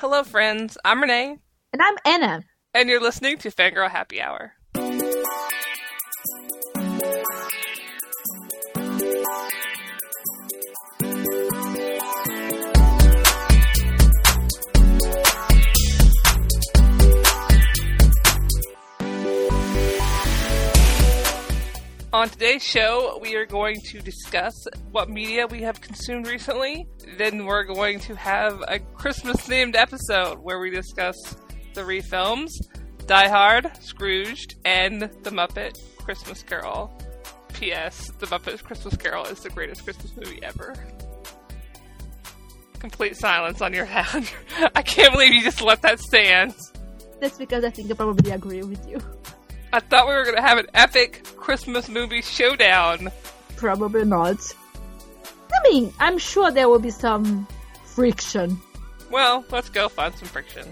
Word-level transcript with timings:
Hello, 0.00 0.24
friends. 0.24 0.78
I'm 0.82 1.02
Renee. 1.02 1.36
And 1.74 1.82
I'm 1.82 1.96
Anna. 2.06 2.44
And 2.72 2.88
you're 2.88 3.02
listening 3.02 3.36
to 3.36 3.50
Fangirl 3.50 3.90
Happy 3.90 4.18
Hour. 4.18 4.54
On 22.12 22.28
today's 22.28 22.64
show, 22.64 23.20
we 23.22 23.36
are 23.36 23.46
going 23.46 23.80
to 23.82 24.00
discuss 24.00 24.66
what 24.90 25.08
media 25.08 25.46
we 25.46 25.62
have 25.62 25.80
consumed 25.80 26.26
recently. 26.26 26.88
Then 27.18 27.46
we're 27.46 27.62
going 27.62 28.00
to 28.00 28.16
have 28.16 28.64
a 28.66 28.80
Christmas 28.80 29.36
themed 29.36 29.76
episode 29.76 30.40
where 30.40 30.58
we 30.58 30.70
discuss 30.70 31.14
three 31.72 32.00
films 32.00 32.58
Die 33.06 33.28
Hard, 33.28 33.70
Scrooged, 33.80 34.56
and 34.64 35.02
The 35.02 35.30
Muppet 35.30 35.78
Christmas 35.98 36.42
Carol. 36.42 36.92
P.S. 37.52 38.10
The 38.18 38.26
Muppet 38.26 38.60
Christmas 38.64 38.96
Carol 38.96 39.26
is 39.26 39.38
the 39.38 39.50
greatest 39.50 39.84
Christmas 39.84 40.12
movie 40.16 40.42
ever. 40.42 40.74
Complete 42.80 43.16
silence 43.16 43.60
on 43.60 43.72
your 43.72 43.84
hand. 43.84 44.28
I 44.74 44.82
can't 44.82 45.12
believe 45.12 45.32
you 45.32 45.44
just 45.44 45.62
let 45.62 45.80
that 45.82 46.00
stand. 46.00 46.56
That's 47.20 47.38
because 47.38 47.62
I 47.64 47.70
think 47.70 47.88
I 47.88 47.94
probably 47.94 48.32
agree 48.32 48.64
with 48.64 48.84
you. 48.88 48.98
I 49.72 49.78
thought 49.78 50.08
we 50.08 50.14
were 50.14 50.24
going 50.24 50.34
to 50.34 50.42
have 50.42 50.58
an 50.58 50.66
epic 50.74 51.22
Christmas 51.36 51.88
movie 51.88 52.22
showdown. 52.22 53.12
Probably 53.56 54.04
not. 54.04 54.38
I 55.52 55.68
mean, 55.70 55.92
I'm 56.00 56.18
sure 56.18 56.50
there 56.50 56.68
will 56.68 56.80
be 56.80 56.90
some 56.90 57.46
friction. 57.84 58.60
Well, 59.12 59.44
let's 59.50 59.70
go 59.70 59.88
find 59.88 60.12
some 60.14 60.26
friction. 60.26 60.66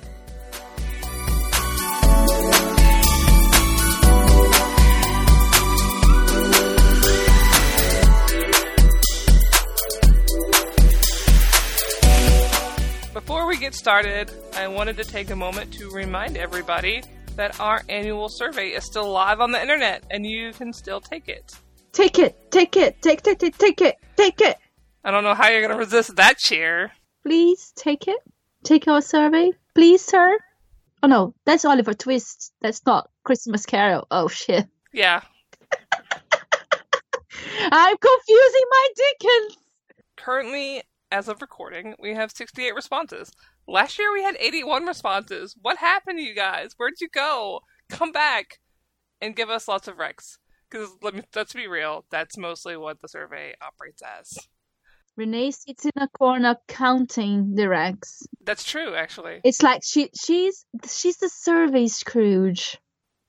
Before 13.14 13.46
we 13.46 13.58
get 13.58 13.74
started, 13.74 14.32
I 14.54 14.66
wanted 14.66 14.96
to 14.96 15.04
take 15.04 15.30
a 15.30 15.36
moment 15.36 15.74
to 15.74 15.88
remind 15.90 16.36
everybody 16.36 17.02
that 17.38 17.58
our 17.60 17.82
annual 17.88 18.28
survey 18.28 18.70
is 18.70 18.84
still 18.84 19.08
live 19.08 19.40
on 19.40 19.52
the 19.52 19.62
internet 19.62 20.02
and 20.10 20.26
you 20.26 20.52
can 20.52 20.72
still 20.72 21.00
take 21.00 21.28
it. 21.28 21.54
Take 21.92 22.18
it, 22.18 22.50
take 22.50 22.76
it, 22.76 23.00
take, 23.00 23.24
it, 23.24 23.24
take, 23.24 23.38
take, 23.38 23.56
take 23.56 23.80
it, 23.80 23.96
take 24.16 24.40
it. 24.40 24.58
I 25.04 25.12
don't 25.12 25.22
know 25.22 25.34
how 25.34 25.48
you're 25.48 25.60
going 25.60 25.72
to 25.72 25.78
resist 25.78 26.16
that 26.16 26.38
cheer. 26.38 26.90
Please 27.22 27.72
take 27.76 28.08
it. 28.08 28.18
Take 28.64 28.88
our 28.88 29.00
survey, 29.00 29.52
please, 29.76 30.04
sir. 30.04 30.36
Oh 31.04 31.06
no, 31.06 31.32
that's 31.44 31.64
Oliver 31.64 31.94
Twist. 31.94 32.52
That's 32.60 32.84
not 32.84 33.08
Christmas 33.22 33.64
Carol. 33.64 34.08
Oh 34.10 34.26
shit. 34.26 34.66
Yeah. 34.92 35.22
I'm 37.70 37.96
confusing 37.96 38.66
my 38.70 38.88
Dickens. 38.96 39.58
Currently, 40.16 40.82
as 41.12 41.28
of 41.28 41.40
recording, 41.40 41.94
we 42.00 42.14
have 42.14 42.32
68 42.32 42.74
responses. 42.74 43.30
Last 43.70 43.98
year 43.98 44.10
we 44.10 44.22
had 44.22 44.34
81 44.40 44.86
responses. 44.86 45.54
What 45.60 45.76
happened 45.76 46.18
to 46.18 46.24
you 46.24 46.34
guys? 46.34 46.72
Where'd 46.78 47.02
you 47.02 47.08
go? 47.08 47.60
Come 47.90 48.12
back 48.12 48.60
and 49.20 49.36
give 49.36 49.50
us 49.50 49.68
lots 49.68 49.86
of 49.86 49.98
recs. 49.98 50.38
Because 50.70 50.88
let 51.02 51.14
me 51.14 51.22
let's 51.34 51.52
be 51.52 51.66
real, 51.66 52.06
that's 52.10 52.38
mostly 52.38 52.78
what 52.78 53.00
the 53.00 53.08
survey 53.08 53.54
operates 53.60 54.02
as. 54.02 54.38
Renee 55.16 55.50
sits 55.50 55.84
in 55.84 55.92
a 55.96 56.08
corner 56.08 56.56
counting 56.66 57.56
the 57.56 57.64
recs. 57.64 58.22
That's 58.44 58.64
true, 58.64 58.94
actually. 58.94 59.40
It's 59.44 59.62
like 59.62 59.82
she 59.84 60.10
she's 60.18 60.64
she's 60.90 61.18
the 61.18 61.28
survey 61.28 61.88
Scrooge. 61.88 62.78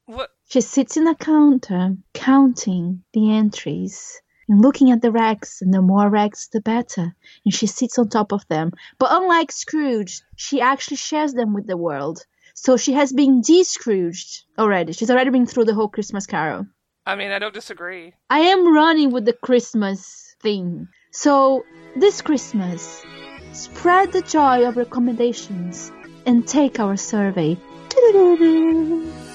What? 0.05 0.29
She 0.49 0.61
sits 0.61 0.95
in 0.95 1.07
a 1.07 1.15
counter 1.15 1.97
counting 2.13 3.03
the 3.13 3.31
entries 3.31 4.21
and 4.49 4.61
looking 4.61 4.91
at 4.91 5.01
the 5.01 5.11
rags, 5.11 5.59
and 5.61 5.73
the 5.73 5.81
more 5.81 6.09
rags, 6.09 6.49
the 6.51 6.59
better. 6.59 7.15
And 7.45 7.53
she 7.53 7.67
sits 7.67 7.97
on 7.97 8.09
top 8.09 8.33
of 8.33 8.45
them. 8.47 8.71
But 8.97 9.09
unlike 9.11 9.51
Scrooge, 9.51 10.21
she 10.35 10.59
actually 10.59 10.97
shares 10.97 11.33
them 11.33 11.53
with 11.53 11.67
the 11.67 11.77
world. 11.77 12.25
So 12.55 12.75
she 12.75 12.93
has 12.93 13.13
been 13.13 13.41
de-Scrooged 13.41 14.43
already. 14.57 14.91
She's 14.91 15.11
already 15.11 15.29
been 15.29 15.45
through 15.45 15.65
the 15.65 15.75
whole 15.75 15.87
Christmas 15.87 16.25
Carol. 16.25 16.65
I 17.05 17.15
mean, 17.15 17.31
I 17.31 17.39
don't 17.39 17.53
disagree. 17.53 18.13
I 18.29 18.39
am 18.39 18.73
running 18.73 19.11
with 19.11 19.25
the 19.25 19.33
Christmas 19.33 20.35
thing. 20.41 20.87
So 21.11 21.63
this 21.95 22.21
Christmas, 22.21 23.05
spread 23.53 24.11
the 24.11 24.21
joy 24.21 24.67
of 24.67 24.77
recommendations 24.77 25.91
and 26.25 26.47
take 26.47 26.79
our 26.79 26.97
survey. 26.97 27.55
Doo-doo-doo-doo. 27.89 29.28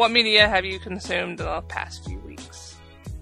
What 0.00 0.12
media 0.12 0.48
have 0.48 0.64
you 0.64 0.78
consumed 0.78 1.40
in 1.40 1.46
the 1.46 1.60
past 1.68 2.06
few 2.06 2.18
weeks? 2.20 2.74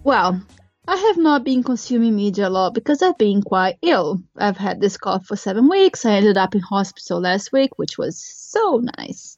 Well, 0.05 0.41
I 0.87 0.95
have 0.95 1.17
not 1.17 1.43
been 1.43 1.65
consuming 1.65 2.15
media 2.15 2.47
a 2.47 2.51
lot 2.51 2.73
because 2.73 3.03
I've 3.03 3.19
been 3.19 3.43
quite 3.43 3.79
ill. 3.83 4.23
I've 4.37 4.59
had 4.59 4.81
this 4.81 4.97
cough 4.97 5.27
for 5.27 5.35
seven 5.35 5.69
weeks. 5.69 6.07
I 6.07 6.13
ended 6.13 6.37
up 6.37 6.55
in 6.55 6.61
hospital 6.61 7.21
last 7.21 7.53
week, 7.53 7.77
which 7.79 7.99
was 7.99 8.17
so 8.17 8.81
nice. 8.97 9.37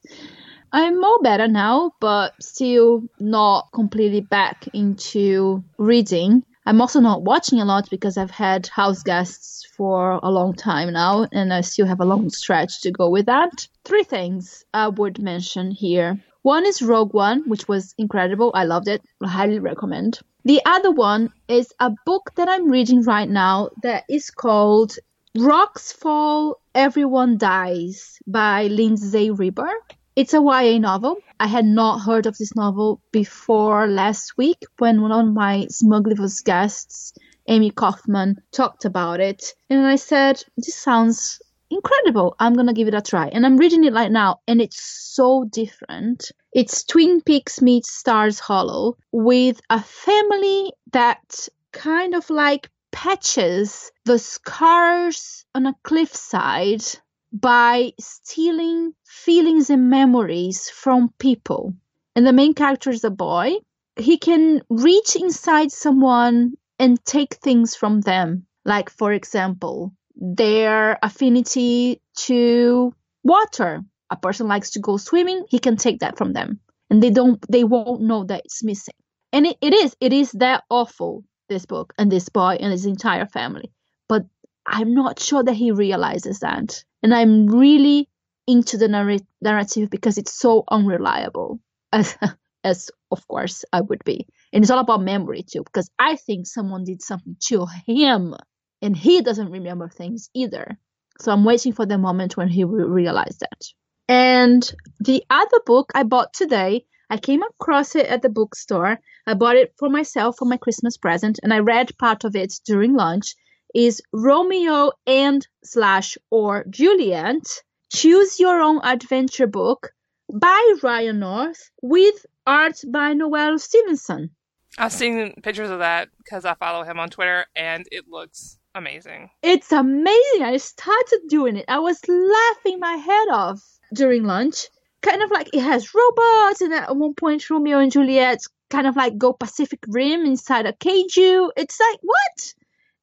I'm 0.71 1.03
all 1.03 1.19
better 1.23 1.47
now, 1.47 1.93
but 1.99 2.33
still 2.39 3.01
not 3.19 3.69
completely 3.73 4.21
back 4.21 4.67
into 4.71 5.63
reading. 5.79 6.43
I'm 6.67 6.79
also 6.79 6.99
not 6.99 7.23
watching 7.23 7.59
a 7.59 7.65
lot 7.65 7.89
because 7.89 8.17
I've 8.17 8.29
had 8.29 8.67
house 8.67 9.01
guests 9.01 9.65
for 9.75 10.19
a 10.21 10.29
long 10.29 10.53
time 10.53 10.93
now, 10.93 11.27
and 11.31 11.51
I 11.51 11.61
still 11.61 11.87
have 11.87 12.01
a 12.01 12.05
long 12.05 12.29
stretch 12.29 12.81
to 12.81 12.91
go 12.91 13.09
with 13.09 13.25
that. 13.25 13.67
Three 13.83 14.03
things 14.03 14.63
I 14.75 14.89
would 14.89 15.17
mention 15.17 15.71
here. 15.71 16.19
One 16.43 16.65
is 16.65 16.81
Rogue 16.81 17.13
One, 17.13 17.47
which 17.47 17.67
was 17.67 17.93
incredible. 17.99 18.51
I 18.55 18.63
loved 18.63 18.87
it. 18.87 19.03
I 19.21 19.27
highly 19.27 19.59
recommend. 19.59 20.19
The 20.43 20.59
other 20.65 20.89
one 20.89 21.31
is 21.47 21.71
a 21.79 21.91
book 22.03 22.31
that 22.35 22.49
I'm 22.49 22.71
reading 22.71 23.03
right 23.03 23.29
now 23.29 23.69
that 23.83 24.05
is 24.09 24.31
called 24.31 24.95
Rocks 25.37 25.91
Fall, 25.91 26.57
Everyone 26.73 27.37
Dies 27.37 28.17
by 28.25 28.63
Lindsay 28.67 29.29
Ribar. 29.29 29.71
It's 30.15 30.33
a 30.33 30.41
YA 30.41 30.79
novel. 30.79 31.17
I 31.39 31.45
had 31.45 31.65
not 31.65 31.99
heard 31.99 32.25
of 32.25 32.37
this 32.37 32.55
novel 32.55 33.01
before 33.11 33.85
last 33.87 34.35
week 34.35 34.63
when 34.79 35.01
one 35.03 35.11
of 35.11 35.31
my 35.31 35.67
Smugglivus 35.69 36.43
guests, 36.43 37.13
Amie 37.47 37.69
Kaufman, 37.69 38.37
talked 38.51 38.83
about 38.83 39.19
it. 39.19 39.53
And 39.69 39.85
I 39.85 39.95
said, 39.95 40.43
This 40.57 40.75
sounds 40.75 41.39
incredible. 41.71 42.35
I'm 42.39 42.53
gonna 42.53 42.73
give 42.73 42.87
it 42.87 42.93
a 42.93 43.01
try. 43.01 43.27
And 43.27 43.45
I'm 43.45 43.57
reading 43.57 43.83
it 43.83 43.93
right 43.93 44.11
now, 44.11 44.41
and 44.47 44.61
it's 44.61 44.81
so 44.81 45.45
different. 45.45 46.31
It's 46.53 46.83
Twin 46.83 47.21
Peaks 47.21 47.61
meets 47.61 47.91
Stars 47.91 48.39
Hollow 48.39 48.97
with 49.11 49.61
a 49.69 49.81
family 49.81 50.73
that 50.91 51.47
kind 51.71 52.13
of 52.13 52.29
like 52.29 52.69
patches 52.91 53.91
the 54.05 54.19
scars 54.19 55.45
on 55.55 55.65
a 55.65 55.75
cliffside 55.83 56.83
by 57.31 57.93
stealing 57.99 58.93
feelings 59.05 59.69
and 59.69 59.89
memories 59.89 60.69
from 60.69 61.13
people. 61.17 61.73
And 62.15 62.27
the 62.27 62.33
main 62.33 62.53
character 62.53 62.89
is 62.89 63.05
a 63.05 63.09
boy. 63.09 63.53
He 63.95 64.17
can 64.17 64.61
reach 64.69 65.15
inside 65.15 65.71
someone 65.71 66.53
and 66.77 67.03
take 67.05 67.35
things 67.35 67.75
from 67.75 68.01
them. 68.01 68.45
Like, 68.65 68.89
for 68.89 69.13
example, 69.13 69.93
their 70.21 70.99
affinity 71.01 71.99
to 72.15 72.93
water. 73.23 73.81
A 74.11 74.15
person 74.15 74.47
likes 74.47 74.71
to 74.71 74.79
go 74.79 74.97
swimming, 74.97 75.45
he 75.49 75.59
can 75.59 75.75
take 75.75 75.99
that 75.99 76.17
from 76.17 76.33
them. 76.33 76.59
And 76.89 77.01
they 77.01 77.09
don't 77.09 77.43
they 77.49 77.63
won't 77.63 78.01
know 78.01 78.23
that 78.25 78.43
it's 78.45 78.63
missing. 78.63 78.93
And 79.33 79.47
it, 79.47 79.57
it 79.61 79.73
is, 79.73 79.95
it 79.99 80.13
is 80.13 80.31
that 80.33 80.63
awful, 80.69 81.23
this 81.49 81.65
book 81.65 81.93
and 81.97 82.11
this 82.11 82.29
boy 82.29 82.57
and 82.59 82.71
his 82.71 82.85
entire 82.85 83.25
family. 83.25 83.71
But 84.07 84.25
I'm 84.65 84.93
not 84.93 85.19
sure 85.19 85.43
that 85.43 85.53
he 85.53 85.71
realizes 85.71 86.39
that. 86.39 86.83
And 87.01 87.13
I'm 87.15 87.47
really 87.47 88.09
into 88.45 88.77
the 88.77 88.89
narr- 88.89 89.25
narrative 89.41 89.89
because 89.89 90.17
it's 90.17 90.33
so 90.33 90.65
unreliable. 90.69 91.59
As 91.93 92.17
as 92.63 92.89
of 93.09 93.27
course 93.27 93.65
I 93.73 93.81
would 93.81 94.03
be. 94.05 94.27
And 94.53 94.63
it's 94.63 94.71
all 94.71 94.79
about 94.79 95.01
memory 95.01 95.43
too, 95.43 95.63
because 95.63 95.89
I 95.97 96.15
think 96.15 96.45
someone 96.45 96.83
did 96.83 97.01
something 97.01 97.35
to 97.47 97.65
him 97.85 98.35
and 98.81 98.95
he 98.95 99.21
doesn't 99.21 99.51
remember 99.51 99.89
things 99.89 100.29
either. 100.33 100.77
So 101.19 101.31
I'm 101.31 101.43
waiting 101.43 101.73
for 101.73 101.85
the 101.85 101.97
moment 101.97 102.37
when 102.37 102.47
he 102.47 102.63
will 102.65 102.87
realize 102.87 103.37
that. 103.39 103.65
And 104.07 104.69
the 104.99 105.23
other 105.29 105.59
book 105.65 105.91
I 105.93 106.03
bought 106.03 106.33
today, 106.33 106.85
I 107.09 107.17
came 107.17 107.43
across 107.43 107.95
it 107.95 108.07
at 108.07 108.21
the 108.21 108.29
bookstore. 108.29 108.99
I 109.27 109.33
bought 109.35 109.55
it 109.55 109.73
for 109.77 109.89
myself 109.89 110.37
for 110.37 110.45
my 110.45 110.57
Christmas 110.57 110.97
present, 110.97 111.39
and 111.43 111.53
I 111.53 111.59
read 111.59 111.97
part 111.97 112.23
of 112.23 112.35
it 112.35 112.53
during 112.65 112.95
lunch. 112.95 113.35
is 113.73 114.01
Romeo 114.11 114.91
and 115.07 115.47
slash 115.63 116.17
or 116.29 116.65
Juliet, 116.69 117.45
Choose 117.93 118.39
Your 118.39 118.61
Own 118.61 118.81
Adventure 118.83 119.47
book 119.47 119.91
by 120.31 120.75
Ryan 120.81 121.19
North 121.19 121.69
with 121.81 122.25
art 122.47 122.81
by 122.87 123.13
Noelle 123.13 123.59
Stevenson. 123.59 124.31
I've 124.77 124.93
seen 124.93 125.33
pictures 125.41 125.69
of 125.69 125.79
that 125.79 126.09
because 126.17 126.45
I 126.45 126.53
follow 126.55 126.83
him 126.83 126.99
on 126.99 127.09
Twitter 127.09 127.45
and 127.55 127.85
it 127.91 128.05
looks 128.09 128.57
amazing. 128.75 129.29
It's 129.41 129.71
amazing. 129.71 130.43
I 130.43 130.57
started 130.57 131.21
doing 131.27 131.57
it. 131.57 131.65
I 131.67 131.79
was 131.79 131.99
laughing 132.07 132.79
my 132.79 132.95
head 132.95 133.27
off 133.31 133.61
during 133.93 134.23
lunch. 134.23 134.67
Kind 135.01 135.23
of 135.23 135.31
like 135.31 135.49
it 135.53 135.61
has 135.61 135.95
robots, 135.95 136.61
and 136.61 136.73
at 136.73 136.95
one 136.95 137.15
point, 137.15 137.49
Romeo 137.49 137.79
and 137.79 137.91
Juliet 137.91 138.39
kind 138.71 138.87
of 138.87 138.95
like 138.95 139.17
go 139.17 139.33
Pacific 139.33 139.79
Rim 139.87 140.25
inside 140.25 140.65
a 140.65 140.73
kaiju. 140.73 141.49
It's 141.57 141.79
like, 141.79 141.99
what? 142.01 142.53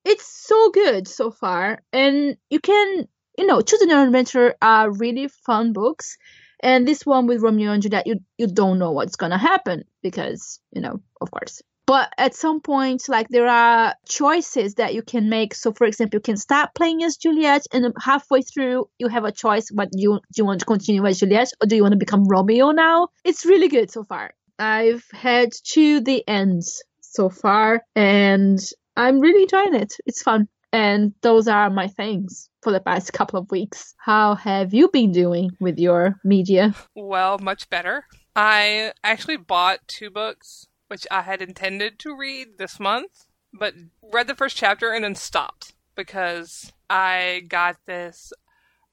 It's 0.05 0.27
so 0.27 0.71
good 0.71 1.07
so 1.07 1.31
far. 1.31 1.83
And 1.93 2.37
you 2.51 2.59
can, 2.59 3.07
you 3.37 3.47
know, 3.47 3.63
Your 3.69 3.99
Own 3.99 4.07
Adventure 4.07 4.55
are 4.61 4.91
really 4.91 5.29
fun 5.47 5.73
books. 5.73 6.17
And 6.61 6.89
this 6.89 7.07
one 7.07 7.27
with 7.27 7.43
Romeo 7.43 7.71
and 7.71 7.83
Juliet, 7.83 8.07
you, 8.07 8.21
you 8.37 8.49
don't 8.49 8.81
know 8.81 8.91
what's 8.91 9.17
going 9.17 9.31
to 9.31 9.39
happen 9.39 9.85
because, 10.03 10.61
you 10.73 10.81
know, 10.81 11.01
of 11.21 11.31
course, 11.31 11.63
but 11.89 12.13
at 12.19 12.35
some 12.35 12.61
point 12.61 13.09
like 13.09 13.29
there 13.31 13.49
are 13.49 13.95
choices 14.07 14.75
that 14.75 14.93
you 14.93 15.01
can 15.01 15.31
make. 15.31 15.55
So 15.55 15.73
for 15.73 15.87
example 15.87 16.19
you 16.19 16.21
can 16.21 16.37
start 16.37 16.75
playing 16.75 17.03
as 17.03 17.17
juliet 17.17 17.67
and 17.73 17.95
halfway 17.99 18.43
through 18.43 18.91
you 18.99 19.09
have 19.09 19.25
a 19.25 19.33
choice 19.33 19.71
what 19.71 19.89
you 19.95 20.21
do 20.35 20.37
you 20.37 20.45
want 20.45 20.61
to 20.61 20.67
continue 20.67 21.07
as 21.07 21.19
juliet 21.19 21.51
or 21.63 21.67
do 21.67 21.75
you 21.77 21.83
want 21.83 21.93
to 21.93 21.99
become 21.99 22.29
romeo 22.29 22.73
now? 22.73 23.09
It's 23.25 23.47
really 23.47 23.69
good 23.69 23.91
so 23.91 24.05
far. 24.05 24.35
I've 24.59 25.05
had 25.13 25.53
to 25.73 26.01
the 26.01 26.23
ends 26.29 26.85
so 27.01 27.31
far 27.31 27.83
and 27.97 28.59
i'm 28.97 29.19
really 29.21 29.45
enjoying 29.45 29.75
it. 29.75 29.95
It's 30.05 30.23
fun. 30.23 30.49
And 30.71 31.15
those 31.23 31.49
are 31.49 31.71
my 31.71 31.89
things 31.89 32.51
for 32.63 32.71
the 32.71 32.81
past 32.81 33.15
couple 33.15 33.41
of 33.41 33.51
weeks. 33.51 33.95
How 33.97 34.35
have 34.35 34.75
you 34.75 34.91
been 34.93 35.13
doing 35.13 35.53
with 35.59 35.79
your 35.79 36.17
media? 36.23 36.75
Well 36.95 37.39
much 37.39 37.71
better. 37.71 38.05
I 38.37 38.93
actually 39.03 39.39
bought 39.39 39.89
two 39.89 40.11
books 40.11 40.67
which 40.89 41.07
I 41.11 41.23
had 41.23 41.41
intended 41.41 41.99
to 42.01 42.17
read 42.17 42.59
this 42.59 42.81
month, 42.81 43.27
but 43.53 43.75
read 44.03 44.27
the 44.27 44.35
first 44.35 44.57
chapter 44.57 44.91
and 44.91 45.05
then 45.05 45.15
stopped 45.15 45.75
because 45.95 46.73
I 46.91 47.45
got 47.49 47.77
this 47.87 48.33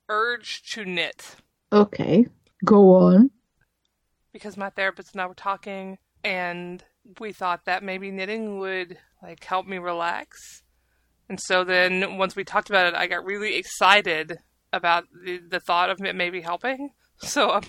urge 0.10 0.64
to 0.74 0.86
knit. 0.86 1.36
Okay, 1.72 2.28
go 2.64 2.96
on. 2.96 3.32
Because 4.32 4.58
my 4.58 4.70
therapist 4.70 5.14
and 5.14 5.22
I 5.22 5.28
were 5.28 5.34
talking, 5.34 5.98
and 6.24 6.84
we 7.20 7.32
thought 7.32 7.66
that 7.66 7.84
maybe 7.84 8.12
knitting 8.12 8.60
would 8.60 8.98
like 9.24 9.44
help 9.44 9.66
me 9.66 9.78
relax. 9.78 10.64
And 11.30 11.40
so 11.40 11.64
then 11.64 12.18
once 12.18 12.36
we 12.36 12.44
talked 12.44 12.70
about 12.70 12.88
it, 12.88 12.94
I 12.94 13.08
got 13.08 13.26
really 13.26 13.56
excited 13.56 14.40
about 14.72 15.06
the, 15.24 15.38
the 15.38 15.60
thought 15.60 15.90
of 15.90 16.02
it 16.02 16.16
maybe 16.16 16.42
helping. 16.42 16.92
So 17.18 17.52
um, 17.54 17.64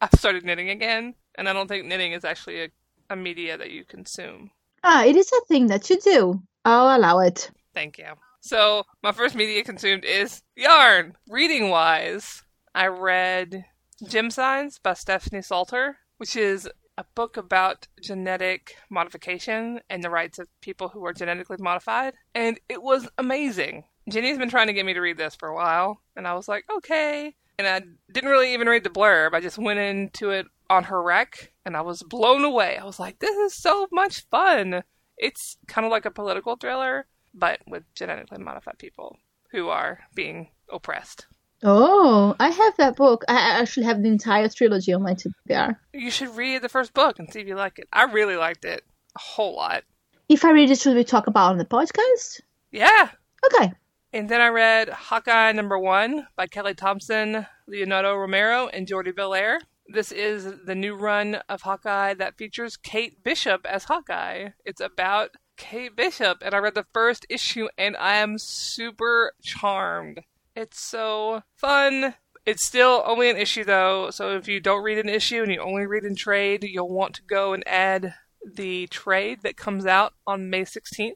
I've 0.00 0.10
started 0.18 0.44
knitting 0.44 0.70
again, 0.70 1.14
and 1.34 1.48
I 1.48 1.52
don't 1.52 1.68
think 1.68 1.86
knitting 1.86 2.12
is 2.12 2.24
actually 2.24 2.62
a 2.62 2.68
a 3.14 3.16
media 3.16 3.56
that 3.56 3.70
you 3.70 3.84
consume. 3.84 4.50
Ah, 4.82 5.04
it 5.04 5.16
is 5.16 5.32
a 5.32 5.46
thing 5.46 5.68
that 5.68 5.88
you 5.88 5.98
do. 6.00 6.42
I'll 6.64 6.96
allow 6.96 7.20
it. 7.20 7.50
Thank 7.72 7.98
you. 7.98 8.12
So, 8.40 8.84
my 9.02 9.12
first 9.12 9.34
media 9.34 9.64
consumed 9.64 10.04
is 10.04 10.42
yarn. 10.54 11.16
Reading 11.30 11.70
wise, 11.70 12.42
I 12.74 12.88
read 12.88 13.64
Gemsigns 14.04 14.82
by 14.82 14.92
Stephanie 14.94 15.40
Saulter, 15.40 15.94
which 16.18 16.36
is 16.36 16.68
a 16.98 17.04
book 17.14 17.36
about 17.36 17.86
genetic 18.02 18.76
modification 18.90 19.80
and 19.88 20.02
the 20.02 20.10
rights 20.10 20.38
of 20.38 20.48
people 20.60 20.88
who 20.88 21.04
are 21.06 21.12
genetically 21.12 21.56
modified. 21.58 22.14
And 22.34 22.60
it 22.68 22.82
was 22.82 23.08
amazing. 23.16 23.84
Jenny's 24.08 24.38
been 24.38 24.50
trying 24.50 24.66
to 24.66 24.74
get 24.74 24.84
me 24.84 24.92
to 24.92 25.00
read 25.00 25.16
this 25.16 25.34
for 25.34 25.48
a 25.48 25.54
while, 25.54 26.00
and 26.14 26.28
I 26.28 26.34
was 26.34 26.48
like, 26.48 26.64
okay. 26.76 27.34
And 27.58 27.66
I 27.66 27.80
didn't 28.12 28.30
really 28.30 28.52
even 28.52 28.68
read 28.68 28.84
the 28.84 28.90
blurb. 28.90 29.32
I 29.32 29.40
just 29.40 29.56
went 29.56 29.78
into 29.78 30.30
it 30.30 30.46
on 30.70 30.84
her 30.84 31.02
wreck, 31.02 31.52
and 31.64 31.76
I 31.76 31.82
was 31.82 32.02
blown 32.02 32.44
away. 32.44 32.76
I 32.76 32.84
was 32.84 32.98
like, 32.98 33.18
this 33.18 33.36
is 33.36 33.54
so 33.54 33.88
much 33.92 34.26
fun. 34.30 34.82
It's 35.16 35.56
kind 35.66 35.84
of 35.84 35.90
like 35.90 36.04
a 36.04 36.10
political 36.10 36.56
thriller, 36.56 37.06
but 37.32 37.60
with 37.66 37.84
genetically 37.94 38.38
modified 38.38 38.78
people 38.78 39.16
who 39.50 39.68
are 39.68 40.00
being 40.14 40.48
oppressed. 40.72 41.26
Oh, 41.62 42.34
I 42.38 42.50
have 42.50 42.76
that 42.76 42.96
book. 42.96 43.24
I 43.28 43.60
actually 43.60 43.86
have 43.86 44.02
the 44.02 44.08
entire 44.08 44.48
trilogy 44.48 44.92
on 44.92 45.02
my 45.02 45.14
TBR. 45.14 45.76
You 45.92 46.10
should 46.10 46.36
read 46.36 46.62
the 46.62 46.68
first 46.68 46.92
book 46.92 47.18
and 47.18 47.32
see 47.32 47.40
if 47.40 47.46
you 47.46 47.54
like 47.54 47.78
it. 47.78 47.88
I 47.92 48.04
really 48.04 48.36
liked 48.36 48.64
it 48.64 48.84
a 49.16 49.18
whole 49.18 49.56
lot. 49.56 49.84
If 50.28 50.44
I 50.44 50.50
read 50.50 50.70
it, 50.70 50.78
should 50.78 50.96
we 50.96 51.04
talk 51.04 51.26
about 51.26 51.52
on 51.52 51.58
the 51.58 51.64
podcast? 51.64 52.40
Yeah. 52.70 53.08
Okay. 53.46 53.72
And 54.12 54.28
then 54.28 54.40
I 54.40 54.48
read 54.48 54.88
Hawkeye 54.88 55.52
number 55.52 55.78
one 55.78 56.26
by 56.36 56.46
Kelly 56.46 56.74
Thompson, 56.74 57.46
Leonardo 57.66 58.14
Romero, 58.14 58.68
and 58.68 58.86
Jordie 58.86 59.12
Bellaire. 59.12 59.58
This 59.86 60.12
is 60.12 60.64
the 60.64 60.74
new 60.74 60.94
run 60.94 61.36
of 61.48 61.62
Hawkeye 61.62 62.14
that 62.14 62.38
features 62.38 62.76
Kate 62.76 63.22
Bishop 63.22 63.66
as 63.66 63.84
Hawkeye. 63.84 64.50
It's 64.64 64.80
about 64.80 65.36
Kate 65.56 65.94
Bishop, 65.94 66.38
and 66.40 66.54
I 66.54 66.58
read 66.58 66.74
the 66.74 66.86
first 66.92 67.26
issue, 67.28 67.68
and 67.76 67.96
I 67.96 68.14
am 68.14 68.38
super 68.38 69.32
charmed. 69.42 70.20
It's 70.56 70.80
so 70.80 71.42
fun. 71.56 72.14
It's 72.46 72.66
still 72.66 73.02
only 73.06 73.30
an 73.30 73.36
issue 73.36 73.64
though, 73.64 74.10
so 74.10 74.36
if 74.36 74.48
you 74.48 74.60
don't 74.60 74.82
read 74.82 74.98
an 74.98 75.08
issue 75.08 75.42
and 75.42 75.52
you 75.52 75.60
only 75.60 75.86
read 75.86 76.04
in 76.04 76.14
trade, 76.14 76.64
you'll 76.64 76.92
want 76.92 77.14
to 77.14 77.22
go 77.22 77.52
and 77.54 77.66
add 77.66 78.14
the 78.44 78.86
trade 78.88 79.40
that 79.42 79.56
comes 79.56 79.86
out 79.86 80.12
on 80.26 80.50
May 80.50 80.62
16th. 80.62 81.12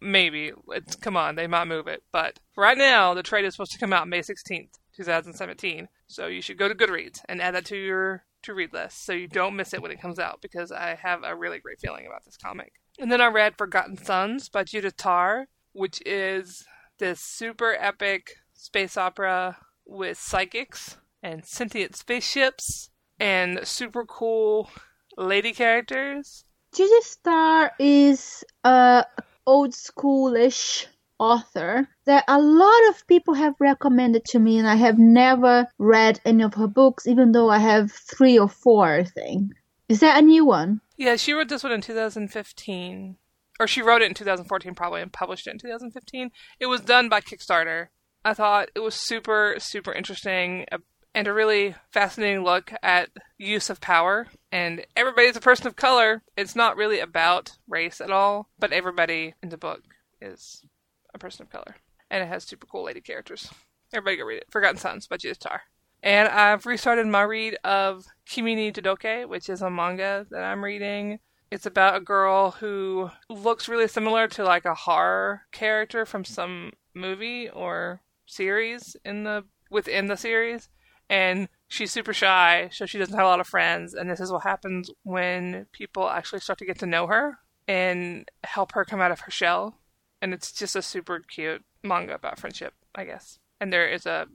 Maybe. 0.00 0.52
It's, 0.68 0.96
come 0.96 1.16
on, 1.16 1.34
they 1.34 1.46
might 1.46 1.66
move 1.66 1.88
it. 1.88 2.02
But 2.12 2.38
right 2.56 2.78
now, 2.78 3.14
the 3.14 3.22
trade 3.22 3.44
is 3.44 3.54
supposed 3.54 3.72
to 3.72 3.78
come 3.78 3.92
out 3.92 4.08
May 4.08 4.20
16th, 4.20 4.78
2017. 4.96 5.88
So 6.06 6.26
you 6.26 6.42
should 6.42 6.58
go 6.58 6.68
to 6.68 6.74
Goodreads 6.74 7.20
and 7.28 7.40
add 7.40 7.54
that 7.54 7.66
to 7.66 7.76
your 7.76 8.24
to 8.42 8.54
read 8.54 8.72
list 8.72 9.04
so 9.04 9.12
you 9.12 9.28
don't 9.28 9.56
miss 9.56 9.72
it 9.72 9.80
when 9.80 9.92
it 9.92 10.00
comes 10.00 10.18
out 10.18 10.40
because 10.42 10.72
I 10.72 10.98
have 11.00 11.22
a 11.22 11.36
really 11.36 11.60
great 11.60 11.80
feeling 11.80 12.06
about 12.06 12.24
this 12.24 12.36
comic. 12.36 12.72
And 12.98 13.10
then 13.10 13.20
I 13.20 13.28
read 13.28 13.56
Forgotten 13.56 13.96
Suns 13.96 14.48
by 14.48 14.64
Judith 14.64 14.96
Tarr, 14.96 15.46
which 15.72 16.02
is 16.04 16.64
this 16.98 17.20
super 17.20 17.76
epic 17.78 18.36
space 18.52 18.96
opera 18.96 19.58
with 19.86 20.18
psychics 20.18 20.96
and 21.22 21.44
sentient 21.44 21.96
spaceships 21.96 22.90
and 23.18 23.66
super 23.66 24.04
cool 24.04 24.68
lady 25.16 25.52
characters. 25.52 26.44
Judith 26.74 27.16
Tarr 27.22 27.70
is 27.78 28.44
a 28.64 29.04
old 29.46 29.72
schoolish 29.72 30.86
author 31.18 31.88
that 32.04 32.24
a 32.28 32.40
lot 32.40 32.88
of 32.90 33.06
people 33.06 33.34
have 33.34 33.54
recommended 33.60 34.24
to 34.24 34.38
me 34.38 34.58
and 34.58 34.68
I 34.68 34.74
have 34.76 34.98
never 34.98 35.68
read 35.78 36.20
any 36.24 36.42
of 36.42 36.54
her 36.54 36.66
books 36.66 37.06
even 37.06 37.32
though 37.32 37.48
I 37.48 37.58
have 37.58 37.92
3 37.92 38.38
or 38.38 38.48
4 38.48 38.94
I 38.94 39.04
think. 39.04 39.52
Is 39.88 40.00
that 40.00 40.18
a 40.18 40.26
new 40.26 40.44
one? 40.44 40.80
Yeah, 40.96 41.16
she 41.16 41.32
wrote 41.32 41.48
this 41.48 41.62
one 41.62 41.72
in 41.72 41.80
2015. 41.80 43.16
Or 43.60 43.66
she 43.66 43.82
wrote 43.82 44.02
it 44.02 44.06
in 44.06 44.14
2014 44.14 44.74
probably 44.74 45.02
and 45.02 45.12
published 45.12 45.46
it 45.46 45.50
in 45.50 45.58
2015. 45.58 46.30
It 46.58 46.66
was 46.66 46.80
done 46.80 47.08
by 47.08 47.20
Kickstarter. 47.20 47.88
I 48.24 48.34
thought 48.34 48.70
it 48.74 48.80
was 48.80 48.94
super 48.94 49.56
super 49.58 49.92
interesting 49.92 50.66
uh, 50.72 50.78
and 51.14 51.28
a 51.28 51.32
really 51.32 51.74
fascinating 51.90 52.42
look 52.42 52.72
at 52.82 53.10
use 53.38 53.68
of 53.68 53.80
power. 53.80 54.28
And 54.50 54.86
everybody's 54.96 55.36
a 55.36 55.40
person 55.40 55.66
of 55.66 55.76
color. 55.76 56.22
It's 56.36 56.56
not 56.56 56.76
really 56.76 57.00
about 57.00 57.58
race 57.68 58.00
at 58.00 58.10
all, 58.10 58.48
but 58.58 58.72
everybody 58.72 59.34
in 59.42 59.50
the 59.50 59.58
book 59.58 59.82
is 60.20 60.64
a 61.14 61.18
person 61.18 61.44
of 61.44 61.50
color. 61.50 61.76
And 62.10 62.22
it 62.22 62.26
has 62.26 62.44
super 62.44 62.66
cool 62.66 62.84
lady 62.84 63.00
characters. 63.00 63.48
Everybody 63.92 64.16
go 64.16 64.24
read 64.24 64.38
it. 64.38 64.46
Forgotten 64.50 64.78
Suns 64.78 65.06
by 65.06 65.16
Judith 65.16 65.40
Tarr. 65.40 65.62
And 66.02 66.28
I've 66.28 66.66
restarted 66.66 67.06
my 67.06 67.22
read 67.22 67.56
of 67.62 68.04
Kimi 68.26 68.72
Todoke, 68.72 69.28
which 69.28 69.48
is 69.48 69.62
a 69.62 69.70
manga 69.70 70.26
that 70.30 70.42
I'm 70.42 70.64
reading. 70.64 71.20
It's 71.50 71.66
about 71.66 71.96
a 71.96 72.00
girl 72.00 72.52
who 72.52 73.10
looks 73.28 73.68
really 73.68 73.86
similar 73.86 74.26
to 74.28 74.42
like 74.42 74.64
a 74.64 74.74
horror 74.74 75.42
character 75.52 76.04
from 76.06 76.24
some 76.24 76.72
movie 76.94 77.48
or 77.50 78.00
series 78.26 78.96
in 79.04 79.24
the 79.24 79.44
within 79.70 80.06
the 80.06 80.16
series 80.16 80.68
and 81.08 81.48
she's 81.68 81.92
super 81.92 82.12
shy 82.12 82.68
so 82.72 82.86
she 82.86 82.98
doesn't 82.98 83.14
have 83.14 83.24
a 83.24 83.28
lot 83.28 83.40
of 83.40 83.46
friends 83.46 83.94
and 83.94 84.10
this 84.10 84.20
is 84.20 84.30
what 84.30 84.42
happens 84.42 84.90
when 85.02 85.66
people 85.72 86.08
actually 86.08 86.40
start 86.40 86.58
to 86.58 86.66
get 86.66 86.78
to 86.78 86.86
know 86.86 87.06
her 87.06 87.38
and 87.68 88.28
help 88.44 88.72
her 88.72 88.84
come 88.84 89.00
out 89.00 89.10
of 89.10 89.20
her 89.20 89.30
shell 89.30 89.78
and 90.22 90.32
it's 90.32 90.52
just 90.52 90.76
a 90.76 90.80
super 90.80 91.20
cute 91.20 91.64
manga 91.82 92.14
about 92.14 92.38
friendship, 92.38 92.72
I 92.94 93.04
guess. 93.04 93.40
And 93.60 93.72
there 93.72 93.88
is 93.88 94.06
a 94.06 94.28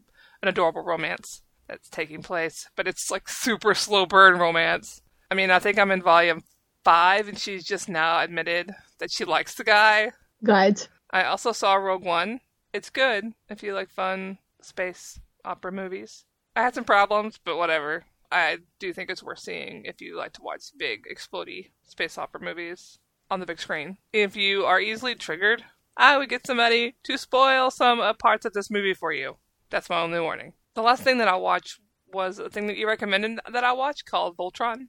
an 0.43 0.49
adorable 0.49 0.83
romance 0.83 1.41
that's 1.67 1.89
taking 1.89 2.21
place, 2.21 2.69
but 2.75 2.87
it's 2.87 3.09
like 3.09 3.27
super 3.27 3.73
slow 3.73 4.05
burn 4.05 4.37
romance. 4.37 5.01
I 5.31 5.35
mean, 5.35 5.49
I 5.49 5.57
think 5.57 5.79
I'm 5.79 5.89
in 5.89 6.03
volume 6.03 6.43
five, 6.83 7.27
and 7.27 7.39
she's 7.39 7.65
just 7.65 7.89
now 7.89 8.19
admitted 8.19 8.71
that 8.99 9.11
she 9.11 9.25
likes 9.25 9.55
the 9.55 9.63
guy. 9.63 10.11
Right. 10.41 10.87
I 11.09 11.23
also 11.23 11.51
saw 11.51 11.75
Rogue 11.75 12.05
One. 12.05 12.41
It's 12.73 12.89
good 12.89 13.33
if 13.49 13.63
you 13.63 13.73
like 13.73 13.89
fun 13.89 14.37
space 14.61 15.19
opera 15.43 15.71
movies. 15.71 16.25
I 16.55 16.61
had 16.61 16.75
some 16.75 16.83
problems, 16.83 17.39
but 17.43 17.57
whatever. 17.57 18.05
I 18.31 18.57
do 18.79 18.93
think 18.93 19.09
it's 19.09 19.23
worth 19.23 19.39
seeing 19.39 19.85
if 19.85 20.01
you 20.01 20.17
like 20.17 20.33
to 20.33 20.41
watch 20.41 20.63
big, 20.77 21.05
explody 21.11 21.71
space 21.83 22.17
opera 22.17 22.41
movies 22.41 22.99
on 23.31 23.39
the 23.39 23.45
big 23.45 23.59
screen. 23.59 23.97
If 24.13 24.35
you 24.35 24.65
are 24.65 24.79
easily 24.79 25.15
triggered 25.15 25.63
I 25.97 26.17
would 26.17 26.29
get 26.29 26.45
somebody 26.45 26.95
to 27.03 27.17
spoil 27.17 27.71
some 27.71 27.99
uh, 27.99 28.13
parts 28.13 28.45
of 28.45 28.53
this 28.53 28.69
movie 28.69 28.93
for 28.93 29.11
you. 29.11 29.37
That's 29.71 29.89
my 29.89 29.99
only 29.99 30.19
warning. 30.19 30.53
The 30.75 30.83
last 30.83 31.01
thing 31.03 31.17
that 31.17 31.27
I 31.27 31.35
watched 31.35 31.79
was 32.13 32.39
a 32.39 32.49
thing 32.49 32.67
that 32.67 32.77
you 32.77 32.87
recommended 32.87 33.39
that 33.51 33.63
I 33.63 33.73
watch 33.73 34.05
called 34.05 34.37
Voltron. 34.37 34.87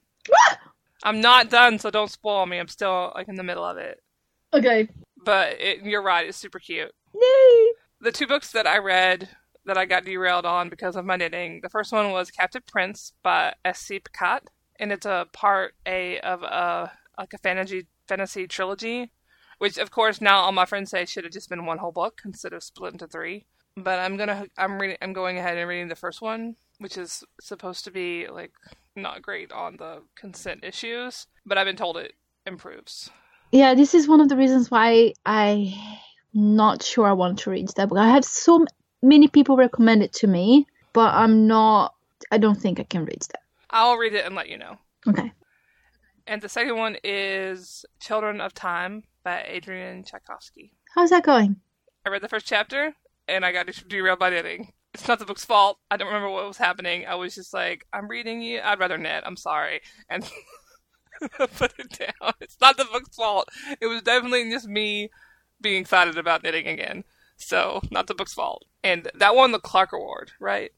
I'm 1.03 1.19
not 1.19 1.49
done, 1.49 1.79
so 1.79 1.89
don't 1.89 2.11
spoil 2.11 2.45
me. 2.45 2.59
I'm 2.59 2.67
still 2.67 3.11
like 3.15 3.27
in 3.27 3.35
the 3.35 3.43
middle 3.43 3.63
of 3.63 3.77
it. 3.77 4.01
Okay. 4.53 4.87
But 5.25 5.59
it, 5.59 5.83
you're 5.83 6.03
right; 6.03 6.27
it's 6.27 6.37
super 6.37 6.59
cute. 6.59 6.91
Yay! 7.13 7.73
The 8.01 8.11
two 8.11 8.27
books 8.27 8.51
that 8.51 8.67
I 8.67 8.77
read 8.77 9.29
that 9.65 9.77
I 9.77 9.85
got 9.85 10.05
derailed 10.05 10.45
on 10.45 10.69
because 10.69 10.95
of 10.95 11.05
my 11.05 11.15
knitting. 11.15 11.59
The 11.61 11.69
first 11.69 11.91
one 11.91 12.11
was 12.11 12.31
Captive 12.31 12.65
Prince 12.65 13.13
by 13.23 13.53
S.C. 13.65 13.99
Pacat, 13.99 14.41
and 14.79 14.91
it's 14.91 15.05
a 15.05 15.27
part 15.33 15.73
A 15.85 16.19
of 16.19 16.43
a 16.43 16.91
like 17.17 17.33
a 17.33 17.37
fantasy 17.37 17.87
fantasy 18.07 18.47
trilogy, 18.47 19.11
which 19.59 19.77
of 19.77 19.91
course 19.91 20.19
now 20.19 20.39
all 20.39 20.51
my 20.51 20.65
friends 20.65 20.89
say 20.89 21.05
should 21.05 21.23
have 21.23 21.33
just 21.33 21.49
been 21.49 21.65
one 21.65 21.77
whole 21.77 21.91
book 21.91 22.21
instead 22.25 22.53
of 22.53 22.63
split 22.63 22.93
into 22.93 23.07
three. 23.07 23.45
But 23.77 23.99
I'm 23.99 24.17
gonna 24.17 24.47
I'm 24.57 24.79
reading 24.79 24.97
I'm 25.01 25.13
going 25.13 25.37
ahead 25.37 25.57
and 25.57 25.69
reading 25.69 25.87
the 25.87 25.95
first 25.95 26.21
one, 26.21 26.55
which 26.79 26.97
is 26.97 27.23
supposed 27.39 27.85
to 27.85 27.91
be 27.91 28.27
like 28.27 28.51
not 28.95 29.21
great 29.21 29.51
on 29.51 29.77
the 29.77 30.01
consent 30.15 30.63
issues, 30.63 31.27
but 31.45 31.57
I've 31.57 31.65
been 31.65 31.75
told 31.75 31.97
it 31.97 32.13
improves. 32.45 33.09
Yeah, 33.51 33.73
this 33.73 33.93
is 33.93 34.07
one 34.07 34.21
of 34.21 34.29
the 34.29 34.35
reasons 34.37 34.69
why 34.69 35.13
I'm 35.25 35.73
not 36.33 36.83
sure 36.83 37.07
I 37.07 37.13
want 37.13 37.39
to 37.39 37.49
read 37.49 37.69
that 37.75 37.89
book. 37.89 37.97
I 37.97 38.09
have 38.09 38.25
so 38.25 38.65
many 39.01 39.27
people 39.27 39.57
recommend 39.57 40.03
it 40.03 40.13
to 40.13 40.27
me, 40.27 40.67
but 40.93 41.13
I'm 41.13 41.47
not. 41.47 41.95
I 42.31 42.37
don't 42.37 42.59
think 42.59 42.79
I 42.79 42.83
can 42.83 43.05
read 43.05 43.21
that. 43.21 43.41
I'll 43.69 43.97
read 43.97 44.13
it 44.13 44.25
and 44.25 44.35
let 44.35 44.49
you 44.49 44.57
know. 44.57 44.77
Okay. 45.07 45.31
And 46.27 46.41
the 46.41 46.49
second 46.49 46.77
one 46.77 46.97
is 47.03 47.85
Children 47.99 48.41
of 48.41 48.53
Time 48.53 49.03
by 49.23 49.43
Adrian 49.47 50.03
Tchaikovsky. 50.03 50.73
How's 50.95 51.09
that 51.09 51.23
going? 51.23 51.57
I 52.05 52.09
read 52.09 52.21
the 52.21 52.29
first 52.29 52.47
chapter 52.47 52.93
and 53.27 53.45
I 53.45 53.51
got 53.51 53.67
derailed 53.87 54.19
by 54.19 54.29
knitting. 54.29 54.73
It's 54.93 55.07
not 55.07 55.19
the 55.19 55.25
book's 55.25 55.45
fault. 55.45 55.77
I 55.91 55.97
don't 55.97 56.07
remember 56.07 56.29
what 56.29 56.47
was 56.47 56.57
happening. 56.57 57.05
I 57.05 57.15
was 57.15 57.35
just 57.35 57.53
like, 57.53 57.85
I'm 57.93 58.07
reading 58.07 58.41
you. 58.41 58.59
I'd 58.63 58.79
rather 58.79 58.97
knit. 58.97 59.23
I'm 59.25 59.37
sorry. 59.37 59.81
And 60.09 60.23
put 61.55 61.73
it 61.77 61.99
down. 61.99 62.33
It's 62.41 62.57
not 62.59 62.77
the 62.77 62.85
book's 62.85 63.15
fault. 63.15 63.49
It 63.79 63.87
was 63.87 64.01
definitely 64.01 64.49
just 64.49 64.67
me 64.67 65.09
being 65.61 65.81
excited 65.81 66.17
about 66.17 66.43
knitting 66.43 66.67
again. 66.67 67.03
So, 67.37 67.81
not 67.91 68.07
the 68.07 68.15
book's 68.15 68.33
fault. 68.33 68.65
And 68.83 69.09
that 69.15 69.35
won 69.35 69.51
the 69.51 69.59
Clarke 69.59 69.93
Award, 69.93 70.31
right? 70.39 70.71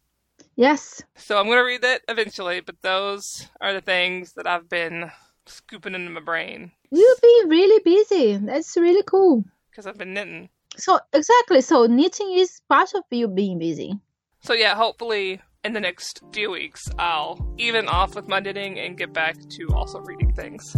Yes. 0.56 1.02
So, 1.16 1.40
I'm 1.40 1.46
going 1.46 1.58
to 1.58 1.64
read 1.64 1.82
that 1.82 2.02
eventually, 2.08 2.60
but 2.60 2.82
those 2.82 3.48
are 3.60 3.74
the 3.74 3.82
things 3.82 4.34
that 4.34 4.46
I've 4.46 4.70
been 4.70 5.12
scooping 5.46 5.96
into 5.96 6.12
my 6.12 6.22
brain. 6.22 6.72
You've 6.92 7.22
been 7.22 7.50
really 7.50 7.82
busy. 7.84 8.38
That's 8.38 8.76
really 8.76 9.04
cool. 9.04 9.46
Because 9.70 9.88
I've 9.88 9.98
been 9.98 10.14
knitting. 10.14 10.50
So, 10.78 11.00
exactly. 11.14 11.62
So, 11.62 11.86
knitting 11.86 12.34
is 12.34 12.62
part 12.68 12.94
of 12.94 13.04
you 13.12 13.28
being 13.28 13.60
busy. 13.60 13.94
So, 14.42 14.54
yeah, 14.54 14.76
hopefully 14.76 15.42
in 15.64 15.74
the 15.74 15.80
next 15.80 16.22
few 16.34 16.52
weeks, 16.52 16.90
I'll 17.00 17.54
even 17.58 17.88
off 17.88 18.16
with 18.16 18.28
my 18.28 18.40
knitting 18.40 18.80
and 18.80 18.98
get 18.98 19.14
back 19.14 19.38
to 19.52 19.68
also 19.74 20.00
reading 20.02 20.34
things. 20.34 20.76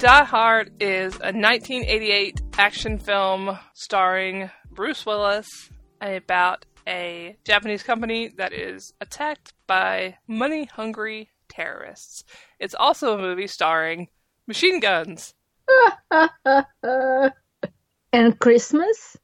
Die 0.00 0.24
Hard 0.24 0.72
is 0.80 1.12
a 1.16 1.28
1988 1.28 2.40
action 2.56 2.98
film 2.98 3.58
starring 3.74 4.50
Bruce 4.70 5.04
Willis 5.04 5.68
about 6.00 6.64
a 6.88 7.36
Japanese 7.44 7.82
company 7.82 8.32
that 8.38 8.54
is 8.54 8.94
attacked 9.02 9.52
by 9.66 10.16
money 10.26 10.64
hungry 10.64 11.28
terrorists. 11.50 12.24
It's 12.58 12.74
also 12.74 13.12
a 13.12 13.20
movie 13.20 13.46
starring 13.46 14.08
machine 14.46 14.80
guns. 14.80 15.34
and 18.10 18.38
Christmas? 18.40 19.18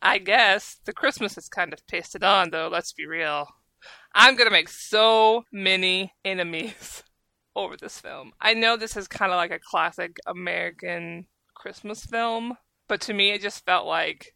I 0.00 0.18
guess. 0.18 0.78
The 0.84 0.92
Christmas 0.92 1.36
is 1.36 1.48
kind 1.48 1.72
of 1.72 1.84
pasted 1.88 2.22
on, 2.22 2.50
though, 2.50 2.68
let's 2.70 2.92
be 2.92 3.06
real. 3.06 3.48
I'm 4.14 4.36
gonna 4.36 4.50
make 4.50 4.68
so 4.68 5.42
many 5.50 6.12
enemies 6.24 7.02
over 7.54 7.76
this 7.76 8.00
film. 8.00 8.32
I 8.40 8.54
know 8.54 8.76
this 8.76 8.96
is 8.96 9.08
kind 9.08 9.32
of 9.32 9.36
like 9.36 9.50
a 9.50 9.58
classic 9.58 10.16
American 10.26 11.26
Christmas 11.54 12.04
film, 12.04 12.56
but 12.88 13.00
to 13.02 13.14
me 13.14 13.30
it 13.30 13.42
just 13.42 13.64
felt 13.64 13.86
like 13.86 14.34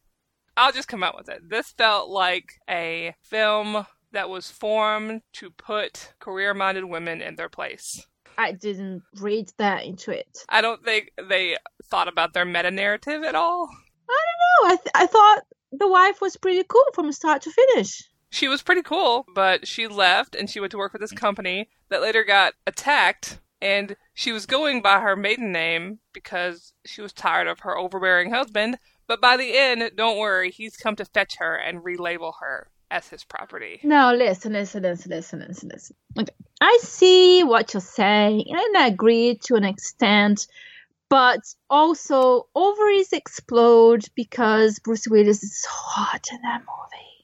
I'll 0.57 0.73
just 0.73 0.89
come 0.89 1.03
out 1.03 1.17
with 1.17 1.29
it. 1.29 1.49
This 1.49 1.73
felt 1.73 2.09
like 2.09 2.53
a 2.69 3.15
film 3.23 3.87
that 4.13 4.31
was 4.31 4.51
formed 4.51 5.21
to 5.35 5.51
put 5.51 6.15
career 6.19 6.55
minded 6.55 6.85
women 6.85 7.21
in 7.21 7.37
their 7.37 7.51
place. 7.51 8.07
I 8.39 8.53
didn't 8.53 9.03
read 9.21 9.51
that 9.59 9.85
into 9.85 10.11
it. 10.11 10.39
I 10.49 10.61
don't 10.61 10.85
think 10.85 11.11
they 11.29 11.57
thought 11.85 12.09
about 12.09 12.33
their 12.33 12.45
meta 12.45 12.71
narrative 12.71 13.23
at 13.23 13.35
all. 13.35 13.69
I 14.09 14.21
don't 14.27 14.69
know. 14.69 14.73
I, 14.73 14.77
th- 14.77 14.91
I 14.95 15.07
thought 15.07 15.43
the 15.73 15.89
wife 15.89 16.21
was 16.21 16.37
pretty 16.37 16.63
cool 16.69 16.85
from 16.95 17.13
start 17.13 17.43
to 17.43 17.51
finish. 17.51 18.03
She 18.31 18.49
was 18.49 18.63
pretty 18.63 18.83
cool, 18.83 19.25
but 19.35 19.67
she 19.67 19.87
left 19.87 20.35
and 20.35 20.51
she 20.51 20.61
went 20.61 20.73
to 20.73 20.79
work 20.79 20.93
for 20.93 20.99
this 20.99 21.13
company 21.13 21.69
that 21.89 22.03
later 22.03 22.25
got 22.25 22.55
attacked. 22.67 23.41
And 23.63 23.97
she 24.13 24.33
was 24.33 24.45
going 24.45 24.83
by 24.83 25.01
her 25.01 25.17
maiden 25.17 25.51
name 25.53 26.01
because 26.13 26.75
she 26.85 27.01
was 27.01 27.13
tired 27.13 27.47
of 27.47 27.61
her 27.61 27.77
overbearing 27.77 28.31
husband. 28.31 28.79
But 29.07 29.21
by 29.21 29.37
the 29.37 29.57
end, 29.57 29.91
don't 29.97 30.19
worry, 30.19 30.51
he's 30.51 30.77
come 30.77 30.97
to 30.97 31.05
fetch 31.05 31.37
her 31.37 31.55
and 31.57 31.83
relabel 31.83 32.35
her 32.41 32.71
as 32.91 33.09
his 33.09 33.25
property. 33.25 33.81
Now 33.83 34.13
listen, 34.13 34.53
listen, 34.53 34.83
listen, 34.83 35.11
listen, 35.11 35.45
listen, 35.47 35.71
listen. 35.73 35.97
Okay. 36.19 36.33
I 36.61 36.79
see 36.83 37.45
what 37.45 37.75
you're 37.75 37.81
saying, 37.81 38.45
and 38.49 38.77
I 38.77 38.87
agree 38.87 39.39
to 39.45 39.55
an 39.55 39.65
extent, 39.65 40.47
but 41.09 41.41
also 41.69 42.49
ovaries 42.55 43.13
explode 43.13 44.05
because 44.15 44.79
Bruce 44.79 45.07
Willis 45.09 45.43
is 45.43 45.65
hot 45.69 46.27
in 46.33 46.41
that 46.43 46.61
movie. 46.61 47.16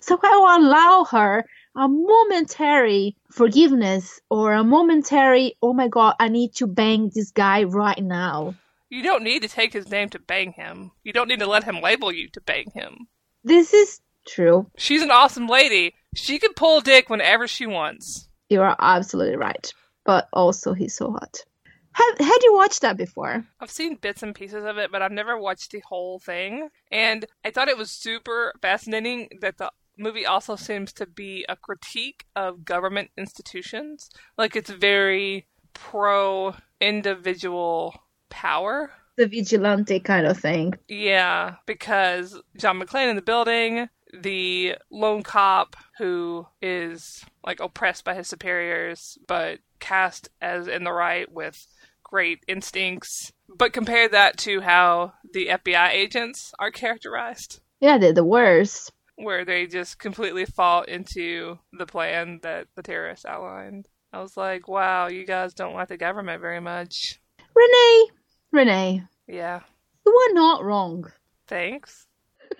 So 0.00 0.18
I 0.22 0.36
will 0.36 0.66
allow 0.66 1.04
her 1.04 1.44
a 1.76 1.88
momentary 1.88 3.16
forgiveness 3.30 4.20
or 4.28 4.52
a 4.52 4.64
momentary, 4.64 5.56
oh 5.62 5.72
my 5.72 5.88
god, 5.88 6.16
I 6.18 6.28
need 6.28 6.54
to 6.56 6.66
bang 6.66 7.10
this 7.14 7.30
guy 7.30 7.64
right 7.64 8.02
now. 8.02 8.54
You 8.88 9.02
don't 9.02 9.22
need 9.22 9.42
to 9.42 9.48
take 9.48 9.72
his 9.72 9.88
name 9.88 10.08
to 10.10 10.18
bang 10.18 10.52
him. 10.52 10.90
You 11.04 11.12
don't 11.12 11.28
need 11.28 11.38
to 11.38 11.46
let 11.46 11.64
him 11.64 11.80
label 11.80 12.10
you 12.10 12.28
to 12.30 12.40
bang 12.40 12.70
him. 12.74 13.06
This 13.44 13.72
is 13.72 14.00
true. 14.26 14.66
She's 14.76 15.02
an 15.02 15.12
awesome 15.12 15.46
lady. 15.46 15.94
She 16.14 16.38
can 16.40 16.54
pull 16.54 16.80
dick 16.80 17.08
whenever 17.08 17.46
she 17.46 17.66
wants. 17.66 18.28
You 18.48 18.62
are 18.62 18.76
absolutely 18.78 19.36
right. 19.36 19.72
But 20.04 20.28
also, 20.32 20.72
he's 20.74 20.96
so 20.96 21.12
hot. 21.12 21.44
Have, 21.92 22.18
had 22.18 22.38
you 22.42 22.54
watched 22.54 22.82
that 22.82 22.96
before? 22.96 23.44
I've 23.60 23.70
seen 23.70 23.96
bits 23.96 24.22
and 24.22 24.34
pieces 24.34 24.64
of 24.64 24.78
it, 24.78 24.92
but 24.92 25.02
I've 25.02 25.12
never 25.12 25.38
watched 25.38 25.72
the 25.72 25.82
whole 25.86 26.18
thing. 26.18 26.68
And 26.90 27.26
I 27.44 27.50
thought 27.50 27.68
it 27.68 27.78
was 27.78 27.90
super 27.90 28.52
fascinating 28.62 29.28
that 29.40 29.58
the 29.58 29.70
movie 29.98 30.26
also 30.26 30.56
seems 30.56 30.92
to 30.94 31.06
be 31.06 31.44
a 31.48 31.56
critique 31.56 32.24
of 32.34 32.64
government 32.64 33.10
institutions. 33.16 34.10
Like 34.38 34.56
it's 34.56 34.70
very 34.70 35.46
pro 35.74 36.54
individual 36.80 37.94
power. 38.28 38.90
The 39.16 39.26
vigilante 39.26 40.00
kind 40.00 40.26
of 40.26 40.38
thing. 40.38 40.74
Yeah, 40.88 41.56
because 41.66 42.40
John 42.56 42.80
McClane 42.80 43.10
in 43.10 43.16
the 43.16 43.22
building, 43.22 43.88
the 44.12 44.76
lone 44.90 45.22
cop 45.22 45.76
who 45.98 46.46
is 46.62 47.24
like 47.44 47.60
oppressed 47.60 48.04
by 48.04 48.14
his 48.14 48.28
superiors, 48.28 49.18
but 49.26 49.58
cast 49.78 50.28
as 50.40 50.68
in 50.68 50.84
the 50.84 50.92
right 50.92 51.30
with 51.30 51.66
great 52.10 52.44
instincts. 52.48 53.32
But 53.48 53.72
compare 53.72 54.08
that 54.08 54.36
to 54.38 54.60
how 54.60 55.14
the 55.32 55.48
FBI 55.48 55.90
agents 55.90 56.52
are 56.58 56.70
characterized. 56.70 57.60
Yeah, 57.80 57.98
they're 57.98 58.12
the 58.12 58.24
worst. 58.24 58.92
Where 59.16 59.44
they 59.44 59.66
just 59.66 59.98
completely 59.98 60.44
fall 60.44 60.82
into 60.82 61.58
the 61.72 61.86
plan 61.86 62.40
that 62.42 62.68
the 62.74 62.82
terrorists 62.82 63.26
outlined. 63.26 63.88
I 64.12 64.20
was 64.20 64.36
like, 64.36 64.66
wow, 64.66 65.08
you 65.08 65.24
guys 65.24 65.54
don't 65.54 65.74
like 65.74 65.88
the 65.88 65.96
government 65.96 66.40
very 66.40 66.60
much. 66.60 67.20
Renee, 67.54 68.10
Renee. 68.52 69.02
Yeah. 69.26 69.60
You 70.04 70.12
are 70.12 70.34
not 70.34 70.64
wrong. 70.64 71.12
Thanks. 71.46 72.06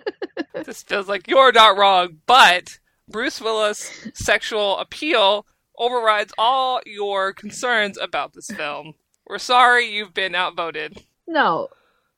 this 0.54 0.82
feels 0.82 1.08
like 1.08 1.28
you're 1.28 1.52
not 1.52 1.76
wrong, 1.76 2.18
but 2.26 2.78
Bruce 3.08 3.40
Willis' 3.40 4.08
sexual 4.14 4.78
appeal 4.78 5.46
overrides 5.78 6.32
all 6.38 6.80
your 6.86 7.32
concerns 7.32 7.98
about 7.98 8.32
this 8.34 8.48
film. 8.48 8.94
We're 9.30 9.38
sorry 9.38 9.86
you've 9.86 10.12
been 10.12 10.34
outvoted. 10.34 11.00
No. 11.28 11.68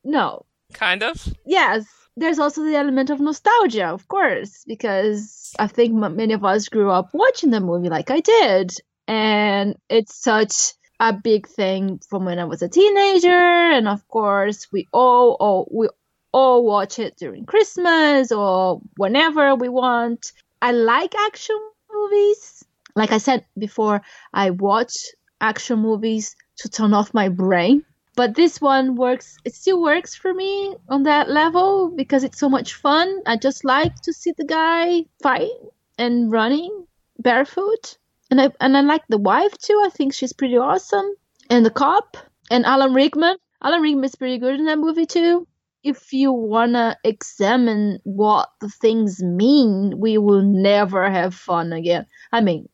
No. 0.02 0.46
Kind 0.72 1.02
of? 1.02 1.28
Yes. 1.44 1.84
There's 2.16 2.38
also 2.38 2.64
the 2.64 2.74
element 2.74 3.10
of 3.10 3.20
nostalgia, 3.20 3.88
of 3.88 4.08
course, 4.08 4.64
because 4.66 5.54
I 5.58 5.66
think 5.66 5.92
many 5.92 6.32
of 6.32 6.42
us 6.42 6.70
grew 6.70 6.90
up 6.90 7.10
watching 7.12 7.50
the 7.50 7.60
movie 7.60 7.90
like 7.90 8.10
I 8.10 8.20
did. 8.20 8.72
And 9.06 9.76
it's 9.90 10.14
such 10.14 10.72
a 11.00 11.12
big 11.12 11.46
thing 11.46 12.00
from 12.08 12.24
when 12.24 12.38
I 12.38 12.44
was 12.44 12.62
a 12.62 12.68
teenager, 12.68 13.28
and 13.28 13.88
of 13.88 14.08
course 14.08 14.72
we 14.72 14.88
all, 14.92 15.36
all 15.38 15.68
we 15.70 15.88
all 16.32 16.64
watch 16.64 16.98
it 16.98 17.16
during 17.18 17.44
Christmas 17.44 18.32
or 18.32 18.80
whenever 18.96 19.54
we 19.54 19.68
want. 19.68 20.32
I 20.62 20.72
like 20.72 21.14
action 21.14 21.60
movies. 21.92 22.64
Like 22.94 23.12
I 23.12 23.18
said 23.18 23.44
before, 23.58 24.00
I 24.32 24.48
watch 24.50 24.94
action 25.42 25.80
movies 25.80 26.36
to 26.58 26.68
turn 26.68 26.94
off 26.94 27.14
my 27.14 27.28
brain. 27.28 27.84
But 28.14 28.34
this 28.34 28.60
one 28.60 28.94
works, 28.94 29.38
it 29.44 29.54
still 29.54 29.80
works 29.80 30.14
for 30.14 30.34
me 30.34 30.76
on 30.88 31.04
that 31.04 31.30
level 31.30 31.90
because 31.96 32.24
it's 32.24 32.38
so 32.38 32.48
much 32.48 32.74
fun. 32.74 33.22
I 33.26 33.36
just 33.36 33.64
like 33.64 33.94
to 34.02 34.12
see 34.12 34.32
the 34.36 34.44
guy 34.44 35.06
fight 35.22 35.50
and 35.96 36.30
running 36.30 36.86
barefoot. 37.18 37.96
And 38.30 38.40
I, 38.40 38.50
and 38.60 38.76
I 38.76 38.82
like 38.82 39.06
the 39.08 39.18
wife 39.18 39.56
too. 39.56 39.80
I 39.84 39.88
think 39.88 40.12
she's 40.12 40.34
pretty 40.34 40.58
awesome. 40.58 41.10
And 41.48 41.64
the 41.64 41.70
cop 41.70 42.18
and 42.50 42.66
Alan 42.66 42.92
Rickman. 42.92 43.36
Alan 43.62 43.80
Rickman 43.80 44.04
is 44.04 44.14
pretty 44.14 44.38
good 44.38 44.58
in 44.58 44.66
that 44.66 44.78
movie 44.78 45.06
too. 45.06 45.46
If 45.82 46.12
you 46.12 46.32
wanna 46.32 46.98
examine 47.02 47.98
what 48.04 48.50
the 48.60 48.68
things 48.68 49.22
mean, 49.22 49.98
we 49.98 50.18
will 50.18 50.42
never 50.42 51.10
have 51.10 51.34
fun 51.34 51.72
again. 51.72 52.06
I 52.30 52.42
mean, 52.42 52.68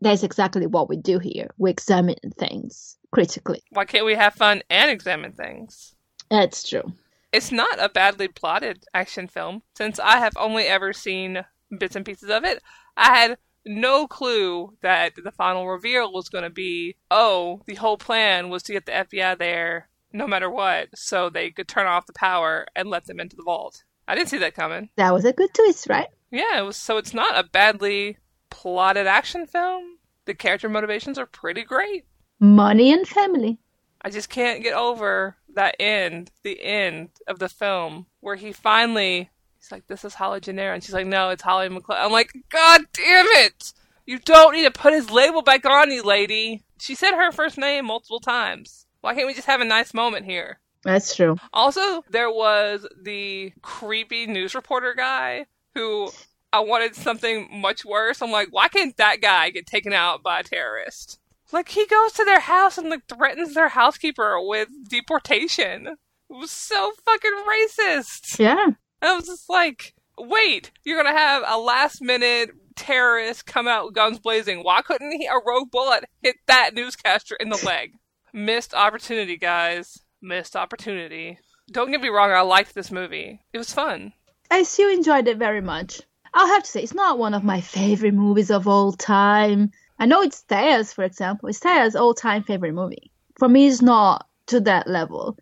that's 0.00 0.24
exactly 0.24 0.66
what 0.66 0.88
we 0.88 0.96
do 0.96 1.20
here. 1.20 1.54
We 1.58 1.70
examine 1.70 2.16
things 2.36 2.96
critically. 3.10 3.62
Why 3.70 3.84
can't 3.84 4.06
we 4.06 4.14
have 4.14 4.34
fun 4.34 4.62
and 4.70 4.90
examine 4.90 5.32
things? 5.32 5.94
That's 6.30 6.68
true. 6.68 6.92
It's 7.32 7.52
not 7.52 7.82
a 7.82 7.88
badly 7.88 8.28
plotted 8.28 8.84
action 8.92 9.28
film. 9.28 9.62
Since 9.76 9.98
I 10.00 10.18
have 10.18 10.32
only 10.36 10.64
ever 10.64 10.92
seen 10.92 11.44
bits 11.76 11.96
and 11.96 12.04
pieces 12.04 12.30
of 12.30 12.44
it, 12.44 12.62
I 12.96 13.16
had 13.16 13.38
no 13.64 14.06
clue 14.06 14.76
that 14.80 15.12
the 15.22 15.30
final 15.30 15.68
reveal 15.68 16.12
was 16.12 16.28
going 16.28 16.44
to 16.44 16.50
be 16.50 16.96
oh, 17.10 17.60
the 17.66 17.74
whole 17.74 17.98
plan 17.98 18.48
was 18.48 18.62
to 18.64 18.72
get 18.72 18.86
the 18.86 18.92
FBI 18.92 19.38
there 19.38 19.88
no 20.12 20.26
matter 20.26 20.50
what, 20.50 20.88
so 20.96 21.30
they 21.30 21.50
could 21.50 21.68
turn 21.68 21.86
off 21.86 22.06
the 22.06 22.12
power 22.12 22.66
and 22.74 22.90
let 22.90 23.06
them 23.06 23.20
into 23.20 23.36
the 23.36 23.44
vault. 23.44 23.84
I 24.08 24.16
didn't 24.16 24.28
see 24.28 24.38
that 24.38 24.56
coming. 24.56 24.90
That 24.96 25.14
was 25.14 25.24
a 25.24 25.32
good 25.32 25.54
twist, 25.54 25.86
right? 25.88 26.08
Yeah, 26.32 26.58
it 26.58 26.62
was 26.62 26.76
so 26.76 26.96
it's 26.96 27.14
not 27.14 27.38
a 27.38 27.48
badly 27.48 28.16
plotted 28.50 29.06
action 29.06 29.46
film. 29.46 29.98
The 30.24 30.34
character 30.34 30.68
motivations 30.68 31.18
are 31.18 31.26
pretty 31.26 31.62
great. 31.62 32.06
Money 32.40 32.92
and 32.92 33.06
family. 33.06 33.58
I 34.02 34.08
just 34.08 34.30
can't 34.30 34.62
get 34.62 34.72
over 34.72 35.36
that 35.54 35.76
end, 35.78 36.30
the 36.42 36.62
end 36.62 37.10
of 37.26 37.38
the 37.38 37.50
film, 37.50 38.06
where 38.20 38.36
he 38.36 38.52
finally 38.52 39.28
he's 39.58 39.70
like, 39.70 39.86
"This 39.86 40.04
is 40.04 40.14
Holly 40.14 40.40
Gennaro," 40.40 40.74
and 40.74 40.82
she's 40.82 40.94
like, 40.94 41.06
"No, 41.06 41.28
it's 41.28 41.42
Holly 41.42 41.68
McClane." 41.68 42.02
I'm 42.02 42.12
like, 42.12 42.32
"God 42.48 42.82
damn 42.94 43.26
it! 43.26 43.74
You 44.06 44.18
don't 44.18 44.54
need 44.54 44.64
to 44.64 44.70
put 44.70 44.94
his 44.94 45.10
label 45.10 45.42
back 45.42 45.66
on 45.66 45.90
you, 45.90 46.02
lady." 46.02 46.64
She 46.80 46.94
said 46.94 47.12
her 47.12 47.30
first 47.30 47.58
name 47.58 47.84
multiple 47.86 48.20
times. 48.20 48.86
Why 49.02 49.14
can't 49.14 49.26
we 49.26 49.34
just 49.34 49.46
have 49.46 49.60
a 49.60 49.66
nice 49.66 49.92
moment 49.92 50.24
here? 50.24 50.60
That's 50.82 51.14
true. 51.14 51.36
Also, 51.52 52.02
there 52.08 52.30
was 52.30 52.86
the 53.02 53.52
creepy 53.60 54.26
news 54.26 54.54
reporter 54.54 54.94
guy 54.94 55.44
who 55.74 56.10
I 56.52 56.60
wanted 56.60 56.96
something 56.96 57.60
much 57.60 57.84
worse. 57.84 58.22
I'm 58.22 58.30
like, 58.30 58.48
why 58.50 58.68
can't 58.68 58.96
that 58.96 59.20
guy 59.20 59.50
get 59.50 59.66
taken 59.66 59.92
out 59.92 60.22
by 60.22 60.40
a 60.40 60.42
terrorist? 60.42 61.19
Like 61.52 61.68
he 61.68 61.86
goes 61.86 62.12
to 62.12 62.24
their 62.24 62.40
house 62.40 62.78
and 62.78 62.90
like 62.90 63.06
threatens 63.08 63.54
their 63.54 63.68
housekeeper 63.68 64.36
with 64.40 64.68
deportation. 64.88 65.86
It 65.86 65.96
was 66.28 66.50
so 66.50 66.92
fucking 67.04 67.44
racist. 67.48 68.38
Yeah. 68.38 68.66
I 69.02 69.16
was 69.16 69.26
just 69.26 69.48
like, 69.48 69.94
wait, 70.18 70.70
you're 70.84 71.02
gonna 71.02 71.16
have 71.16 71.42
a 71.46 71.58
last 71.58 72.02
minute 72.02 72.50
terrorist 72.76 73.46
come 73.46 73.66
out 73.68 73.94
guns 73.94 74.18
blazing. 74.18 74.60
Why 74.62 74.82
couldn't 74.82 75.12
he 75.12 75.26
a 75.26 75.40
rogue 75.44 75.70
bullet 75.70 76.04
hit 76.22 76.36
that 76.46 76.74
newscaster 76.74 77.36
in 77.36 77.48
the 77.48 77.62
leg? 77.64 77.92
Missed 78.32 78.74
opportunity, 78.74 79.36
guys. 79.36 79.98
Missed 80.22 80.54
opportunity. 80.54 81.38
Don't 81.72 81.90
get 81.90 82.00
me 82.00 82.08
wrong, 82.08 82.30
I 82.30 82.42
liked 82.42 82.74
this 82.74 82.90
movie. 82.90 83.40
It 83.52 83.58
was 83.58 83.72
fun. 83.72 84.12
I 84.50 84.62
still 84.64 84.90
enjoyed 84.90 85.28
it 85.28 85.38
very 85.38 85.60
much. 85.60 86.00
I'll 86.34 86.48
have 86.48 86.62
to 86.62 86.70
say, 86.70 86.82
it's 86.82 86.94
not 86.94 87.18
one 87.18 87.34
of 87.34 87.42
my 87.42 87.60
favorite 87.60 88.14
movies 88.14 88.50
of 88.50 88.68
all 88.68 88.92
time. 88.92 89.72
I 90.00 90.06
know 90.06 90.22
it's 90.22 90.40
Thea's, 90.40 90.94
for 90.94 91.04
example. 91.04 91.50
It's 91.50 91.58
Thea's 91.58 91.94
all 91.94 92.14
time 92.14 92.42
favorite 92.42 92.72
movie. 92.72 93.12
For 93.38 93.48
me, 93.48 93.68
it's 93.68 93.82
not 93.82 94.26
to 94.46 94.58
that 94.60 94.88
level. 94.88 95.36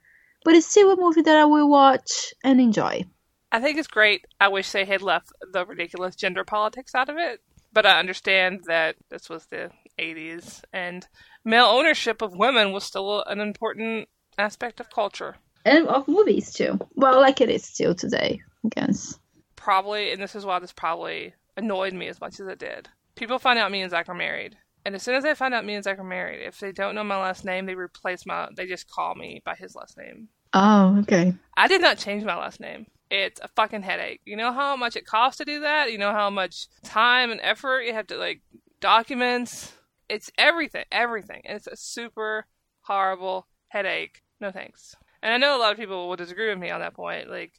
But 0.45 0.57
it's 0.57 0.67
still 0.67 0.91
a 0.91 0.97
movie 0.97 1.23
that 1.23 1.37
I 1.37 1.45
will 1.45 1.69
watch 1.69 2.35
and 2.43 2.61
enjoy. 2.61 3.05
I 3.53 3.61
think 3.61 3.79
it's 3.79 3.89
great. 3.89 4.27
I 4.41 4.49
wish 4.49 4.73
they 4.73 4.85
had 4.85 5.01
left 5.01 5.33
the 5.53 5.65
ridiculous 5.65 6.17
gender 6.17 6.45
politics 6.45 6.95
out 6.95 7.09
of 7.09 7.17
it. 7.17 7.41
But 7.73 7.87
I 7.87 8.01
understand 8.01 8.63
that 8.67 8.97
this 9.11 9.29
was 9.29 9.47
the 9.47 9.71
80s 9.99 10.63
and 10.73 11.07
male 11.45 11.67
ownership 11.67 12.21
of 12.21 12.35
women 12.35 12.73
was 12.73 12.83
still 12.83 13.23
an 13.25 13.41
important 13.41 14.09
aspect 14.39 14.81
of 14.81 14.91
culture. 14.91 15.37
And 15.65 15.87
of 15.87 16.09
movies 16.09 16.53
too. 16.53 16.81
Well, 16.97 17.21
like 17.21 17.41
it 17.41 17.51
is 17.51 17.65
still 17.65 17.95
today, 17.95 18.41
I 18.65 18.69
guess. 18.71 19.19
Probably, 19.55 20.13
and 20.13 20.21
this 20.21 20.35
is 20.35 20.45
why 20.45 20.59
this 20.59 20.73
probably 20.73 21.35
annoyed 21.57 21.93
me 21.93 22.09
as 22.09 22.21
much 22.21 22.41
as 22.41 22.49
it 22.49 22.59
did. 22.59 22.89
People 23.19 23.41
find 23.41 23.59
out 23.59 23.73
me 23.73 23.83
and 23.83 23.91
Zach 23.91 24.09
are 24.09 24.15
married. 24.15 24.57
And 24.85 24.95
as 24.95 25.03
soon 25.03 25.17
as 25.17 25.25
they 25.25 25.35
find 25.35 25.53
out 25.53 25.65
me 25.65 25.75
and 25.75 25.83
Zach 25.83 25.99
are 25.99 26.05
married, 26.05 26.41
if 26.41 26.61
they 26.61 26.71
don't 26.71 26.95
know 26.95 27.03
my 27.03 27.21
last 27.21 27.45
name, 27.45 27.67
they 27.67 27.75
replace 27.75 28.25
my, 28.25 28.49
they 28.57 28.65
just 28.65 28.89
call 28.89 29.17
me 29.17 29.43
by 29.45 29.57
his 29.57 29.75
last 29.75 29.99
name. 29.99 30.29
Oh, 30.55 30.97
okay. 31.01 31.35
I 31.57 31.67
did 31.67 31.81
not 31.81 31.99
change 31.99 32.23
my 32.23 32.37
last 32.37 32.61
name. 32.61 32.87
It's 33.11 33.41
a 33.41 33.49
fucking 33.49 33.83
headache. 33.83 34.21
You 34.25 34.37
know 34.37 34.53
how 34.53 34.77
much 34.77 34.95
it 34.95 35.05
costs 35.05 35.39
to 35.39 35.45
do 35.45 35.61
that? 35.61 35.91
You 35.91 35.99
know 35.99 36.13
how 36.13 36.31
much 36.31 36.69
time 36.85 37.33
and 37.33 37.41
effort 37.43 37.83
you 37.83 37.93
have 37.93 38.07
to, 38.07 38.17
like, 38.17 38.41
documents? 38.81 39.73
It's 40.09 40.31
everything, 40.39 40.85
everything. 40.93 41.43
And 41.45 41.57
it's 41.57 41.67
a 41.67 41.77
super 41.77 42.47
horrible 42.83 43.49
headache. 43.69 44.23
No 44.41 44.53
thanks. 44.53 44.95
And 45.23 45.35
I 45.35 45.39
know 45.39 45.57
a 45.57 45.61
lot 45.61 45.73
of 45.73 45.79
people 45.79 46.09
will 46.09 46.17
disagree 46.17 46.49
with 46.49 46.59
me 46.59 46.71
on 46.71 46.81
that 46.81 46.95
point. 46.95 47.29
Like, 47.29 47.55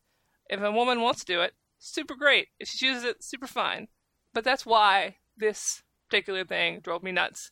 if 0.49 0.61
a 0.61 0.71
woman 0.71 1.01
wants 1.01 1.19
to 1.19 1.33
do 1.33 1.41
it, 1.41 1.53
super 1.79 2.15
great. 2.15 2.47
If 2.59 2.69
she 2.69 2.77
chooses 2.77 3.03
it, 3.03 3.23
super 3.23 3.47
fine. 3.47 3.89
But 4.33 4.43
that's 4.43 4.65
why 4.65 5.17
this 5.39 5.84
particular 6.10 6.45
thing 6.45 6.80
drove 6.82 7.04
me 7.04 7.12
nuts. 7.12 7.52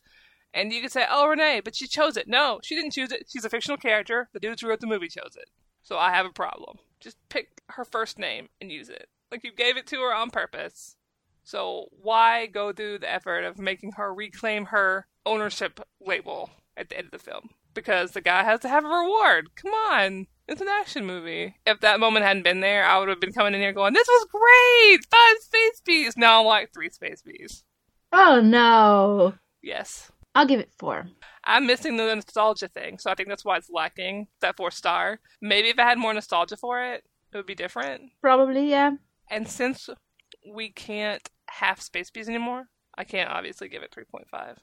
And 0.54 0.72
you 0.72 0.80
could 0.80 0.92
say, 0.92 1.04
oh, 1.08 1.28
Renee, 1.28 1.60
but 1.62 1.76
she 1.76 1.86
chose 1.86 2.16
it. 2.16 2.26
No, 2.26 2.60
she 2.62 2.74
didn't 2.74 2.92
choose 2.92 3.12
it. 3.12 3.26
She's 3.28 3.44
a 3.44 3.50
fictional 3.50 3.76
character. 3.76 4.28
The 4.32 4.40
dudes 4.40 4.62
who 4.62 4.68
wrote 4.68 4.80
the 4.80 4.86
movie 4.86 5.08
chose 5.08 5.36
it. 5.36 5.50
So 5.82 5.98
I 5.98 6.10
have 6.10 6.26
a 6.26 6.30
problem. 6.30 6.78
Just 7.00 7.16
pick 7.28 7.62
her 7.70 7.84
first 7.84 8.18
name 8.18 8.48
and 8.60 8.72
use 8.72 8.88
it. 8.88 9.08
Like 9.30 9.44
you 9.44 9.52
gave 9.52 9.76
it 9.76 9.86
to 9.88 10.00
her 10.00 10.14
on 10.14 10.30
purpose. 10.30 10.96
So 11.44 11.88
why 11.90 12.46
go 12.46 12.72
through 12.72 13.00
the 13.00 13.12
effort 13.12 13.44
of 13.44 13.58
making 13.58 13.92
her 13.92 14.12
reclaim 14.12 14.66
her 14.66 15.06
ownership 15.24 15.80
label 16.00 16.50
at 16.76 16.88
the 16.88 16.98
end 16.98 17.06
of 17.06 17.12
the 17.12 17.18
film? 17.18 17.50
Because 17.74 18.12
the 18.12 18.20
guy 18.20 18.42
has 18.42 18.60
to 18.60 18.68
have 18.68 18.84
a 18.84 18.88
reward. 18.88 19.54
Come 19.54 19.72
on. 19.72 20.26
It's 20.46 20.62
an 20.62 20.68
action 20.68 21.04
movie. 21.04 21.56
If 21.66 21.80
that 21.80 22.00
moment 22.00 22.24
hadn't 22.24 22.42
been 22.42 22.60
there, 22.60 22.84
I 22.84 22.98
would 22.98 23.10
have 23.10 23.20
been 23.20 23.32
coming 23.32 23.54
in 23.54 23.60
here 23.60 23.72
going, 23.72 23.92
This 23.92 24.08
was 24.08 24.26
great! 24.30 25.06
Five 25.10 25.36
space 25.40 25.82
bees! 25.84 26.16
Now 26.16 26.40
I'm 26.40 26.46
like 26.46 26.72
three 26.72 26.88
space 26.88 27.22
bees. 27.22 27.64
Oh 28.12 28.40
no. 28.40 29.34
Yes. 29.62 30.10
I'll 30.34 30.46
give 30.46 30.60
it 30.60 30.72
four. 30.78 31.06
I'm 31.44 31.66
missing 31.66 31.96
the 31.96 32.14
nostalgia 32.14 32.68
thing, 32.68 32.98
so 32.98 33.10
I 33.10 33.14
think 33.14 33.28
that's 33.28 33.44
why 33.44 33.56
it's 33.56 33.70
lacking 33.70 34.28
that 34.40 34.56
four 34.56 34.70
star. 34.70 35.20
Maybe 35.40 35.68
if 35.68 35.78
I 35.78 35.82
had 35.84 35.98
more 35.98 36.14
nostalgia 36.14 36.56
for 36.56 36.82
it, 36.82 37.04
it 37.32 37.36
would 37.36 37.46
be 37.46 37.54
different. 37.54 38.02
Probably, 38.20 38.70
yeah. 38.70 38.92
And 39.30 39.48
since 39.48 39.88
we 40.54 40.70
can't 40.70 41.26
have 41.50 41.80
space 41.80 42.10
bees 42.10 42.28
anymore, 42.28 42.64
I 42.96 43.04
can't 43.04 43.30
obviously 43.30 43.68
give 43.68 43.82
it 43.82 43.94
3.5. 43.96 44.56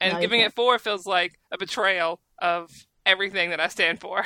And 0.00 0.14
No, 0.14 0.20
giving 0.20 0.40
it 0.40 0.54
4 0.54 0.78
feels 0.78 1.06
like 1.06 1.38
a 1.52 1.58
betrayal 1.58 2.20
of 2.40 2.70
everything 3.04 3.50
that 3.50 3.60
I 3.60 3.68
stand 3.68 4.00
for. 4.00 4.24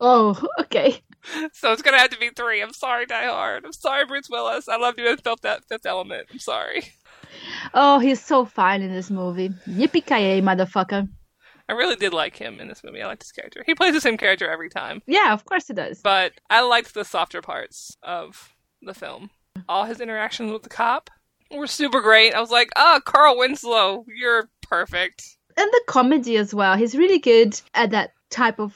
Oh, 0.00 0.42
okay. 0.58 1.02
so 1.52 1.72
it's 1.72 1.82
going 1.82 1.94
to 1.94 2.00
have 2.00 2.10
to 2.10 2.18
be 2.18 2.30
3. 2.30 2.62
I'm 2.62 2.72
sorry, 2.72 3.04
Die 3.04 3.26
Hard. 3.26 3.64
I'm 3.66 3.72
sorry, 3.72 4.06
Bruce 4.06 4.28
Willis. 4.30 4.68
I 4.68 4.76
love 4.76 4.94
you 4.98 5.08
and 5.08 5.22
felt 5.22 5.42
that 5.42 5.64
fifth 5.68 5.84
element. 5.84 6.28
I'm 6.32 6.38
sorry. 6.38 6.84
Oh, 7.74 7.98
he's 7.98 8.22
so 8.24 8.44
fine 8.44 8.82
in 8.82 8.92
this 8.92 9.10
movie. 9.10 9.50
Yippee 9.68 10.04
ki 10.06 10.40
motherfucker. 10.40 11.08
I 11.68 11.72
really 11.72 11.96
did 11.96 12.12
like 12.12 12.36
him 12.36 12.58
in 12.58 12.66
this 12.66 12.82
movie. 12.82 13.00
I 13.00 13.06
liked 13.06 13.22
his 13.22 13.30
character. 13.32 13.62
He 13.64 13.74
plays 13.74 13.94
the 13.94 14.00
same 14.00 14.16
character 14.16 14.50
every 14.50 14.68
time. 14.68 15.02
Yeah, 15.06 15.32
of 15.32 15.44
course 15.44 15.68
he 15.68 15.74
does. 15.74 16.00
But 16.02 16.32
I 16.50 16.62
liked 16.62 16.94
the 16.94 17.04
softer 17.04 17.40
parts 17.42 17.96
of 18.02 18.54
the 18.82 18.94
film. 18.94 19.30
All 19.68 19.84
his 19.84 20.00
interactions 20.00 20.50
with 20.50 20.62
the 20.64 20.68
cop 20.68 21.10
were 21.50 21.68
super 21.68 22.00
great. 22.00 22.34
I 22.34 22.40
was 22.40 22.50
like, 22.50 22.70
oh, 22.76 23.00
Carl 23.04 23.38
Winslow, 23.38 24.04
you're 24.08 24.48
perfect. 24.62 25.36
And 25.56 25.68
the 25.70 25.82
comedy 25.86 26.36
as 26.36 26.54
well. 26.54 26.76
He's 26.76 26.96
really 26.96 27.18
good 27.18 27.60
at 27.74 27.90
that 27.90 28.10
type 28.30 28.58
of 28.58 28.74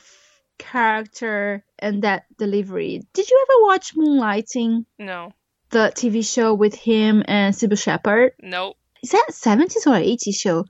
character 0.59 1.65
and 1.79 2.03
that 2.03 2.25
delivery. 2.39 3.03
Did 3.13 3.29
you 3.29 3.47
ever 3.49 3.65
watch 3.67 3.95
Moonlighting, 3.97 4.85
No, 4.99 5.33
the 5.75 5.93
TV 5.95 6.25
show 6.25 6.55
with 6.55 6.75
him 6.75 7.23
and 7.27 7.55
Cybill 7.55 7.79
Shepherd? 7.79 8.33
nope. 8.41 8.77
Is 9.03 9.11
that 9.11 9.27
70s 9.33 9.87
or 9.87 10.01
80s 10.01 10.37
show? 10.37 10.65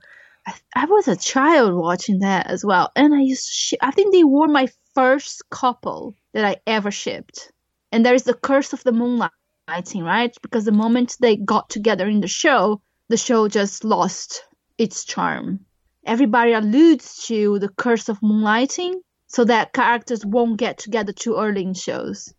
I, 0.45 0.53
I 0.75 0.85
was 0.85 1.07
a 1.07 1.15
child 1.15 1.73
watching 1.73 2.19
that 2.19 2.47
as 2.47 2.65
well. 2.65 2.91
And 2.95 3.13
I 3.13 3.21
used 3.21 3.69
to 3.69 3.77
I 3.81 3.91
think 3.91 4.11
they 4.11 4.25
were 4.25 4.47
my 4.47 4.67
first 4.93 5.43
couple 5.49 6.15
that 6.33 6.43
I 6.43 6.57
ever 6.67 6.91
shipped. 6.91 7.51
And 7.91 8.05
there 8.05 8.15
is 8.15 8.23
the 8.23 8.33
curse 8.33 8.73
of 8.73 8.83
the 8.83 8.91
moonlighting, 8.91 10.03
right? 10.03 10.35
Because 10.41 10.65
the 10.65 10.71
moment 10.83 11.15
they 11.21 11.37
got 11.37 11.69
together 11.69 12.07
in 12.07 12.19
the 12.19 12.27
show, 12.27 12.81
the 13.07 13.17
show 13.17 13.47
just 13.47 13.83
lost 13.83 14.43
its 14.77 15.05
charm. 15.05 15.65
Everybody 16.05 16.53
alludes 16.53 17.25
to 17.27 17.59
the 17.59 17.69
curse 17.69 18.09
of 18.09 18.19
moonlighting 18.21 18.95
so 19.27 19.45
that 19.45 19.73
characters 19.73 20.25
won't 20.25 20.57
get 20.57 20.77
together 20.77 21.13
too 21.13 21.35
early 21.37 21.63
in 21.63 21.73
shows. 21.73 22.33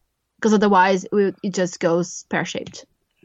Because 0.47 0.55
otherwise 0.55 1.05
it, 1.11 1.35
it 1.43 1.55
just 1.55 1.81
goes 1.81 2.25
pear 2.29 2.45
shaped. 2.45 2.85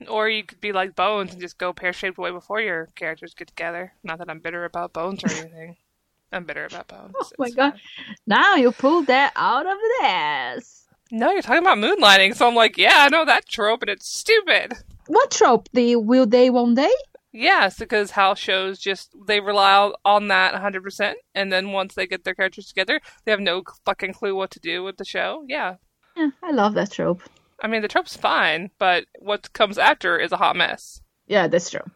Or 0.10 0.28
you 0.28 0.44
could 0.44 0.60
be 0.60 0.72
like 0.72 0.96
Bones 0.96 1.32
and 1.32 1.40
just 1.40 1.60
go 1.60 1.72
pear 1.72 1.94
shaped 1.94 2.18
way 2.18 2.32
before 2.32 2.60
your 2.60 2.88
characters 2.96 3.36
get 3.36 3.48
together. 3.48 3.94
Not 4.04 4.18
that 4.18 4.28
I'm 4.28 4.40
bitter 4.40 4.66
about 4.66 4.92
Bones 4.92 5.24
or 5.24 5.30
anything. 5.32 5.78
I'm 6.32 6.46
bitter 6.46 6.66
about 6.66 6.88
Bones. 6.88 7.14
Oh 7.16 7.30
my 7.38 7.52
god! 7.52 7.74
fine. 7.74 8.16
Now 8.26 8.56
you 8.56 8.72
pulled 8.72 9.06
that 9.06 9.34
out 9.36 9.68
of 9.68 9.78
the 9.78 10.06
ass. 10.08 10.88
No, 11.12 11.32
you're 11.32 11.44
talking 11.44 11.62
about 11.62 11.78
moonlighting, 11.78 12.36
so 12.36 12.48
I'm 12.48 12.56
like, 12.56 12.76
yeah, 12.76 12.96
I 12.96 13.10
know 13.10 13.24
that 13.26 13.48
trope, 13.48 13.84
and 13.84 13.92
it's 13.92 14.12
stupid. 14.12 14.74
What 15.06 15.30
trope? 15.30 15.70
The 15.74 15.98
will 15.98 16.26
they, 16.26 16.50
won't 16.50 16.78
they? 16.78 16.92
Yes, 17.32 17.78
because 17.78 18.12
house 18.12 18.40
shows 18.40 18.80
just 18.80 19.14
they 19.28 19.42
rely 19.42 19.94
on 20.04 20.30
that 20.30 20.56
100%, 20.56 21.14
and 21.36 21.54
then 21.54 21.72
once 21.72 21.94
they 21.94 22.08
get 22.08 22.24
their 22.24 22.34
characters 22.34 22.66
together, 22.66 23.00
they 23.26 23.32
have 23.32 23.40
no 23.40 23.62
fucking 23.86 24.14
clue 24.14 24.34
what 24.34 24.50
to 24.52 24.60
do 24.60 24.84
with 24.84 24.98
the 24.98 25.06
show. 25.06 25.46
Yeah. 25.48 25.76
Yeah, 26.16 26.30
I 26.44 26.52
love 26.52 26.74
that 26.76 26.92
trope. 26.92 27.22
I 27.62 27.68
mean, 27.68 27.82
the 27.82 27.88
trope's 27.88 28.18
fine, 28.18 28.72
but 28.80 29.06
what 29.20 29.54
comes 29.54 29.78
after 29.78 30.18
is 30.18 30.32
a 30.32 30.38
hot 30.38 30.56
mess. 30.56 31.02
Yeah, 31.28 31.48
that's 31.48 31.70
true. 31.70 31.90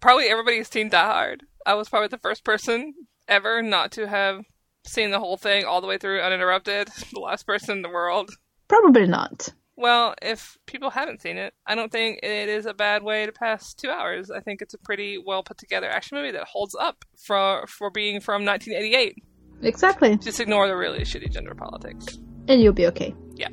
Probably 0.00 0.26
everybody's 0.26 0.68
seen 0.68 0.88
Die 0.88 1.04
Hard. 1.04 1.44
I 1.66 1.74
was 1.74 1.88
probably 1.88 2.08
the 2.08 2.18
first 2.18 2.42
person 2.42 2.94
ever 3.28 3.62
not 3.62 3.92
to 3.92 4.08
have 4.08 4.44
seen 4.84 5.10
the 5.10 5.20
whole 5.20 5.36
thing 5.36 5.64
all 5.64 5.80
the 5.80 5.86
way 5.86 5.98
through 5.98 6.20
uninterrupted. 6.20 6.88
The 7.12 7.20
last 7.20 7.46
person 7.46 7.78
in 7.78 7.82
the 7.82 7.88
world. 7.88 8.30
Probably 8.68 9.06
not. 9.06 9.52
Well, 9.76 10.14
if 10.20 10.58
people 10.66 10.90
haven't 10.90 11.22
seen 11.22 11.38
it, 11.38 11.54
I 11.66 11.74
don't 11.74 11.90
think 11.90 12.20
it 12.22 12.48
is 12.48 12.66
a 12.66 12.74
bad 12.74 13.02
way 13.02 13.26
to 13.26 13.32
pass 13.32 13.72
two 13.74 13.88
hours. 13.88 14.30
I 14.30 14.40
think 14.40 14.60
it's 14.60 14.74
a 14.74 14.78
pretty 14.78 15.16
well 15.18 15.42
put 15.42 15.58
together 15.58 15.88
action 15.88 16.18
movie 16.18 16.32
that 16.32 16.44
holds 16.44 16.74
up 16.74 17.04
for 17.16 17.64
for 17.66 17.90
being 17.90 18.20
from 18.20 18.44
1988. 18.44 19.16
Exactly. 19.62 20.16
Just 20.16 20.40
ignore 20.40 20.66
the 20.68 20.76
really 20.76 21.00
shitty 21.00 21.30
gender 21.30 21.54
politics. 21.54 22.18
And 22.48 22.60
you'll 22.60 22.72
be 22.72 22.86
okay. 22.88 23.14
Yeah. 23.36 23.48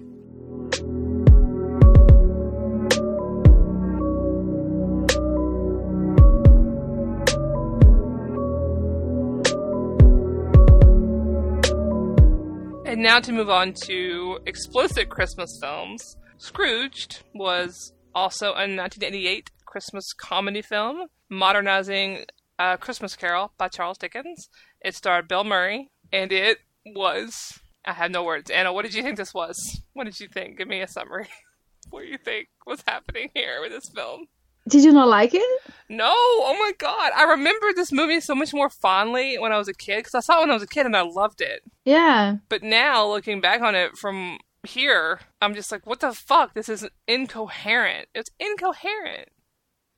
And 12.88 13.02
now 13.02 13.20
to 13.20 13.34
move 13.34 13.50
on 13.50 13.74
to 13.84 14.40
explicit 14.46 15.10
Christmas 15.10 15.60
films. 15.62 16.16
Scrooged 16.38 17.22
was 17.36 17.92
also 18.16 18.52
a 18.52 18.64
1988 18.64 19.52
Christmas 19.66 20.14
comedy 20.14 20.62
film 20.62 21.08
modernizing 21.30 22.24
A 22.58 22.78
Christmas 22.78 23.18
Carol 23.18 23.52
by 23.58 23.68
Charles 23.68 23.98
Dickens. 23.98 24.48
It 24.80 24.96
starred 24.96 25.28
Bill 25.28 25.44
Murray, 25.44 25.92
and 26.14 26.32
it 26.32 26.60
was. 26.86 27.60
I 27.84 27.92
have 27.92 28.10
no 28.10 28.24
words. 28.24 28.50
Anna, 28.50 28.72
what 28.72 28.86
did 28.86 28.94
you 28.94 29.04
think 29.04 29.18
this 29.18 29.34
was? 29.34 29.82
What 29.92 30.06
did 30.06 30.18
you 30.22 30.30
think? 30.30 30.58
Give 30.58 30.70
me 30.70 30.80
a 30.80 30.88
summary. 30.88 31.28
what 31.90 32.04
do 32.04 32.08
you 32.08 32.18
think 32.18 32.48
was 32.66 32.86
happening 32.88 33.32
here 33.34 33.60
with 33.60 33.74
this 33.74 33.90
film? 33.94 34.28
Did 34.68 34.84
you 34.84 34.92
not 34.92 35.08
like 35.08 35.34
it? 35.34 35.62
No, 35.90 36.12
oh 36.14 36.56
my 36.60 36.74
god. 36.78 37.12
I 37.16 37.24
remember 37.24 37.68
this 37.74 37.92
movie 37.92 38.20
so 38.20 38.36
much 38.36 38.54
more 38.54 38.70
fondly 38.70 39.38
when 39.40 39.52
I 39.54 39.58
was 39.58 39.68
a 39.68 39.74
kid 39.74 40.00
because 40.00 40.16
I 40.16 40.20
saw 40.20 40.38
it 40.38 40.42
when 40.42 40.52
I 40.52 40.56
was 40.56 40.64
a 40.64 40.68
kid 40.68 40.86
and 40.86 40.96
I 40.96 41.02
loved 41.02 41.42
it. 41.42 41.62
Yeah. 41.86 42.38
But 42.50 42.64
now, 42.64 43.08
looking 43.08 43.40
back 43.40 43.62
on 43.62 43.76
it 43.76 43.98
from 43.98 44.40
here, 44.64 45.20
I'm 45.42 45.56
just 45.56 45.72
like, 45.72 45.86
what 45.86 46.02
the 46.02 46.14
fuck? 46.14 46.54
This 46.54 46.68
is 46.68 46.86
incoherent. 47.08 48.10
It's 48.14 48.30
incoherent. 48.40 49.30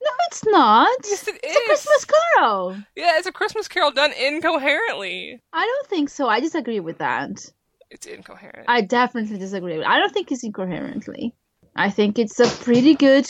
No, 0.02 0.12
it's 0.28 0.46
not. 0.46 0.90
Yes, 1.06 1.28
it 1.28 1.40
It's 1.44 1.58
a. 1.58 1.66
Christmas 1.66 2.06
Carol. 2.06 2.78
Yeah, 2.96 3.18
it's 3.18 3.28
a 3.28 3.32
Christmas 3.32 3.68
Carol 3.68 3.92
done 3.92 4.14
incoherently. 4.14 5.42
I 5.52 5.66
don't 5.66 5.88
think 5.88 6.10
so. 6.10 6.30
I 6.30 6.40
disagree 6.40 6.80
with 6.80 7.00
that. 7.00 7.52
It's 7.90 8.06
incoherent. 8.06 8.66
I 8.68 8.82
definitely 8.82 9.40
disagree. 9.40 9.84
I 9.84 9.98
don't 10.00 10.14
think 10.14 10.32
it's 10.32 10.44
incoherently. 10.44 11.34
I 11.76 11.90
think 11.90 12.20
it's 12.20 12.40
a 12.40 12.48
pretty 12.64 12.94
good 12.96 13.30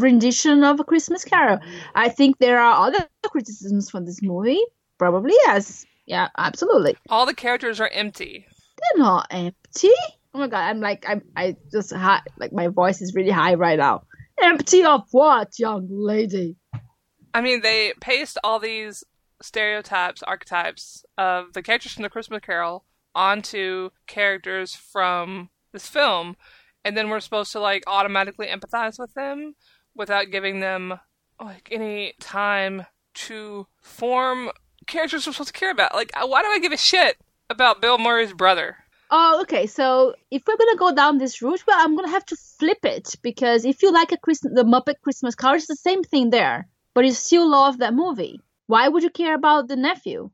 rendition 0.00 0.64
of 0.64 0.80
a 0.80 0.84
Christmas 0.84 1.24
Carol. 1.24 1.58
I 1.94 2.08
think 2.08 2.38
there 2.38 2.60
are 2.60 2.86
other 2.86 3.06
criticisms 3.26 3.90
for 3.90 4.00
this 4.00 4.22
movie. 4.22 4.62
Probably 4.98 5.32
yes. 5.46 5.86
Yeah, 6.06 6.28
absolutely. 6.36 6.96
All 7.08 7.26
the 7.26 7.34
characters 7.34 7.80
are 7.80 7.88
empty. 7.88 8.46
They're 8.48 9.04
not 9.04 9.26
empty. 9.30 9.92
Oh 10.34 10.38
my 10.38 10.48
god, 10.48 10.62
I'm 10.62 10.80
like 10.80 11.04
I'm 11.08 11.22
I 11.36 11.56
just 11.72 11.92
high 11.92 12.22
like 12.38 12.52
my 12.52 12.68
voice 12.68 13.00
is 13.00 13.14
really 13.14 13.30
high 13.30 13.54
right 13.54 13.78
now. 13.78 14.02
Empty 14.42 14.84
of 14.84 15.02
what, 15.10 15.58
young 15.58 15.88
lady? 15.90 16.56
I 17.34 17.42
mean, 17.42 17.60
they 17.60 17.92
paste 18.00 18.38
all 18.42 18.58
these 18.58 19.04
stereotypes, 19.42 20.22
archetypes 20.22 21.04
of 21.18 21.52
the 21.52 21.62
characters 21.62 21.92
from 21.92 22.02
the 22.02 22.10
Christmas 22.10 22.40
Carol 22.40 22.84
onto 23.14 23.90
characters 24.06 24.74
from 24.74 25.50
this 25.72 25.86
film, 25.86 26.36
and 26.84 26.96
then 26.96 27.08
we're 27.08 27.20
supposed 27.20 27.52
to 27.52 27.60
like 27.60 27.84
automatically 27.86 28.46
empathize 28.46 28.98
with 28.98 29.12
them 29.14 29.54
without 29.94 30.30
giving 30.30 30.60
them 30.60 30.98
like 31.40 31.68
any 31.70 32.14
time 32.20 32.86
to 33.14 33.66
form 33.80 34.50
characters 34.86 35.26
we're 35.26 35.32
supposed 35.32 35.52
to 35.54 35.58
care 35.58 35.70
about. 35.70 35.94
Like, 35.94 36.12
why 36.14 36.42
do 36.42 36.48
I 36.48 36.58
give 36.58 36.72
a 36.72 36.76
shit 36.76 37.16
about 37.48 37.80
Bill 37.80 37.98
Murray's 37.98 38.32
brother? 38.32 38.76
Oh, 39.10 39.40
okay. 39.42 39.66
So 39.66 40.14
if 40.30 40.42
we're 40.46 40.56
gonna 40.56 40.76
go 40.76 40.94
down 40.94 41.18
this 41.18 41.42
route, 41.42 41.64
well, 41.66 41.76
I'm 41.80 41.96
gonna 41.96 42.08
have 42.10 42.26
to 42.26 42.36
flip 42.36 42.84
it 42.84 43.14
because 43.22 43.64
if 43.64 43.82
you 43.82 43.90
like 43.92 44.12
a 44.12 44.16
Christmas, 44.18 44.52
the 44.54 44.62
Muppet 44.64 45.00
Christmas 45.02 45.34
Carol, 45.34 45.56
it's 45.56 45.66
the 45.66 45.74
same 45.76 46.04
thing 46.04 46.30
there, 46.30 46.68
but 46.94 47.04
you 47.04 47.10
still 47.12 47.48
love 47.50 47.78
that 47.78 47.94
movie. 47.94 48.40
Why 48.68 48.86
would 48.88 49.02
you 49.02 49.10
care 49.10 49.34
about 49.34 49.66
the 49.66 49.74
nephew, 49.76 50.30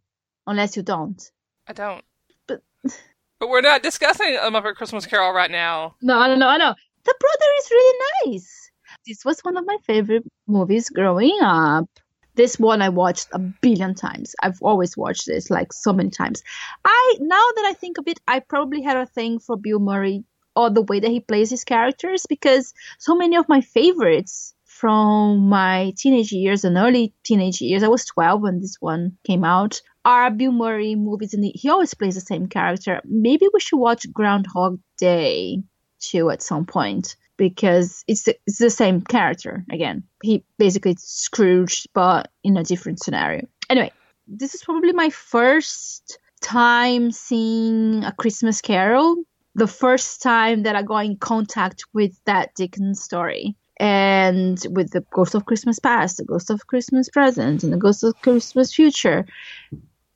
unless 0.46 0.76
you 0.76 0.82
don't? 0.82 1.22
I 1.66 1.72
don't. 1.72 2.04
But- 2.46 2.60
but 3.40 3.48
we're 3.48 3.62
not 3.62 3.82
discussing 3.82 4.36
a 4.36 4.50
Muppet 4.50 4.74
Christmas 4.74 5.06
Carol 5.06 5.32
right 5.32 5.50
now. 5.50 5.94
No, 6.02 6.18
I 6.18 6.28
don't 6.28 6.38
know. 6.38 6.48
I 6.48 6.58
know 6.58 6.74
the 7.04 7.14
brother 7.18 7.46
is 7.60 7.70
really 7.70 7.98
nice. 8.26 8.70
This 9.06 9.24
was 9.24 9.38
one 9.42 9.56
of 9.56 9.64
my 9.64 9.76
favorite 9.86 10.24
movies 10.48 10.90
growing 10.90 11.38
up. 11.40 11.88
This 12.34 12.58
one 12.58 12.82
I 12.82 12.88
watched 12.88 13.28
a 13.32 13.38
billion 13.38 13.94
times. 13.94 14.34
I've 14.42 14.60
always 14.60 14.96
watched 14.96 15.26
this 15.26 15.48
like 15.48 15.72
so 15.72 15.92
many 15.92 16.10
times. 16.10 16.42
I 16.84 17.14
now 17.20 17.44
that 17.54 17.66
I 17.66 17.72
think 17.74 17.98
of 17.98 18.08
it, 18.08 18.18
I 18.26 18.40
probably 18.40 18.82
had 18.82 18.96
a 18.96 19.06
thing 19.06 19.38
for 19.38 19.56
Bill 19.56 19.78
Murray 19.78 20.24
or 20.56 20.70
the 20.70 20.82
way 20.82 20.98
that 20.98 21.10
he 21.10 21.20
plays 21.20 21.50
his 21.50 21.62
characters 21.62 22.26
because 22.28 22.74
so 22.98 23.14
many 23.14 23.36
of 23.36 23.48
my 23.48 23.60
favorites 23.60 24.54
from 24.64 25.48
my 25.48 25.92
teenage 25.96 26.32
years 26.32 26.64
and 26.64 26.76
early 26.76 27.14
teenage 27.22 27.60
years, 27.60 27.84
I 27.84 27.88
was 27.88 28.04
12 28.06 28.42
when 28.42 28.60
this 28.60 28.76
one 28.80 29.18
came 29.24 29.44
out, 29.44 29.80
are 30.04 30.32
Bill 30.32 30.50
Murray 30.50 30.96
movies 30.96 31.32
and 31.32 31.44
he 31.44 31.68
always 31.68 31.94
plays 31.94 32.16
the 32.16 32.20
same 32.20 32.48
character. 32.48 33.00
Maybe 33.04 33.46
we 33.54 33.60
should 33.60 33.78
watch 33.78 34.12
Groundhog 34.12 34.80
Day 34.98 35.62
too 36.00 36.30
at 36.30 36.42
some 36.42 36.66
point 36.66 37.14
because 37.36 38.04
it's 38.06 38.24
the, 38.24 38.36
it's 38.46 38.58
the 38.58 38.70
same 38.70 39.00
character 39.00 39.64
again. 39.70 40.04
He 40.22 40.44
basically 40.58 40.96
Scrooge 40.98 41.86
but 41.94 42.30
in 42.42 42.56
a 42.56 42.64
different 42.64 43.02
scenario. 43.02 43.46
Anyway, 43.68 43.92
this 44.26 44.54
is 44.54 44.62
probably 44.62 44.92
my 44.92 45.10
first 45.10 46.18
time 46.40 47.10
seeing 47.10 48.04
a 48.04 48.12
Christmas 48.12 48.60
Carol. 48.60 49.16
The 49.54 49.66
first 49.66 50.22
time 50.22 50.64
that 50.64 50.76
I 50.76 50.82
got 50.82 51.04
in 51.06 51.16
contact 51.16 51.84
with 51.94 52.12
that 52.26 52.54
Dickens 52.54 53.02
story 53.02 53.56
and 53.78 54.58
with 54.70 54.90
the 54.90 55.04
Ghost 55.12 55.34
of 55.34 55.46
Christmas 55.46 55.78
Past, 55.78 56.18
the 56.18 56.24
Ghost 56.24 56.50
of 56.50 56.66
Christmas 56.66 57.08
Present, 57.08 57.62
and 57.62 57.72
the 57.72 57.78
Ghost 57.78 58.04
of 58.04 58.20
Christmas 58.22 58.74
Future. 58.74 59.26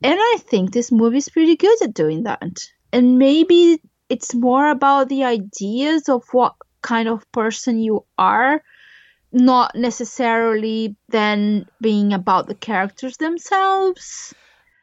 And 0.02 0.18
I 0.18 0.36
think 0.40 0.72
this 0.72 0.90
movie 0.90 1.18
is 1.18 1.28
pretty 1.28 1.56
good 1.56 1.82
at 1.82 1.94
doing 1.94 2.24
that. 2.24 2.58
And 2.92 3.18
maybe 3.18 3.80
it's 4.08 4.34
more 4.34 4.68
about 4.68 5.08
the 5.08 5.24
ideas 5.24 6.08
of 6.08 6.24
what 6.32 6.54
kind 6.82 7.08
of 7.08 7.30
person 7.32 7.78
you 7.78 8.04
are, 8.18 8.62
not 9.32 9.74
necessarily 9.74 10.96
then 11.08 11.66
being 11.80 12.12
about 12.12 12.46
the 12.46 12.54
characters 12.54 13.16
themselves. 13.16 14.34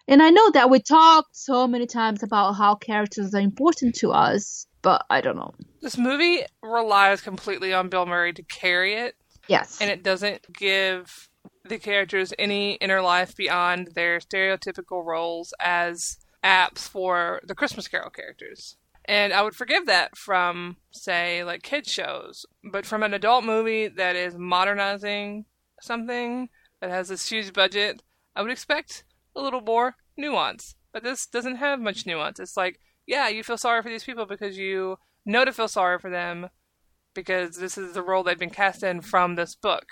And 0.08 0.24
I 0.24 0.30
know 0.30 0.52
that 0.52 0.70
we 0.70 0.80
talked 0.80 1.36
so 1.36 1.68
many 1.68 1.86
times 1.86 2.24
about 2.24 2.54
how 2.54 2.76
characters 2.76 3.36
are 3.36 3.42
important 3.42 3.96
to 3.96 4.12
us, 4.12 4.66
but 4.82 5.06
I 5.10 5.20
don't 5.20 5.36
know. 5.36 5.54
This 5.82 5.98
movie 5.98 6.44
relies 6.64 7.20
completely 7.22 7.74
on 7.74 7.90
Bill 7.90 8.06
Murray 8.06 8.32
to 8.34 8.44
carry 8.44 8.94
it, 8.94 9.16
Yes. 9.48 9.80
and 9.82 9.90
it 9.90 10.04
doesn't 10.04 10.46
give 10.54 11.28
the 11.66 11.78
characters 11.78 12.34
any 12.40 12.76
inner 12.76 13.02
life 13.02 13.36
beyond 13.36 13.90
their 13.96 14.20
stereotypical 14.20 15.04
roles 15.06 15.54
as 15.60 16.18
apps 16.44 16.88
for 16.88 17.42
the 17.46 17.56
Christmas 17.56 17.90
Carol 17.90 18.10
characters. 18.10 18.78
And 19.08 19.32
I 19.32 19.42
would 19.42 19.56
forgive 19.56 19.86
that 19.86 20.18
from, 20.18 20.78
say, 20.92 21.44
like 21.44 21.64
kids 21.64 21.92
shows, 21.92 22.46
but 22.72 22.86
from 22.86 23.04
an 23.04 23.14
adult 23.14 23.46
movie 23.46 23.88
that 23.88 24.16
is 24.16 24.36
modernizing 24.36 25.46
something 25.82 26.50
that 26.82 26.90
has 26.90 27.08
this 27.08 27.30
huge 27.30 27.54
budget, 27.54 28.04
I 28.36 28.42
would 28.42 28.52
expect 28.52 29.06
a 29.36 29.42
little 29.42 29.62
more 29.62 29.96
nuance. 30.18 30.76
But 30.92 31.04
this 31.04 31.26
doesn't 31.26 31.56
have 31.56 31.80
much 31.80 32.06
nuance. 32.06 32.40
It's 32.40 32.58
like, 32.58 32.80
yeah, 33.06 33.30
you 33.30 33.44
feel 33.44 33.58
sorry 33.58 33.82
for 33.82 33.90
these 33.90 34.04
people 34.04 34.26
because 34.26 34.58
you 34.58 34.98
know 35.26 35.46
to 35.46 35.54
feel 35.54 35.68
sorry 35.68 36.00
for 36.00 36.10
them 36.10 36.50
because 37.14 37.58
this 37.58 37.78
is 37.78 37.94
the 37.94 38.04
role 38.04 38.24
they've 38.24 38.38
been 38.38 38.50
cast 38.50 38.84
in 38.84 39.02
from 39.02 39.36
this 39.36 39.56
book. 39.56 39.86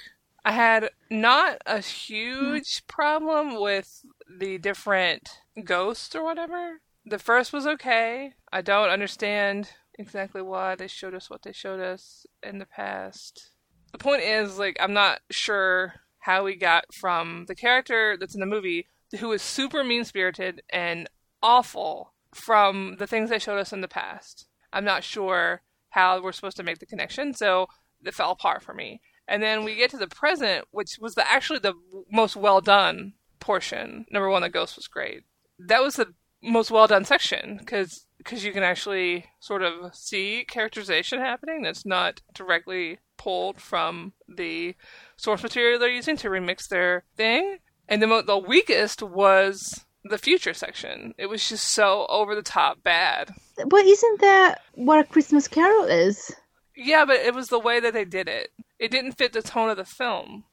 I 0.43 0.51
had 0.51 0.89
not 1.10 1.58
a 1.65 1.80
huge 1.80 2.86
problem 2.86 3.60
with 3.60 4.06
the 4.30 4.60
different 4.60 5.28
ghosts 5.63 6.15
or 6.15 6.23
whatever. 6.23 6.82
The 7.04 7.17
first 7.17 7.51
was 7.51 7.65
okay. 7.65 8.34
I 8.56 8.62
don't 8.62 8.89
understand 8.89 9.70
exactly 10.00 10.41
why 10.41 10.76
they 10.76 10.88
showed 10.88 11.13
us 11.13 11.30
what 11.30 11.44
they 11.44 11.52
showed 11.52 11.82
us 11.82 12.26
in 12.41 12.58
the 12.60 12.65
past. 12.65 13.50
The 13.91 13.98
point 13.98 14.22
is, 14.22 14.58
like, 14.58 14.78
I'm 14.80 14.94
not 14.94 15.20
sure 15.30 15.96
how 16.20 16.46
we 16.46 16.56
got 16.56 16.86
from 16.94 17.48
the 17.50 17.56
character 17.56 18.15
that's 18.18 18.34
in 18.34 18.39
the 18.39 18.46
movie 18.46 18.88
who 19.20 19.34
is 19.34 19.41
super 19.41 19.84
mean 19.84 20.06
spirited 20.06 20.62
and 20.70 21.10
awful 21.44 22.13
from 22.34 22.96
the 22.98 23.06
things 23.06 23.30
they 23.30 23.39
showed 23.39 23.60
us 23.60 23.74
in 23.74 23.82
the 23.82 23.89
past. 23.89 24.48
I'm 24.72 24.86
not 24.86 25.04
sure 25.04 25.62
how 25.89 26.24
we're 26.24 26.32
supposed 26.32 26.56
to 26.56 26.63
make 26.63 26.80
the 26.80 26.86
connection, 26.86 27.34
so 27.34 27.68
it 28.06 28.13
fell 28.13 28.32
apart 28.32 28.63
for 28.63 28.74
me. 28.74 29.02
And 29.28 29.44
then 29.44 29.65
we 29.65 29.76
get 29.76 29.89
to 29.89 29.98
the 29.98 30.08
present, 30.08 30.65
which 30.72 30.98
was 31.02 31.15
the, 31.15 31.30
actually 31.30 31.60
the 31.60 31.74
most 32.10 32.38
well 32.38 32.62
done 32.62 33.15
portion. 33.41 34.06
Number 34.10 34.30
one, 34.30 34.44
the 34.44 34.50
ghost 34.50 34.78
was 34.78 34.88
great. 34.88 35.24
That 35.60 35.84
was 35.84 35.98
the 35.98 36.13
most 36.41 36.72
well 36.72 36.88
done 36.88 37.04
section 37.04 37.58
because 37.58 38.05
because 38.17 38.43
you 38.43 38.51
can 38.51 38.63
actually 38.63 39.25
sort 39.39 39.62
of 39.62 39.95
see 39.95 40.45
characterization 40.47 41.19
happening 41.19 41.62
that's 41.62 41.86
not 41.86 42.21
directly 42.34 42.99
pulled 43.17 43.60
from 43.62 44.13
the 44.28 44.75
source 45.17 45.43
material 45.43 45.80
they're 45.80 45.89
using 45.89 46.17
to 46.17 46.30
remix 46.30 46.67
their 46.67 47.04
thing. 47.15 47.58
And 47.88 48.01
the 48.01 48.08
mo- 48.08 48.21
the 48.21 48.38
weakest 48.38 49.04
was 49.04 49.86
the 50.04 50.17
future 50.17 50.54
section. 50.54 51.13
It 51.17 51.28
was 51.28 51.47
just 51.47 51.71
so 51.73 52.06
over 52.10 52.36
the 52.36 52.41
top 52.41 52.84
bad. 52.84 53.34
But 53.67 53.86
isn't 53.86 54.21
that 54.21 54.62
what 54.73 54.99
a 54.99 55.04
Christmas 55.04 55.47
Carol 55.47 55.86
is? 55.86 56.32
Yeah, 56.75 57.06
but 57.06 57.17
it 57.17 57.34
was 57.34 57.47
the 57.47 57.60
way 57.60 57.80
that 57.80 57.93
they 57.93 58.06
did 58.06 58.28
it. 58.28 58.49
It 58.80 58.91
didn't 58.91 59.13
fit 59.13 59.34
the 59.34 59.41
tone 59.41 59.69
of 59.69 59.78
the 59.78 59.86
film. 59.86 60.43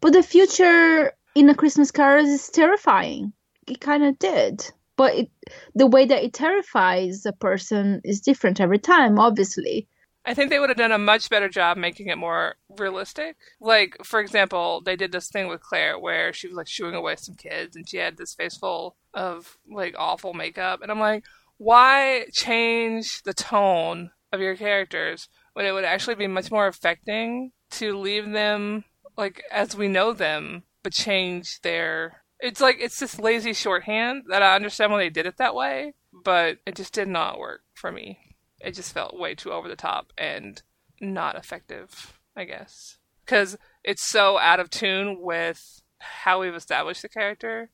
But 0.00 0.12
the 0.12 0.22
future 0.22 1.12
in 1.34 1.48
a 1.48 1.54
Christmas 1.54 1.90
Carol 1.90 2.24
is 2.24 2.48
terrifying. 2.48 3.32
It 3.66 3.80
kind 3.80 4.04
of 4.04 4.18
did. 4.18 4.70
But 4.98 5.14
it, 5.14 5.30
the 5.74 5.86
way 5.86 6.04
that 6.04 6.22
it 6.22 6.34
terrifies 6.34 7.24
a 7.24 7.32
person 7.32 8.02
is 8.04 8.20
different 8.20 8.60
every 8.60 8.78
time, 8.78 9.18
obviously. 9.18 9.88
I 10.26 10.34
think 10.34 10.50
they 10.50 10.58
would 10.58 10.68
have 10.68 10.76
done 10.76 10.92
a 10.92 10.98
much 10.98 11.30
better 11.30 11.48
job 11.48 11.78
making 11.78 12.08
it 12.08 12.18
more 12.18 12.56
realistic. 12.76 13.36
Like, 13.60 13.96
for 14.04 14.20
example, 14.20 14.82
they 14.84 14.94
did 14.94 15.10
this 15.10 15.30
thing 15.30 15.48
with 15.48 15.62
Claire 15.62 15.98
where 15.98 16.34
she 16.34 16.48
was 16.48 16.56
like 16.56 16.68
shooing 16.68 16.94
away 16.94 17.16
some 17.16 17.34
kids 17.34 17.76
and 17.76 17.88
she 17.88 17.96
had 17.96 18.18
this 18.18 18.34
face 18.34 18.58
full 18.58 18.96
of 19.14 19.56
like 19.66 19.94
awful 19.96 20.34
makeup. 20.34 20.82
And 20.82 20.90
I'm 20.90 21.00
like, 21.00 21.24
why 21.56 22.26
change 22.34 23.22
the 23.22 23.32
tone 23.32 24.10
of 24.30 24.40
your 24.40 24.54
characters 24.54 25.30
when 25.54 25.64
it 25.64 25.72
would 25.72 25.84
actually 25.84 26.16
be 26.16 26.26
much 26.26 26.50
more 26.50 26.66
affecting 26.66 27.52
to 27.70 27.96
leave 27.96 28.30
them 28.30 28.84
like 29.16 29.42
as 29.50 29.76
we 29.76 29.88
know 29.88 30.12
them, 30.12 30.62
but 30.82 30.92
change 30.92 31.60
their. 31.62 32.22
It's 32.40 32.60
like 32.60 32.76
it's 32.80 33.00
this 33.00 33.18
lazy 33.18 33.52
shorthand 33.52 34.24
that 34.28 34.42
I 34.42 34.54
understand 34.54 34.92
when 34.92 35.00
they 35.00 35.10
did 35.10 35.26
it 35.26 35.38
that 35.38 35.54
way, 35.54 35.94
but 36.12 36.58
it 36.66 36.76
just 36.76 36.92
did 36.92 37.08
not 37.08 37.38
work 37.38 37.62
for 37.74 37.90
me. 37.90 38.36
It 38.60 38.74
just 38.74 38.92
felt 38.92 39.18
way 39.18 39.34
too 39.34 39.52
over 39.52 39.68
the 39.68 39.76
top 39.76 40.12
and 40.16 40.60
not 41.00 41.36
effective, 41.36 42.18
I 42.36 42.44
guess, 42.44 42.98
because 43.24 43.56
it's 43.84 44.08
so 44.08 44.38
out 44.38 44.60
of 44.60 44.70
tune 44.70 45.18
with 45.20 45.82
how 45.98 46.40
we've 46.40 46.54
established 46.54 47.02
the 47.02 47.08
character. 47.08 47.70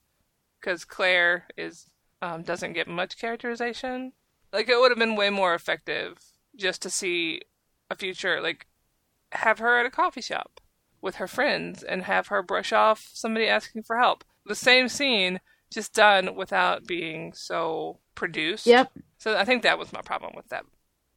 Because 0.61 0.87
Claire 0.87 1.46
is 1.59 1.90
um, 2.22 2.42
doesn't 2.42 2.72
get 2.72 2.88
much 2.88 3.18
characterization. 3.18 4.12
Like 4.53 4.68
it 4.68 4.79
would 4.79 4.90
have 4.90 4.98
been 4.98 5.16
way 5.16 5.29
more 5.29 5.55
effective 5.55 6.18
just 6.57 6.81
to 6.83 6.90
see 6.90 7.42
a 7.90 7.96
future 7.96 8.40
like 8.40 8.66
have 9.33 9.59
her 9.59 9.79
at 9.79 9.87
a 9.87 9.90
coffee 9.90 10.22
shop 10.22 10.61
with 11.03 11.16
her 11.16 11.29
friends 11.29 11.83
and 11.83 12.05
have 12.05 12.29
her 12.29 12.42
brush 12.42 12.72
off 12.72 13.11
somebody 13.12 13.46
asking 13.46 13.83
for 13.83 13.98
help. 13.98 14.24
The 14.46 14.54
same 14.54 14.88
scene, 14.88 15.40
just 15.72 15.94
done 15.94 16.35
without 16.35 16.87
being 16.87 17.33
so 17.35 17.98
produced. 18.14 18.66
Yep. 18.66 18.92
So 19.18 19.37
I 19.37 19.44
think 19.44 19.62
that 19.62 19.78
was 19.78 19.92
my 19.92 20.02
problem 20.02 20.33
with 20.37 20.48
that. 20.48 20.64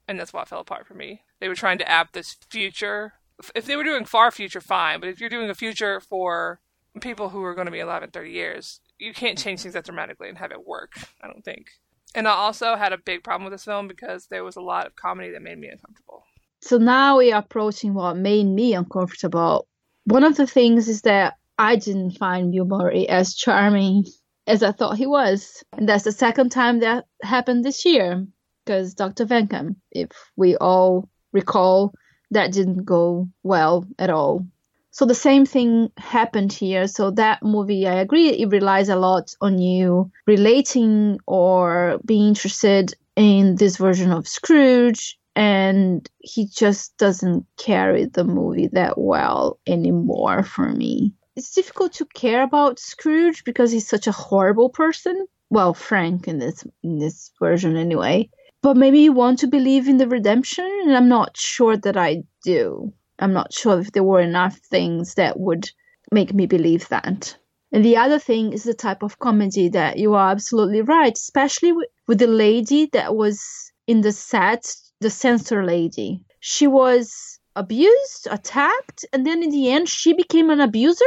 And 0.08 0.20
that's 0.20 0.34
why 0.34 0.44
it 0.44 0.48
fell 0.48 0.62
apart 0.62 0.88
for 0.88 0.94
me. 0.94 1.22
They 1.40 1.48
were 1.48 1.56
trying 1.56 1.78
to 1.80 1.90
app 1.90 2.14
this 2.14 2.38
future. 2.50 3.14
If 3.54 3.66
they 3.66 3.76
were 3.76 3.84
doing 3.84 4.06
far 4.06 4.32
future, 4.32 4.62
fine. 4.62 5.00
But 5.00 5.10
if 5.10 5.20
you're 5.20 5.30
doing 5.30 5.50
a 5.50 5.56
future 5.56 6.00
for 6.00 6.62
people 7.02 7.30
who 7.30 7.44
are 7.44 7.54
going 7.54 7.68
to 7.68 7.72
be 7.72 7.82
alive 7.82 8.04
in 8.04 8.10
30 8.10 8.32
years, 8.32 8.80
you 8.98 9.14
can't 9.14 9.38
change 9.38 9.62
things 9.62 9.74
that 9.74 9.86
dramatically 9.86 10.30
and 10.30 10.38
have 10.38 10.52
it 10.52 10.66
work, 10.66 10.94
I 11.22 11.28
don't 11.28 11.44
think. 11.44 11.68
And 12.16 12.28
I 12.28 12.32
also 12.32 12.76
had 12.76 12.94
a 12.94 12.98
big 12.98 13.24
problem 13.24 13.44
with 13.44 13.54
this 13.54 13.66
film 13.66 13.88
because 13.88 14.28
there 14.28 14.44
was 14.44 14.56
a 14.56 14.62
lot 14.62 14.88
of 14.88 14.96
comedy 14.96 15.32
that 15.32 15.42
made 15.42 15.60
me 15.60 15.68
uncomfortable. 15.68 16.24
So 16.62 16.78
now 16.78 17.18
we 17.18 17.32
are 17.32 17.42
approaching 17.42 17.94
what 17.94 18.18
made 18.18 18.46
me 18.46 18.74
uncomfortable. 18.74 19.68
One 20.06 20.24
of 20.24 20.38
the 20.38 20.48
things 20.48 20.88
is 20.88 21.02
that 21.04 21.36
I 21.58 21.76
didn't 21.76 22.12
find 22.12 22.52
Bill 22.52 22.66
Murray 22.66 23.10
as 23.10 23.36
charming 23.36 24.06
as 24.46 24.64
I 24.64 24.72
thought 24.72 24.98
he 24.98 25.08
was. 25.08 25.64
And 25.74 25.88
that's 25.88 26.04
the 26.04 26.12
second 26.12 26.52
time 26.52 26.80
that 26.80 27.06
happened 27.22 27.64
this 27.66 27.86
year 27.86 28.26
because 28.66 28.94
Dr. 28.94 29.26
Venkman, 29.26 29.76
if 29.92 30.10
we 30.36 30.56
all 30.58 31.10
recall, 31.32 31.94
that 32.32 32.52
didn't 32.52 32.86
go 32.86 33.30
well 33.44 33.86
at 33.98 34.10
all. 34.10 34.46
So 34.92 35.06
the 35.06 35.16
same 35.16 35.46
thing 35.46 35.92
happened 35.98 36.52
here. 36.52 36.88
So 36.88 37.12
that 37.12 37.44
movie, 37.44 37.88
I 37.88 37.96
agree, 37.96 38.30
it 38.30 38.50
relies 38.50 38.90
a 38.90 38.96
lot 38.96 39.34
on 39.42 39.60
you 39.60 40.12
relating 40.26 41.20
or 41.28 42.00
being 42.04 42.30
interested 42.30 42.94
in 43.16 43.56
this 43.56 43.78
version 43.78 44.12
of 44.12 44.28
Scrooge 44.28 45.18
and 45.36 46.10
he 46.18 46.48
just 46.48 46.98
doesn't 46.98 47.46
carry 47.58 48.06
the 48.06 48.24
movie 48.24 48.70
that 48.74 48.98
well 48.98 49.60
anymore 49.68 50.42
for 50.42 50.68
me. 50.68 51.14
It's 51.38 51.54
difficult 51.54 51.94
to 51.94 52.06
care 52.06 52.42
about 52.42 52.80
Scrooge 52.80 53.44
because 53.44 53.72
he's 53.72 53.88
such 53.88 54.08
a 54.08 54.12
horrible 54.12 54.70
person. 54.70 55.28
Well, 55.52 55.76
Frank 55.76 56.28
in 56.28 56.40
this 56.40 56.66
in 56.84 56.98
this 56.98 57.32
version 57.40 57.78
anyway. 57.78 58.32
But 58.64 58.76
maybe 58.76 59.02
you 59.02 59.14
want 59.14 59.38
to 59.40 59.48
believe 59.48 59.88
in 59.88 59.98
the 59.98 60.08
redemption, 60.08 60.66
and 60.66 60.98
I'm 60.98 61.08
not 61.08 61.38
sure 61.38 61.78
that 61.78 61.96
I 61.96 62.24
do. 62.44 62.92
I'm 63.20 63.34
not 63.34 63.54
sure 63.54 63.80
if 63.80 63.92
there 63.92 64.04
were 64.04 64.20
enough 64.20 64.58
things 64.58 65.14
that 65.14 65.40
would 65.40 65.70
make 66.12 66.34
me 66.34 66.48
believe 66.48 66.90
that. 66.90 67.38
And 67.72 67.86
the 67.86 67.98
other 67.98 68.18
thing 68.18 68.52
is 68.52 68.64
the 68.64 68.74
type 68.74 69.04
of 69.04 69.20
comedy 69.20 69.70
that 69.70 70.00
you 70.00 70.16
are 70.16 70.32
absolutely 70.32 70.82
right, 70.82 71.16
especially 71.16 71.72
with, 71.72 71.90
with 72.08 72.18
the 72.18 72.26
lady 72.26 72.88
that 72.94 73.16
was 73.16 73.72
in 73.86 74.02
the 74.02 74.12
set 74.12 74.76
the 75.02 75.12
censor 75.12 75.64
lady. 75.64 76.26
She 76.40 76.66
was 76.66 77.37
abused, 77.58 78.28
attacked, 78.30 79.06
and 79.12 79.26
then 79.26 79.44
in 79.44 79.50
the 79.50 79.72
end, 79.72 79.90
she 79.90 80.14
became 80.14 80.50
an 80.50 80.62
abuser, 80.62 81.06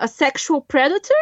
a 0.00 0.08
sexual 0.08 0.60
predator. 0.60 1.14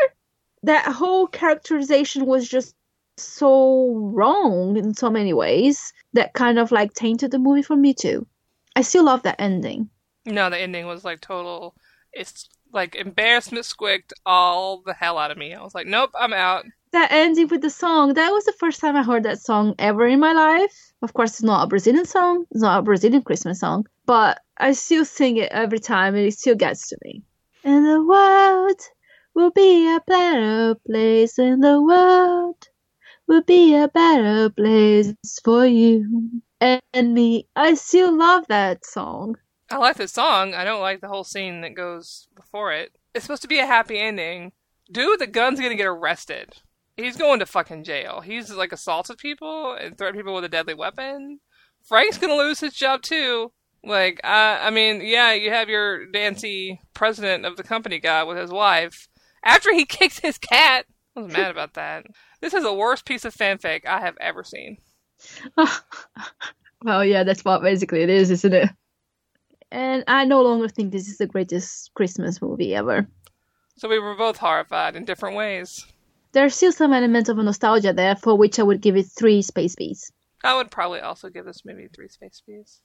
That 0.63 0.87
whole 0.87 1.27
characterization 1.27 2.27
was 2.27 2.49
just 2.49 2.75
so 3.17 3.95
wrong 3.95 4.77
in 4.77 4.95
so 4.95 5.11
many 5.11 5.33
ways 5.33 5.93
that 6.15 6.33
kind 6.33 6.59
of 6.59 6.73
like 6.73 6.95
tainted 6.95 7.31
the 7.31 7.39
movie 7.39 7.63
for 7.63 7.77
me 7.77 7.95
too. 7.95 8.27
I 8.75 8.83
still 8.83 9.05
love 9.05 9.23
that 9.23 9.41
ending. 9.41 9.91
No, 10.27 10.51
the 10.51 10.59
ending 10.59 10.87
was 10.87 11.05
like 11.05 11.21
total. 11.21 11.75
It's 12.13 12.49
like 12.73 12.95
embarrassment 12.95 13.65
squicked 13.65 14.13
all 14.25 14.83
the 14.85 14.95
hell 14.95 15.19
out 15.19 15.31
of 15.31 15.39
me. 15.39 15.55
I 15.55 15.63
was 15.63 15.75
like, 15.75 15.87
nope, 15.87 16.11
I'm 16.19 16.33
out 16.33 16.65
that 16.93 17.13
ending 17.13 17.49
with 17.49 17.63
the 17.63 17.71
song, 17.71 18.15
that 18.15 18.31
was 18.31 18.45
the 18.45 18.53
first 18.53 18.81
time 18.81 18.97
I 18.97 19.03
heard 19.03 19.23
that 19.23 19.41
song 19.41 19.75
ever 19.79 20.07
in 20.07 20.21
my 20.21 20.33
life. 20.33 20.93
Of 21.03 21.15
course, 21.15 21.31
it's 21.31 21.43
not 21.43 21.65
a 21.65 21.67
Brazilian 21.67 22.05
song, 22.05 22.47
it's 22.51 22.63
not 22.63 22.81
a 22.81 22.83
Brazilian 22.83 23.23
Christmas 23.23 23.61
song, 23.61 23.87
but 24.07 24.41
I 24.61 24.73
still 24.73 25.07
sing 25.07 25.39
it 25.39 25.51
every 25.53 25.79
time 25.79 26.15
and 26.15 26.27
it 26.27 26.35
still 26.39 26.55
gets 26.55 26.89
to 26.89 26.99
me. 27.03 27.23
And 27.65 27.87
the 27.87 28.05
world 28.05 28.81
will 29.35 29.51
be 29.51 29.87
a 29.89 30.01
better 30.07 30.75
place, 30.87 31.39
and 31.39 31.63
the 31.63 31.81
world 31.81 32.69
will 33.27 33.43
be 33.43 33.75
a 33.75 33.89
better 33.89 34.51
place 34.51 35.15
for 35.45 35.65
you 35.65 36.43
and 36.61 37.15
me. 37.15 37.47
I 37.57 37.75
still 37.75 38.17
love 38.17 38.47
that 38.49 38.85
song. 38.85 39.37
I 39.71 39.79
like 39.79 39.97
the 39.97 40.09
song. 40.09 40.53
I 40.53 40.65
don't 40.65 40.81
like 40.81 41.01
the 41.01 41.09
whole 41.09 41.25
scene 41.25 41.61
that 41.63 41.75
goes 41.75 42.29
before 42.37 42.73
it. 42.73 42.93
It's 43.15 43.25
supposed 43.25 43.43
to 43.43 43.49
be 43.49 43.61
a 43.61 43.67
happy 43.67 43.99
ending. 43.99 44.53
Dude, 44.91 45.21
the 45.21 45.27
gun's 45.27 45.61
gonna 45.61 45.77
get 45.77 45.87
arrested. 45.87 46.55
He's 46.97 47.17
going 47.17 47.39
to 47.39 47.47
fucking 47.47 47.85
jail. 47.85 48.21
He's 48.21 48.51
like 48.51 48.73
assaulted 48.73 49.19
people 49.19 49.75
and 49.75 49.97
threatened 49.97 50.19
people 50.19 50.35
with 50.35 50.45
a 50.45 50.49
deadly 50.49 50.75
weapon. 50.75 51.41
Frank's 51.83 52.19
gonna 52.19 52.35
lose 52.35 52.61
his 52.61 52.75
job 52.75 53.03
too. 53.03 53.53
Like, 53.83 54.21
uh, 54.25 54.59
I 54.61 54.71
mean, 54.71 55.01
yeah, 55.03 55.33
you 55.33 55.51
have 55.51 55.69
your 55.69 56.07
Dancy 56.07 56.81
president 56.95 57.47
of 57.47 57.57
the 57.57 57.63
company 57.63 57.99
guy 57.99 58.25
with 58.25 58.37
his 58.37 58.51
wife. 58.51 59.09
After 59.45 59.73
he 59.73 59.85
kicked 59.87 60.21
his 60.21 60.39
cat, 60.39 60.87
I 61.17 61.21
was 61.21 61.33
mad 61.33 61.51
about 61.51 61.75
that. 61.75 62.07
This 62.41 62.55
is 62.55 62.63
the 62.63 62.75
worst 62.75 63.05
piece 63.05 63.25
of 63.25 63.35
fanfic 63.35 63.87
I 63.87 64.01
have 64.01 64.17
ever 64.21 64.45
seen. 64.45 64.79
well, 66.83 67.05
yeah, 67.05 67.25
that's 67.25 67.45
what 67.45 67.63
basically 67.63 68.03
it 68.03 68.11
is, 68.11 68.31
isn't 68.31 68.53
it? 68.55 68.71
And 69.71 70.05
I 70.09 70.25
no 70.25 70.43
longer 70.43 70.69
think 70.69 70.93
this 70.93 71.09
is 71.09 71.19
the 71.19 71.27
greatest 71.27 71.93
Christmas 71.95 72.43
movie 72.43 72.75
ever. 72.75 73.07
So 73.77 73.89
we 73.89 73.99
were 73.99 74.17
both 74.17 74.39
horrified 74.39 74.97
in 74.97 75.05
different 75.05 75.37
ways 75.37 75.87
there's 76.33 76.55
still 76.55 76.73
some 76.73 76.93
elements 76.93 77.29
of 77.29 77.37
nostalgia 77.39 77.93
there 77.93 78.17
for 78.17 78.37
which 78.37 78.59
I 78.59 78.63
would 78.63 78.81
give 78.81 78.97
it 78.97 79.07
three 79.07 79.43
space 79.43 79.75
bees. 79.75 80.13
I 80.43 80.57
would 80.57 80.71
probably 80.71 81.01
also 81.01 81.29
give 81.29 81.45
this 81.45 81.65
movie 81.65 81.89
three 81.95 82.09
space 82.09 82.43
bees. 82.47 82.81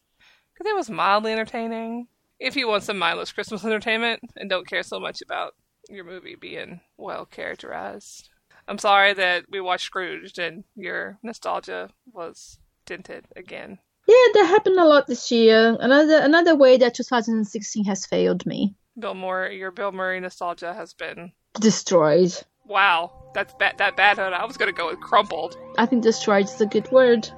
Because 0.57 0.69
it 0.71 0.75
was 0.75 0.89
mildly 0.89 1.31
entertaining. 1.33 2.07
If 2.39 2.55
you 2.55 2.67
want 2.67 2.83
some 2.83 2.97
mindless 2.97 3.31
Christmas 3.31 3.63
entertainment 3.63 4.21
and 4.35 4.49
don't 4.49 4.67
care 4.67 4.83
so 4.83 4.99
much 4.99 5.21
about 5.21 5.53
your 5.89 6.03
movie 6.03 6.35
being 6.35 6.81
well 6.97 7.25
characterized. 7.25 8.29
I'm 8.67 8.77
sorry 8.79 9.13
that 9.13 9.45
we 9.49 9.61
watched 9.61 9.85
Scrooge 9.85 10.37
and 10.39 10.63
your 10.75 11.17
nostalgia 11.21 11.89
was 12.11 12.57
dented 12.85 13.25
again. 13.35 13.77
Yeah, 14.07 14.15
Yeah, 14.15 14.33
that 14.41 14.47
happened 14.49 14.79
a 14.79 14.85
lot 14.85 15.07
this 15.07 15.31
year. 15.31 15.77
Another 15.79 16.17
another 16.17 16.55
way 16.55 16.77
that 16.77 16.95
2016 16.95 17.85
has 17.85 18.05
failed 18.05 18.45
me. 18.45 18.75
Bill 18.97 19.13
Murray, 19.13 19.57
your 19.59 19.71
Bill 19.71 19.91
Murray 19.91 20.19
nostalgia 20.19 20.73
has 20.73 20.93
been 20.93 21.31
Destroyed. 21.59 22.33
wow. 22.65 23.11
That's 23.33 23.53
bad. 23.55 23.77
That 23.77 23.97
bad. 23.97 24.17
I 24.17 24.45
was 24.45 24.55
gonna 24.57 24.71
go 24.71 24.87
with 24.87 24.99
crumpled. 25.01 25.57
I 25.77 25.85
think 25.85 26.03
destroyed 26.03 26.45
is 26.45 26.59
a 26.61 26.65
good 26.65 26.89
word. 26.91 27.29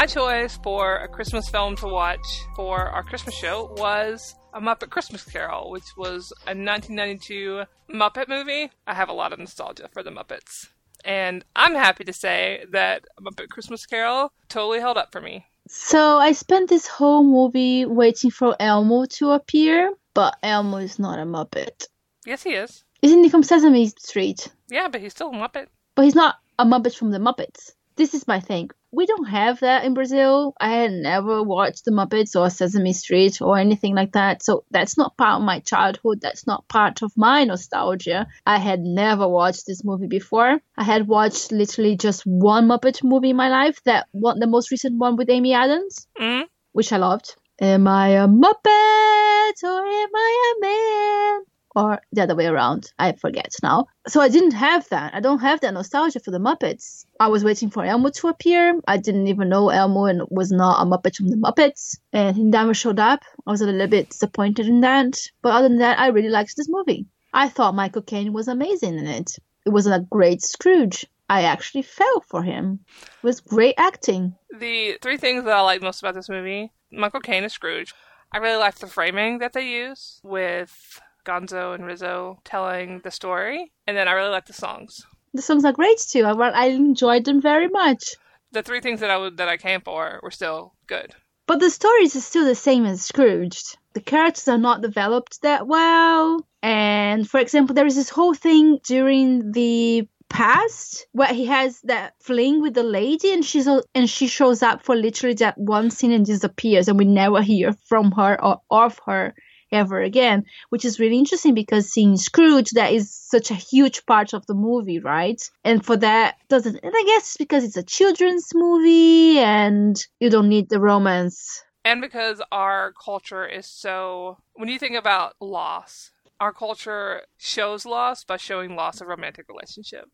My 0.00 0.06
choice 0.06 0.58
for 0.62 0.96
a 0.96 1.08
Christmas 1.08 1.50
film 1.50 1.76
to 1.76 1.86
watch 1.86 2.26
for 2.56 2.88
our 2.88 3.02
Christmas 3.02 3.34
show 3.34 3.74
was 3.76 4.34
A 4.54 4.58
Muppet 4.58 4.88
Christmas 4.88 5.22
Carol, 5.24 5.70
which 5.70 5.94
was 5.94 6.32
a 6.46 6.56
1992 6.56 7.64
Muppet 7.92 8.26
movie. 8.26 8.70
I 8.86 8.94
have 8.94 9.10
a 9.10 9.12
lot 9.12 9.34
of 9.34 9.38
nostalgia 9.38 9.90
for 9.92 10.02
the 10.02 10.08
Muppets. 10.08 10.68
And 11.04 11.44
I'm 11.54 11.74
happy 11.74 12.04
to 12.04 12.14
say 12.14 12.64
that 12.72 13.04
A 13.18 13.20
Muppet 13.20 13.50
Christmas 13.50 13.84
Carol 13.84 14.32
totally 14.48 14.80
held 14.80 14.96
up 14.96 15.12
for 15.12 15.20
me. 15.20 15.44
So 15.68 16.16
I 16.16 16.32
spent 16.32 16.70
this 16.70 16.86
whole 16.86 17.22
movie 17.22 17.84
waiting 17.84 18.30
for 18.30 18.56
Elmo 18.58 19.04
to 19.04 19.32
appear, 19.32 19.92
but 20.14 20.34
Elmo 20.42 20.78
is 20.78 20.98
not 20.98 21.18
a 21.18 21.24
Muppet. 21.24 21.88
Yes, 22.24 22.42
he 22.42 22.52
is. 22.52 22.84
Isn't 23.02 23.22
he 23.22 23.28
from 23.28 23.42
Sesame 23.42 23.88
Street? 23.88 24.48
Yeah, 24.70 24.88
but 24.88 25.02
he's 25.02 25.12
still 25.12 25.28
a 25.28 25.34
Muppet. 25.34 25.66
But 25.94 26.06
he's 26.06 26.14
not 26.14 26.36
a 26.58 26.64
Muppet 26.64 26.96
from 26.96 27.10
the 27.10 27.18
Muppets. 27.18 27.72
This 27.96 28.14
is 28.14 28.26
my 28.26 28.40
thing. 28.40 28.70
We 28.92 29.06
don't 29.06 29.26
have 29.26 29.60
that 29.60 29.84
in 29.84 29.94
Brazil. 29.94 30.52
I 30.60 30.70
had 30.70 30.90
never 30.92 31.42
watched 31.44 31.84
the 31.84 31.92
Muppets 31.92 32.34
or 32.34 32.50
Sesame 32.50 32.92
Street 32.92 33.40
or 33.40 33.56
anything 33.56 33.94
like 33.94 34.12
that. 34.12 34.42
So 34.42 34.64
that's 34.72 34.98
not 34.98 35.16
part 35.16 35.36
of 35.40 35.46
my 35.46 35.60
childhood. 35.60 36.20
That's 36.20 36.44
not 36.46 36.66
part 36.68 37.02
of 37.02 37.12
my 37.16 37.44
nostalgia. 37.44 38.26
I 38.44 38.58
had 38.58 38.80
never 38.80 39.28
watched 39.28 39.66
this 39.66 39.84
movie 39.84 40.08
before. 40.08 40.60
I 40.76 40.82
had 40.84 41.06
watched 41.06 41.52
literally 41.52 41.96
just 41.96 42.22
one 42.26 42.66
Muppet 42.66 43.04
movie 43.04 43.30
in 43.30 43.36
my 43.36 43.48
life. 43.48 43.80
That 43.84 44.08
one, 44.10 44.40
the 44.40 44.48
most 44.48 44.70
recent 44.72 44.98
one 44.98 45.16
with 45.16 45.30
Amy 45.30 45.52
Adams, 45.54 46.08
Mm? 46.18 46.44
which 46.72 46.92
I 46.92 46.96
loved. 46.96 47.36
Am 47.60 47.86
I 47.86 48.08
a 48.08 48.26
Muppet 48.26 49.62
or 49.62 49.86
am 49.86 50.10
I 50.16 50.54
a 50.56 50.60
man? 50.60 51.44
Or 51.76 52.00
the 52.12 52.22
other 52.22 52.34
way 52.34 52.46
around. 52.46 52.92
I 52.98 53.12
forget 53.12 53.54
now. 53.62 53.86
So 54.08 54.20
I 54.20 54.28
didn't 54.28 54.52
have 54.52 54.88
that. 54.88 55.14
I 55.14 55.20
don't 55.20 55.38
have 55.38 55.60
that 55.60 55.74
nostalgia 55.74 56.18
for 56.18 56.32
the 56.32 56.38
Muppets. 56.38 57.04
I 57.20 57.28
was 57.28 57.44
waiting 57.44 57.70
for 57.70 57.84
Elmo 57.84 58.10
to 58.10 58.28
appear. 58.28 58.80
I 58.88 58.96
didn't 58.96 59.28
even 59.28 59.48
know 59.48 59.68
Elmo 59.68 60.06
and 60.06 60.22
was 60.30 60.50
not 60.50 60.82
a 60.82 60.84
Muppet 60.84 61.16
from 61.16 61.28
the 61.28 61.36
Muppets. 61.36 61.96
And 62.12 62.36
he 62.36 62.42
never 62.42 62.74
showed 62.74 62.98
up. 62.98 63.22
I 63.46 63.50
was 63.50 63.60
a 63.60 63.66
little 63.66 63.86
bit 63.86 64.10
disappointed 64.10 64.66
in 64.66 64.80
that. 64.80 65.20
But 65.42 65.52
other 65.52 65.68
than 65.68 65.78
that, 65.78 66.00
I 66.00 66.08
really 66.08 66.28
liked 66.28 66.56
this 66.56 66.68
movie. 66.68 67.06
I 67.32 67.48
thought 67.48 67.76
Michael 67.76 68.02
Caine 68.02 68.32
was 68.32 68.48
amazing 68.48 68.98
in 68.98 69.06
it. 69.06 69.36
It 69.64 69.70
was 69.70 69.86
a 69.86 70.00
great 70.10 70.42
Scrooge. 70.42 71.06
I 71.28 71.42
actually 71.42 71.82
fell 71.82 72.24
for 72.28 72.42
him. 72.42 72.80
It 73.00 73.22
was 73.22 73.40
great 73.40 73.76
acting. 73.78 74.34
The 74.58 74.98
three 75.00 75.16
things 75.16 75.44
that 75.44 75.54
I 75.54 75.60
like 75.60 75.80
most 75.80 76.02
about 76.02 76.14
this 76.14 76.28
movie 76.28 76.72
Michael 76.90 77.20
Caine 77.20 77.44
is 77.44 77.52
Scrooge. 77.52 77.94
I 78.32 78.38
really 78.38 78.58
like 78.58 78.76
the 78.76 78.86
framing 78.86 79.38
that 79.38 79.52
they 79.52 79.68
use 79.68 80.20
with 80.24 81.00
Gonzo 81.24 81.74
and 81.74 81.84
Rizzo 81.84 82.40
telling 82.44 83.00
the 83.00 83.10
story. 83.10 83.72
And 83.86 83.96
then 83.96 84.08
I 84.08 84.12
really 84.12 84.30
like 84.30 84.46
the 84.46 84.52
songs. 84.52 85.06
The 85.34 85.42
songs 85.42 85.64
are 85.64 85.72
great 85.72 85.98
too. 85.98 86.24
I, 86.24 86.32
I 86.32 86.66
enjoyed 86.66 87.24
them 87.24 87.40
very 87.40 87.68
much. 87.68 88.16
The 88.52 88.62
three 88.62 88.80
things 88.80 89.00
that 89.00 89.10
I 89.10 89.16
would 89.16 89.36
that 89.36 89.48
I 89.48 89.56
came 89.56 89.80
for 89.80 90.20
were 90.22 90.30
still 90.30 90.74
good. 90.86 91.14
But 91.46 91.60
the 91.60 91.70
stories 91.70 92.14
are 92.16 92.20
still 92.20 92.44
the 92.44 92.54
same 92.54 92.84
as 92.84 93.02
Scrooged. 93.02 93.76
The 93.92 94.00
characters 94.00 94.48
are 94.48 94.58
not 94.58 94.82
developed 94.82 95.42
that 95.42 95.66
well. 95.66 96.46
And 96.62 97.28
for 97.28 97.40
example, 97.40 97.74
there 97.74 97.86
is 97.86 97.96
this 97.96 98.08
whole 98.08 98.34
thing 98.34 98.78
during 98.84 99.50
the 99.52 100.08
past 100.28 101.06
where 101.10 101.34
he 101.34 101.46
has 101.46 101.80
that 101.82 102.14
fling 102.20 102.62
with 102.62 102.74
the 102.74 102.84
lady 102.84 103.32
and 103.32 103.44
she's 103.44 103.66
and 103.66 104.08
she 104.08 104.28
shows 104.28 104.62
up 104.62 104.84
for 104.84 104.94
literally 104.94 105.34
that 105.34 105.58
one 105.58 105.90
scene 105.90 106.12
and 106.12 106.24
disappears 106.24 106.86
and 106.86 106.96
we 106.96 107.04
never 107.04 107.42
hear 107.42 107.72
from 107.88 108.12
her 108.12 108.42
or 108.42 108.60
of 108.70 109.00
her 109.06 109.34
ever 109.72 110.00
again, 110.00 110.44
which 110.70 110.84
is 110.84 111.00
really 111.00 111.18
interesting 111.18 111.54
because 111.54 111.90
seeing 111.90 112.16
Scrooge, 112.16 112.70
that 112.70 112.92
is 112.92 113.14
such 113.14 113.50
a 113.50 113.54
huge 113.54 114.04
part 114.06 114.32
of 114.32 114.46
the 114.46 114.54
movie, 114.54 114.98
right? 114.98 115.42
And 115.64 115.84
for 115.84 115.96
that, 115.96 116.36
doesn't, 116.48 116.78
and 116.82 116.92
I 116.94 117.04
guess 117.06 117.22
it's 117.22 117.36
because 117.36 117.64
it's 117.64 117.76
a 117.76 117.82
children's 117.82 118.48
movie 118.54 119.38
and 119.38 120.02
you 120.18 120.30
don't 120.30 120.48
need 120.48 120.68
the 120.68 120.80
romance. 120.80 121.62
And 121.84 122.00
because 122.00 122.42
our 122.52 122.92
culture 123.02 123.46
is 123.46 123.66
so, 123.66 124.38
when 124.54 124.68
you 124.68 124.78
think 124.78 124.96
about 124.96 125.34
loss, 125.40 126.10
our 126.38 126.52
culture 126.52 127.22
shows 127.38 127.84
loss 127.86 128.24
by 128.24 128.36
showing 128.36 128.74
loss 128.74 129.00
of 129.00 129.08
romantic 129.08 129.46
relationship, 129.48 130.06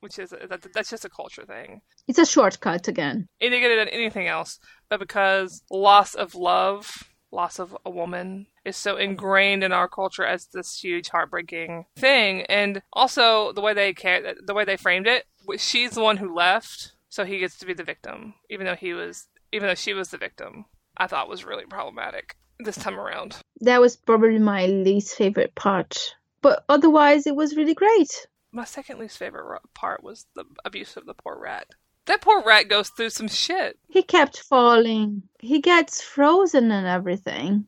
which 0.00 0.18
is 0.18 0.30
that, 0.30 0.66
that's 0.74 0.90
just 0.90 1.04
a 1.04 1.10
culture 1.10 1.44
thing. 1.44 1.80
It's 2.08 2.18
a 2.18 2.26
shortcut 2.26 2.88
again. 2.88 3.28
Any 3.40 3.60
good 3.60 3.78
than 3.78 3.88
anything 3.88 4.26
else, 4.26 4.58
but 4.90 4.98
because 4.98 5.62
loss 5.70 6.14
of 6.14 6.34
love, 6.34 7.04
loss 7.34 7.58
of 7.58 7.76
a 7.84 7.90
woman 7.90 8.46
is 8.64 8.76
so 8.76 8.96
ingrained 8.96 9.62
in 9.64 9.72
our 9.72 9.88
culture 9.88 10.24
as 10.24 10.46
this 10.46 10.78
huge 10.78 11.08
heartbreaking 11.08 11.86
thing, 11.96 12.42
and 12.42 12.80
also 12.92 13.52
the 13.52 13.60
way 13.60 13.74
they 13.74 13.92
care, 13.92 14.34
the 14.42 14.54
way 14.54 14.64
they 14.64 14.76
framed 14.76 15.06
it, 15.06 15.24
she's 15.58 15.90
the 15.90 16.02
one 16.02 16.16
who 16.16 16.34
left, 16.34 16.92
so 17.08 17.24
he 17.24 17.38
gets 17.38 17.58
to 17.58 17.66
be 17.66 17.74
the 17.74 17.84
victim, 17.84 18.34
even 18.48 18.66
though 18.66 18.76
he 18.76 18.94
was, 18.94 19.26
even 19.52 19.68
though 19.68 19.74
she 19.74 19.92
was 19.92 20.08
the 20.08 20.18
victim. 20.18 20.64
I 20.96 21.06
thought 21.08 21.28
was 21.28 21.44
really 21.44 21.66
problematic 21.66 22.36
this 22.60 22.76
time 22.76 22.98
around. 22.98 23.36
That 23.60 23.80
was 23.80 23.96
probably 23.96 24.38
my 24.38 24.66
least 24.66 25.16
favorite 25.16 25.54
part. 25.56 26.14
But 26.40 26.64
otherwise, 26.68 27.26
it 27.26 27.34
was 27.34 27.56
really 27.56 27.74
great. 27.74 28.28
My 28.52 28.64
second 28.64 29.00
least 29.00 29.18
favorite 29.18 29.60
part 29.74 30.04
was 30.04 30.26
the 30.36 30.44
abuse 30.64 30.96
of 30.96 31.06
the 31.06 31.14
poor 31.14 31.36
rat. 31.36 31.66
That 32.06 32.20
poor 32.20 32.42
rat 32.42 32.68
goes 32.68 32.90
through 32.90 33.10
some 33.10 33.28
shit. 33.28 33.78
He 33.88 34.02
kept 34.02 34.38
falling. 34.38 35.22
He 35.40 35.60
gets 35.60 36.02
frozen 36.02 36.70
and 36.70 36.86
everything. 36.86 37.66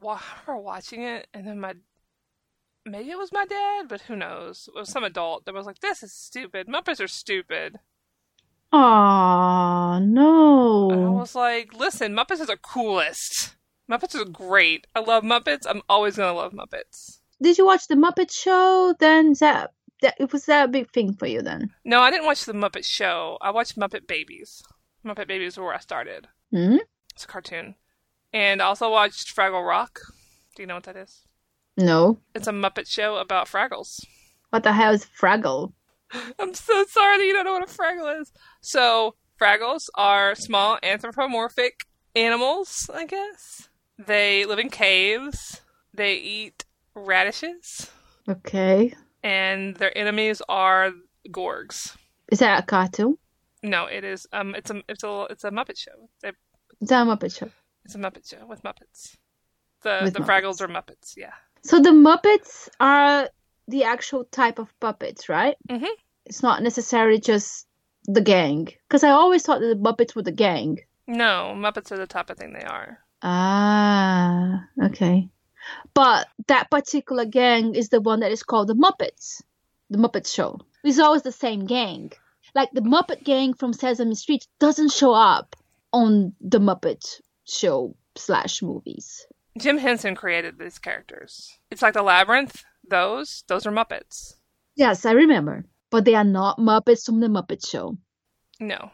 Well, 0.00 0.20
I 0.20 0.40
remember 0.46 0.62
watching 0.62 1.02
it, 1.02 1.26
and 1.32 1.46
then 1.46 1.58
my 1.60 1.74
maybe 2.84 3.10
it 3.10 3.18
was 3.18 3.32
my 3.32 3.46
dad, 3.46 3.88
but 3.88 4.02
who 4.02 4.16
knows? 4.16 4.68
It 4.68 4.78
was 4.78 4.90
some 4.90 5.04
adult 5.04 5.44
that 5.44 5.54
was 5.54 5.66
like, 5.66 5.80
"This 5.80 6.02
is 6.02 6.12
stupid. 6.12 6.68
Muppets 6.68 7.00
are 7.00 7.08
stupid." 7.08 7.78
Aw, 8.70 9.98
no. 10.00 10.90
And 10.90 11.06
I 11.06 11.08
was 11.08 11.34
like, 11.34 11.72
listen, 11.72 12.14
Muppets 12.14 12.40
are 12.40 12.46
the 12.46 12.58
coolest. 12.58 13.56
Muppets 13.90 14.14
are 14.14 14.26
great. 14.26 14.86
I 14.94 15.00
love 15.00 15.24
Muppets. 15.24 15.66
I'm 15.66 15.80
always 15.88 16.16
gonna 16.16 16.34
love 16.34 16.52
Muppets. 16.52 17.20
Did 17.40 17.56
you 17.56 17.64
watch 17.64 17.88
the 17.88 17.94
Muppet 17.94 18.30
Show? 18.30 18.94
Then 18.98 19.32
that 19.40 19.72
that 20.02 20.14
it 20.18 20.32
was 20.32 20.46
that 20.46 20.64
a 20.66 20.68
big 20.68 20.90
thing 20.92 21.14
for 21.14 21.26
you 21.26 21.42
then? 21.42 21.70
No, 21.84 22.00
I 22.00 22.10
didn't 22.10 22.26
watch 22.26 22.44
the 22.44 22.52
Muppet 22.52 22.84
Show. 22.84 23.38
I 23.40 23.50
watched 23.50 23.78
Muppet 23.78 24.06
Babies. 24.06 24.62
Muppet 25.04 25.28
Babies 25.28 25.56
were 25.56 25.64
where 25.64 25.74
I 25.74 25.78
started. 25.80 26.28
Hmm? 26.50 26.76
It's 27.14 27.24
a 27.24 27.28
cartoon. 27.28 27.74
And 28.32 28.60
I 28.60 28.66
also 28.66 28.90
watched 28.90 29.34
Fraggle 29.34 29.66
Rock. 29.66 30.00
Do 30.54 30.62
you 30.62 30.66
know 30.66 30.74
what 30.74 30.84
that 30.84 30.96
is? 30.96 31.22
No. 31.76 32.18
It's 32.34 32.46
a 32.46 32.52
Muppet 32.52 32.86
show 32.86 33.16
about 33.16 33.46
Fraggles. 33.46 34.04
What 34.50 34.62
the 34.62 34.72
hell 34.72 34.92
is 34.92 35.06
Fraggle? 35.06 35.72
I'm 36.38 36.54
so 36.54 36.84
sorry 36.88 37.18
that 37.18 37.24
you 37.24 37.32
don't 37.32 37.44
know 37.44 37.52
what 37.52 37.68
a 37.68 37.72
Fraggle 37.72 38.20
is. 38.20 38.32
So, 38.60 39.14
Fraggles 39.40 39.88
are 39.94 40.34
small 40.34 40.78
anthropomorphic 40.82 41.84
animals, 42.14 42.90
I 42.92 43.04
guess. 43.06 43.68
They 43.98 44.44
live 44.44 44.58
in 44.58 44.70
caves. 44.70 45.60
They 45.94 46.14
eat 46.16 46.64
radishes. 46.94 47.90
Okay. 48.28 48.94
And 49.22 49.76
their 49.76 49.96
enemies 49.96 50.40
are 50.48 50.92
gorgs. 51.28 51.96
Is 52.30 52.38
that 52.40 52.62
a 52.62 52.66
cartoon? 52.66 53.18
No, 53.62 53.86
it 53.86 54.04
is 54.04 54.26
um 54.32 54.54
it's 54.54 54.70
a 54.70 54.82
it's 54.88 55.02
a 55.04 55.26
it's 55.30 55.44
a 55.44 55.50
Muppet 55.50 55.76
show. 55.78 56.08
It's 56.22 56.36
Is 56.80 56.88
that 56.88 57.02
a 57.02 57.10
Muppet 57.10 57.36
Show? 57.36 57.50
it's 57.84 57.94
a 57.94 57.98
Muppet 57.98 58.28
show 58.28 58.46
with 58.46 58.62
Muppets. 58.62 59.16
The 59.82 60.00
With 60.04 60.14
the 60.14 60.20
Muppets. 60.20 60.26
Fraggles 60.26 60.60
are 60.60 60.68
Muppets, 60.68 61.16
yeah. 61.16 61.32
So 61.64 61.80
the 61.80 61.90
Muppets 61.90 62.68
are 62.78 63.28
the 63.66 63.84
actual 63.84 64.24
type 64.26 64.58
of 64.60 64.68
puppets, 64.80 65.28
right? 65.28 65.56
Mhm. 65.68 65.86
It's 66.26 66.42
not 66.42 66.62
necessarily 66.62 67.18
just 67.18 67.66
the 68.04 68.20
gang. 68.20 68.68
Because 68.88 69.02
I 69.04 69.10
always 69.10 69.42
thought 69.42 69.60
that 69.60 69.66
the 69.66 69.74
Muppets 69.82 70.14
were 70.14 70.22
the 70.22 70.32
gang. 70.32 70.78
No, 71.06 71.54
Muppets 71.56 71.90
are 71.90 71.96
the 71.98 72.06
type 72.06 72.30
of 72.30 72.36
thing 72.38 72.52
they 72.52 72.62
are. 72.64 72.98
Ah, 73.22 74.64
okay. 74.84 75.28
But 75.94 76.28
that 76.46 76.70
particular 76.70 77.24
gang 77.24 77.74
is 77.74 77.88
the 77.88 78.00
one 78.00 78.20
that 78.20 78.32
is 78.32 78.42
called 78.42 78.68
the 78.68 78.74
Muppets. 78.74 79.42
The 79.90 79.98
Muppet 79.98 80.32
Show. 80.32 80.60
It's 80.84 80.98
always 80.98 81.22
the 81.22 81.32
same 81.32 81.66
gang. 81.66 82.12
Like 82.54 82.70
the 82.72 82.82
Muppet 82.82 83.24
gang 83.24 83.54
from 83.54 83.72
Sesame 83.72 84.14
Street 84.14 84.46
doesn't 84.58 84.92
show 84.92 85.12
up 85.12 85.56
on 85.92 86.34
the 86.40 86.58
Muppet 86.60 87.20
Show 87.44 87.96
slash 88.16 88.62
movies. 88.62 89.26
Jim 89.58 89.78
Henson 89.78 90.14
created 90.14 90.58
these 90.58 90.78
characters. 90.78 91.58
It's 91.70 91.82
like 91.82 91.94
the 91.94 92.02
Labyrinth. 92.02 92.64
Those, 92.88 93.44
those 93.48 93.66
are 93.66 93.72
Muppets. 93.72 94.34
Yes, 94.76 95.04
I 95.04 95.12
remember. 95.12 95.64
But 95.90 96.04
they 96.04 96.14
are 96.14 96.24
not 96.24 96.58
Muppets 96.58 97.04
from 97.04 97.20
the 97.20 97.26
Muppet 97.28 97.66
Show. 97.68 97.96
No, 98.60 98.90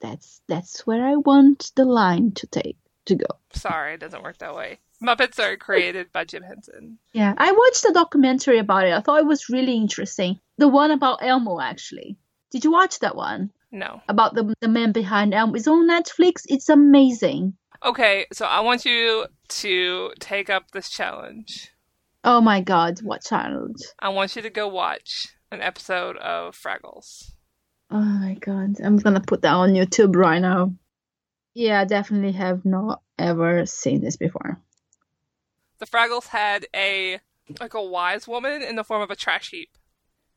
That's 0.00 0.40
that's 0.48 0.86
where 0.86 1.04
I 1.04 1.16
want 1.16 1.72
the 1.76 1.84
line 1.84 2.32
to 2.32 2.46
take 2.46 2.76
to 3.06 3.14
go. 3.14 3.26
Sorry, 3.52 3.94
it 3.94 4.00
doesn't 4.00 4.22
work 4.22 4.38
that 4.38 4.54
way. 4.54 4.78
Muppets 5.02 5.38
are 5.38 5.56
created 5.56 6.12
by 6.12 6.24
Jim 6.24 6.42
Henson. 6.42 6.98
Yeah, 7.12 7.34
I 7.36 7.52
watched 7.52 7.84
a 7.84 7.92
documentary 7.92 8.58
about 8.58 8.86
it. 8.86 8.92
I 8.92 9.00
thought 9.00 9.20
it 9.20 9.26
was 9.26 9.48
really 9.48 9.76
interesting. 9.76 10.38
The 10.58 10.68
one 10.68 10.90
about 10.90 11.22
Elmo, 11.22 11.60
actually. 11.60 12.16
Did 12.50 12.64
you 12.64 12.70
watch 12.70 13.00
that 13.00 13.16
one? 13.16 13.50
No. 13.72 14.02
About 14.08 14.34
the 14.34 14.54
the 14.60 14.68
man 14.68 14.92
behind 14.92 15.34
Elmo. 15.34 15.54
It's 15.54 15.66
on 15.66 15.88
Netflix. 15.88 16.42
It's 16.46 16.68
amazing. 16.68 17.54
Okay, 17.84 18.26
so 18.32 18.46
I 18.46 18.60
want 18.60 18.84
you 18.84 19.26
to 19.48 20.12
take 20.20 20.48
up 20.50 20.70
this 20.70 20.88
challenge. 20.88 21.72
Oh 22.22 22.40
my 22.40 22.60
god, 22.60 23.00
what 23.02 23.24
challenge? 23.24 23.80
I 23.98 24.10
want 24.10 24.36
you 24.36 24.42
to 24.42 24.50
go 24.50 24.68
watch 24.68 25.34
an 25.50 25.60
episode 25.60 26.16
of 26.18 26.56
Fraggles. 26.56 27.32
Oh 27.90 28.00
my 28.00 28.34
god, 28.34 28.76
I'm 28.84 28.98
gonna 28.98 29.20
put 29.20 29.42
that 29.42 29.54
on 29.54 29.72
YouTube 29.72 30.14
right 30.14 30.40
now. 30.40 30.74
Yeah, 31.54 31.80
I 31.80 31.84
definitely 31.84 32.32
have 32.32 32.64
not 32.64 33.02
ever 33.18 33.66
seen 33.66 34.00
this 34.00 34.16
before. 34.16 34.60
The 35.78 35.86
Fraggles 35.86 36.28
had 36.28 36.66
a 36.74 37.20
like 37.60 37.74
a 37.74 37.82
wise 37.82 38.26
woman 38.28 38.62
in 38.62 38.76
the 38.76 38.84
form 38.84 39.02
of 39.02 39.10
a 39.10 39.16
trash 39.16 39.50
heap. 39.50 39.70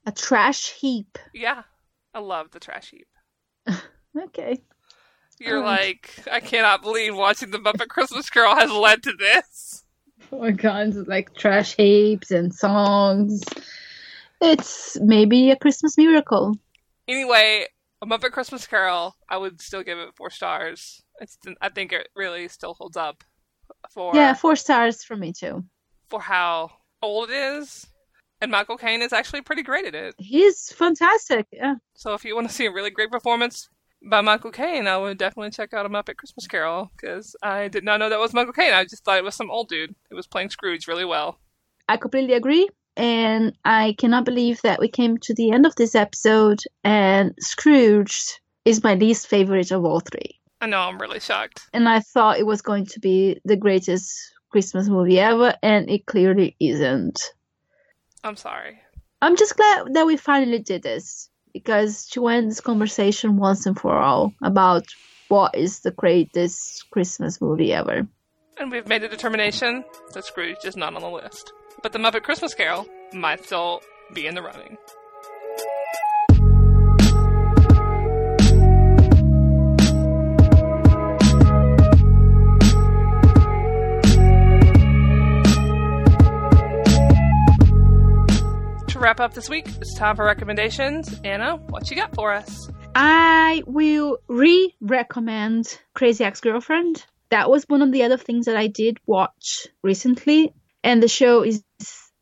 A 0.06 0.12
trash 0.12 0.72
heap. 0.72 1.18
Yeah, 1.34 1.64
I 2.14 2.20
love 2.20 2.52
the 2.52 2.60
trash 2.60 2.92
heap. 2.92 3.08
Okay. 4.18 4.62
You're 5.40 5.58
Alright. 5.58 5.88
like, 5.88 6.24
I 6.32 6.40
cannot 6.40 6.82
believe 6.82 7.16
watching 7.16 7.52
the 7.52 7.58
Muppet 7.58 7.90
Christmas 7.90 8.30
Carol 8.30 8.56
has 8.56 8.72
led 8.72 9.04
to 9.04 9.12
this. 9.12 9.84
Oh 10.32 10.40
my 10.40 10.52
god, 10.52 10.96
like 11.08 11.36
trash 11.36 11.76
heaps 11.76 12.32
and 12.32 12.54
songs. 12.54 13.44
It's 14.40 14.98
maybe 15.02 15.52
a 15.52 15.58
Christmas 15.58 15.98
miracle. 15.98 16.58
Anyway, 17.08 17.66
a 18.02 18.06
Muppet 18.06 18.32
Christmas 18.32 18.66
Carol, 18.66 19.16
I 19.28 19.38
would 19.38 19.62
still 19.62 19.84
give 19.84 19.98
it 19.98 20.16
four 20.16 20.30
stars. 20.30 21.04
It's, 21.22 21.38
I 21.62 21.70
think 21.70 21.94
it 21.94 22.10
really 22.16 22.48
still 22.48 22.74
holds 22.74 22.98
up 22.98 23.24
for 23.92 24.16
Yeah, 24.16 24.34
four 24.34 24.56
stars 24.56 25.04
for 25.04 25.16
me 25.16 25.34
too. 25.34 25.64
for 26.10 26.22
how 26.22 26.72
old 27.02 27.30
it 27.30 27.36
is, 27.36 27.88
and 28.42 28.52
Michael 28.52 28.78
Caine 28.78 29.02
is 29.02 29.14
actually 29.14 29.42
pretty 29.42 29.64
great 29.64 29.86
at 29.86 29.96
it. 29.96 30.16
He's 30.18 30.72
fantastic. 30.72 31.48
Yeah. 31.52 31.76
So 31.96 32.14
if 32.14 32.26
you 32.26 32.36
want 32.36 32.48
to 32.50 32.54
see 32.54 32.66
a 32.66 32.72
really 32.72 32.90
great 32.90 33.12
performance 33.12 33.70
by 34.08 34.22
Michael 34.22 34.52
Caine, 34.52 34.88
I 34.88 34.98
would 34.98 35.18
definitely 35.18 35.52
check 35.52 35.74
out 35.74 35.86
a 35.90 35.98
at 35.98 36.18
Christmas 36.18 36.48
Carol 36.48 36.92
because 36.96 37.36
I 37.42 37.70
did 37.70 37.84
not 37.84 38.00
know 38.00 38.10
that 38.10 38.20
was 38.20 38.34
Michael 38.34 38.54
Caine. 38.54 38.74
I 38.74 38.84
just 38.84 39.04
thought 39.04 39.18
it 39.18 39.24
was 39.24 39.36
some 39.36 39.50
old 39.50 39.68
dude 39.70 39.96
who 40.10 40.16
was 40.16 40.28
playing 40.28 40.50
Scrooge 40.50 40.88
really 40.88 41.06
well. 41.06 41.40
I 41.88 41.98
completely 41.98 42.34
agree. 42.34 42.70
And 42.98 43.54
I 43.66 43.96
cannot 43.98 44.26
believe 44.26 44.62
that 44.62 44.80
we 44.80 44.88
came 44.90 45.18
to 45.20 45.34
the 45.34 45.52
end 45.52 45.66
of 45.66 45.76
this 45.76 45.96
episode 45.96 46.62
and 46.84 47.34
Scrooge 47.40 48.40
is 48.64 48.84
my 48.84 48.96
least 48.96 49.28
favorite 49.28 49.72
of 49.72 49.84
all 49.84 50.00
three. 50.00 50.40
I 50.66 50.68
know 50.68 50.80
I'm 50.80 51.00
really 51.00 51.20
shocked. 51.20 51.62
And 51.74 51.88
I 51.88 52.00
thought 52.00 52.40
it 52.40 52.48
was 52.48 52.64
going 52.64 52.88
to 52.88 53.00
be 53.00 53.40
the 53.46 53.56
greatest 53.56 54.12
Christmas 54.50 54.90
movie 54.90 55.20
ever, 55.20 55.54
and 55.62 55.88
it 55.92 56.08
clearly 56.08 56.56
isn't. 56.60 57.22
I'm 58.24 58.36
sorry. 58.36 58.82
I'm 59.22 59.36
just 59.38 59.56
glad 59.56 59.94
that 59.94 60.08
we 60.08 60.18
finally 60.18 60.58
did 60.58 60.82
this 60.82 61.30
because 61.54 62.08
to 62.14 62.28
end 62.30 62.50
this 62.50 62.62
conversation 62.62 63.38
once 63.38 63.68
and 63.68 63.80
for 63.80 63.96
all 63.96 64.34
about 64.42 64.88
what 65.28 65.54
is 65.54 65.82
the 65.82 65.92
greatest 65.92 66.90
Christmas 66.90 67.40
movie 67.40 67.72
ever. 67.72 68.08
And 68.58 68.72
we've 68.72 68.88
made 68.88 69.04
a 69.04 69.08
determination 69.08 69.86
that 70.14 70.26
Scrooged 70.26 70.66
is 70.66 70.76
not 70.76 70.96
on 70.96 71.04
the 71.04 71.10
list. 71.12 71.54
But 71.84 71.94
the 71.94 72.00
Muppet 72.00 72.24
Christmas 72.24 72.56
Carol 72.56 72.88
might 73.14 73.46
still 73.46 73.84
be 74.16 74.26
in 74.26 74.34
the 74.34 74.42
running. 74.42 74.80
Wrap 89.06 89.20
up 89.20 89.36
this 89.36 89.50
week, 89.52 89.68
it's 89.68 89.94
time 89.94 90.16
for 90.16 90.26
recommendations. 90.26 91.22
Ana, 91.24 91.58
what 91.58 91.92
you 91.92 91.96
got 91.96 92.16
for 92.16 92.34
us? 92.34 92.72
I 92.96 93.62
will 93.68 94.18
re 94.28 94.74
recommend 94.82 95.80
Crazy 95.94 96.24
Ex 96.24 96.42
Girlfriend. 96.42 97.06
That 97.30 97.48
was 97.48 97.66
one 97.66 97.84
of 97.84 97.92
the 97.92 98.02
other 98.02 98.18
things 98.18 98.48
that 98.48 98.58
I 98.58 98.66
did 98.66 98.98
watch 99.06 99.68
recently, 99.84 100.56
and 100.84 101.04
the 101.04 101.08
show 101.08 101.44
is 101.44 101.64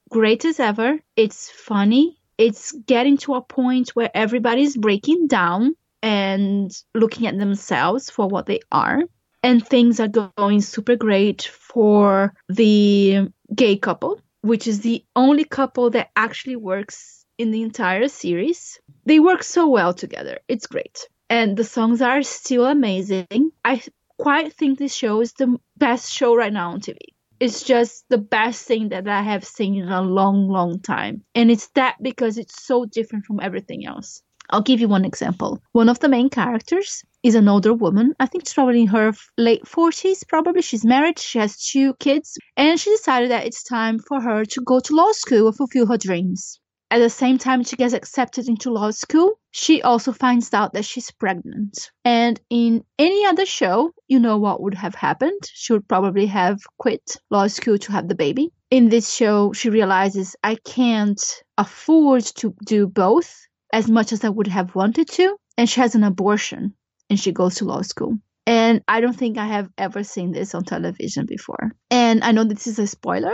great 0.09 0.43
as 0.43 0.59
ever. 0.59 0.99
It's 1.15 1.49
funny. 1.49 2.19
It's 2.37 2.73
getting 2.73 3.15
to 3.19 3.35
a 3.35 3.41
point 3.41 3.91
where 3.91 4.11
everybody's 4.13 4.75
breaking 4.75 5.27
down 5.27 5.77
and 6.01 6.69
looking 6.93 7.27
at 7.27 7.39
themselves 7.39 8.09
for 8.09 8.27
what 8.27 8.45
they 8.45 8.59
are. 8.73 8.99
And 9.41 9.65
things 9.65 10.01
are 10.01 10.09
going 10.09 10.59
super 10.59 10.97
great 10.97 11.43
for 11.43 12.33
the 12.49 13.29
gay 13.55 13.77
couple, 13.77 14.19
which 14.43 14.67
is 14.67 14.81
the 14.81 15.05
only 15.15 15.45
couple 15.45 15.89
that 15.91 16.09
actually 16.17 16.57
works 16.57 17.25
in 17.37 17.51
the 17.51 17.61
entire 17.61 18.09
series. 18.09 18.79
They 19.05 19.19
work 19.19 19.41
so 19.41 19.69
well 19.69 19.93
together. 19.93 20.39
It's 20.49 20.67
great. 20.67 21.07
And 21.29 21.55
the 21.55 21.63
songs 21.63 22.01
are 22.01 22.21
still 22.23 22.65
amazing. 22.65 23.51
I 23.63 23.81
quite 24.17 24.53
think 24.53 24.77
this 24.77 24.93
show 24.93 25.21
is 25.21 25.31
the 25.33 25.57
best 25.77 26.11
show 26.11 26.35
right 26.35 26.51
now 26.51 26.71
on 26.71 26.81
TV. 26.81 26.97
It's 27.39 27.63
just 27.63 28.05
the 28.09 28.17
best 28.17 28.67
thing 28.67 28.89
that 28.89 29.07
I 29.07 29.21
have 29.21 29.45
seen 29.45 29.75
in 29.75 29.87
a 29.87 30.01
long, 30.01 30.49
long 30.49 30.81
time. 30.81 31.23
And 31.33 31.49
it's 31.49 31.69
that 31.69 31.95
because 32.01 32.37
it's 32.37 32.63
so 32.63 32.85
different 32.85 33.25
from 33.25 33.39
everything 33.41 33.85
else. 33.85 34.21
I'll 34.49 34.61
give 34.61 34.79
you 34.79 34.87
one 34.87 35.05
example. 35.05 35.61
One 35.71 35.89
of 35.89 35.99
the 35.99 36.09
main 36.09 36.29
characters 36.29 37.03
is 37.23 37.35
an 37.35 37.47
older 37.47 37.73
woman. 37.73 38.13
I 38.19 38.25
think 38.25 38.45
she's 38.45 38.53
probably 38.53 38.81
in 38.81 38.87
her 38.87 39.13
late 39.37 39.63
40s, 39.63 40.27
probably. 40.27 40.61
She's 40.61 40.85
married, 40.85 41.17
she 41.19 41.39
has 41.39 41.57
two 41.57 41.93
kids, 41.95 42.37
and 42.57 42.79
she 42.79 42.91
decided 42.91 43.31
that 43.31 43.45
it's 43.45 43.63
time 43.63 43.99
for 43.99 44.19
her 44.21 44.43
to 44.45 44.61
go 44.61 44.79
to 44.81 44.95
law 44.95 45.11
school 45.13 45.47
and 45.47 45.55
fulfill 45.55 45.87
her 45.87 45.97
dreams. 45.97 46.59
At 46.91 46.99
the 46.99 47.09
same 47.09 47.39
time, 47.39 47.63
she 47.63 47.75
gets 47.75 47.95
accepted 47.95 48.47
into 48.47 48.69
law 48.69 48.91
school. 48.91 49.39
She 49.49 49.81
also 49.81 50.11
finds 50.11 50.53
out 50.53 50.73
that 50.73 50.85
she's 50.85 51.09
pregnant. 51.09 51.89
And 52.05 52.39
in 52.51 52.83
any 52.99 53.25
other 53.25 53.47
show, 53.47 53.93
you 54.07 54.19
know 54.19 54.37
what 54.37 54.61
would 54.61 54.75
have 54.75 54.93
happened. 54.93 55.41
She 55.51 55.73
would 55.73 55.87
probably 55.87 56.27
have 56.27 56.59
quit 56.77 57.15
law 57.31 57.47
school 57.47 57.79
to 57.79 57.91
have 57.91 58.09
the 58.09 58.15
baby. 58.15 58.51
In 58.69 58.89
this 58.89 59.11
show, 59.11 59.53
she 59.53 59.71
realizes 59.71 60.35
I 60.43 60.57
can't 60.63 61.23
afford 61.57 62.25
to 62.35 62.53
do 62.63 62.85
both 62.85 63.47
as 63.73 63.89
much 63.89 64.13
as 64.13 64.23
I 64.23 64.29
would 64.29 64.47
have 64.47 64.75
wanted 64.75 65.09
to. 65.09 65.35
And 65.57 65.69
she 65.69 65.81
has 65.81 65.95
an 65.95 66.03
abortion 66.03 66.75
and 67.09 67.19
she 67.19 67.33
goes 67.33 67.55
to 67.55 67.65
law 67.65 67.81
school. 67.81 68.17
And 68.45 68.83
I 68.87 69.01
don't 69.01 69.17
think 69.17 69.37
I 69.37 69.47
have 69.47 69.69
ever 69.77 70.03
seen 70.03 70.31
this 70.31 70.53
on 70.53 70.63
television 70.63 71.25
before. 71.25 71.73
And 71.89 72.23
I 72.23 72.31
know 72.31 72.43
this 72.43 72.67
is 72.67 72.79
a 72.79 72.87
spoiler, 72.87 73.33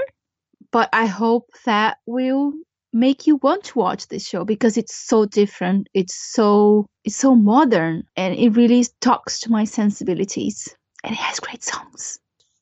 but 0.71 0.89
I 0.93 1.05
hope 1.05 1.49
that 1.65 1.97
will 2.05 2.53
make 2.93 3.27
you 3.27 3.35
want 3.37 3.63
to 3.65 3.77
watch 3.77 4.07
this 4.07 4.27
show 4.27 4.43
because 4.43 4.75
it's 4.75 4.95
so 4.95 5.23
different 5.23 5.87
it's 5.93 6.15
so 6.33 6.87
it's 7.03 7.15
so 7.15 7.35
modern 7.35 8.03
and 8.15 8.33
it 8.33 8.49
really 8.55 8.83
talks 8.99 9.39
to 9.39 9.51
my 9.51 9.63
sensibilities 9.63 10.75
and 11.03 11.13
it 11.13 11.19
has 11.19 11.39
great 11.39 11.63
songs 11.63 12.17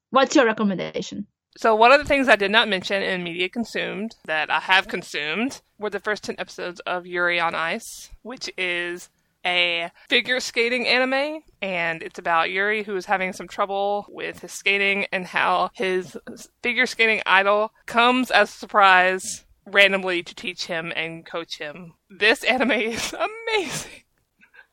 what's 0.10 0.36
your 0.36 0.46
recommendation 0.46 1.26
So, 1.58 1.76
one 1.76 1.92
of 1.92 2.00
the 2.00 2.06
things 2.06 2.28
I 2.28 2.36
did 2.36 2.52
not 2.52 2.70
mention 2.70 3.02
in 3.02 3.24
media 3.24 3.50
consumed 3.50 4.16
that 4.26 4.52
I 4.52 4.60
have 4.60 4.88
consumed 4.88 5.62
were 5.80 5.90
the 5.90 6.00
first 6.00 6.24
10 6.24 6.36
episodes 6.38 6.80
of 6.82 7.08
Yuri 7.08 7.40
on 7.40 7.56
Ice, 7.56 8.12
which 8.22 8.52
is 8.60 9.10
a 9.44 9.90
figure 10.08 10.40
skating 10.40 10.88
anime. 10.88 11.40
And 11.62 12.04
it's 12.04 12.20
about 12.20 12.52
Yuri 12.52 12.84
who 12.84 12.96
is 12.96 13.08
having 13.08 13.34
some 13.34 13.48
trouble 13.48 14.06
with 14.10 14.42
his 14.42 14.52
skating 14.52 15.08
and 15.12 15.26
how 15.26 15.72
his 15.74 16.16
figure 16.62 16.86
skating 16.86 17.24
idol 17.26 17.72
comes 17.88 18.30
as 18.30 18.50
a 18.50 18.58
surprise 18.58 19.46
randomly 19.66 20.22
to 20.22 20.36
teach 20.36 20.66
him 20.66 20.94
and 20.96 21.26
coach 21.26 21.58
him. 21.58 21.94
This 22.10 22.44
anime 22.44 22.72
is 22.72 23.14
amazing. 23.50 24.04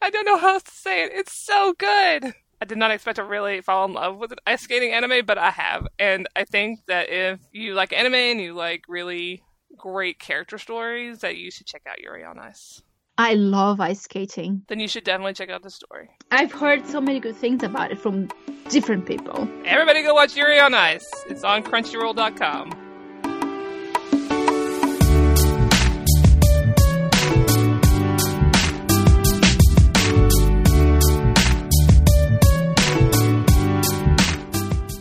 I 0.02 0.10
don't 0.10 0.26
know 0.26 0.36
how 0.36 0.54
else 0.54 0.64
to 0.64 0.70
say 0.70 1.04
it. 1.04 1.12
It's 1.14 1.46
so 1.46 1.72
good. 1.78 2.34
I 2.60 2.64
did 2.64 2.78
not 2.78 2.90
expect 2.90 3.16
to 3.16 3.24
really 3.24 3.60
fall 3.60 3.84
in 3.84 3.92
love 3.94 4.16
with 4.18 4.32
an 4.32 4.38
ice 4.46 4.62
skating 4.62 4.92
anime, 4.92 5.24
but 5.26 5.38
I 5.38 5.50
have. 5.50 5.86
And 5.98 6.26
I 6.36 6.44
think 6.44 6.80
that 6.86 7.08
if 7.10 7.40
you 7.52 7.74
like 7.74 7.92
anime 7.92 8.14
and 8.14 8.40
you 8.40 8.54
like 8.54 8.84
really 8.88 9.42
great 9.76 10.18
character 10.18 10.58
stories, 10.58 11.18
that 11.20 11.36
you 11.36 11.50
should 11.50 11.66
check 11.66 11.82
out 11.88 12.00
Yuri 12.00 12.24
on 12.24 12.38
Ice. 12.38 12.82
i 13.18 13.34
love 13.34 13.80
ice 13.80 14.02
skating 14.02 14.62
Then 14.68 14.80
you 14.80 14.88
should 14.88 15.04
definitely 15.04 15.34
check 15.34 15.50
out 15.50 15.62
the 15.62 15.70
story. 15.70 16.08
i've 16.30 16.52
heard 16.52 16.86
so 16.86 17.00
many 17.00 17.20
good 17.20 17.36
things 17.36 17.62
about 17.62 17.90
it 17.92 17.98
from 18.00 18.28
different 18.68 19.06
people 19.06 19.48
Everybody 19.64 20.02
go 20.02 20.14
watch 20.14 20.36
Yuri 20.36 20.58
on 20.60 20.74
Ice. 20.74 21.08
It's 21.28 21.44
on 21.44 21.62
crunchyroll.com. 21.64 22.72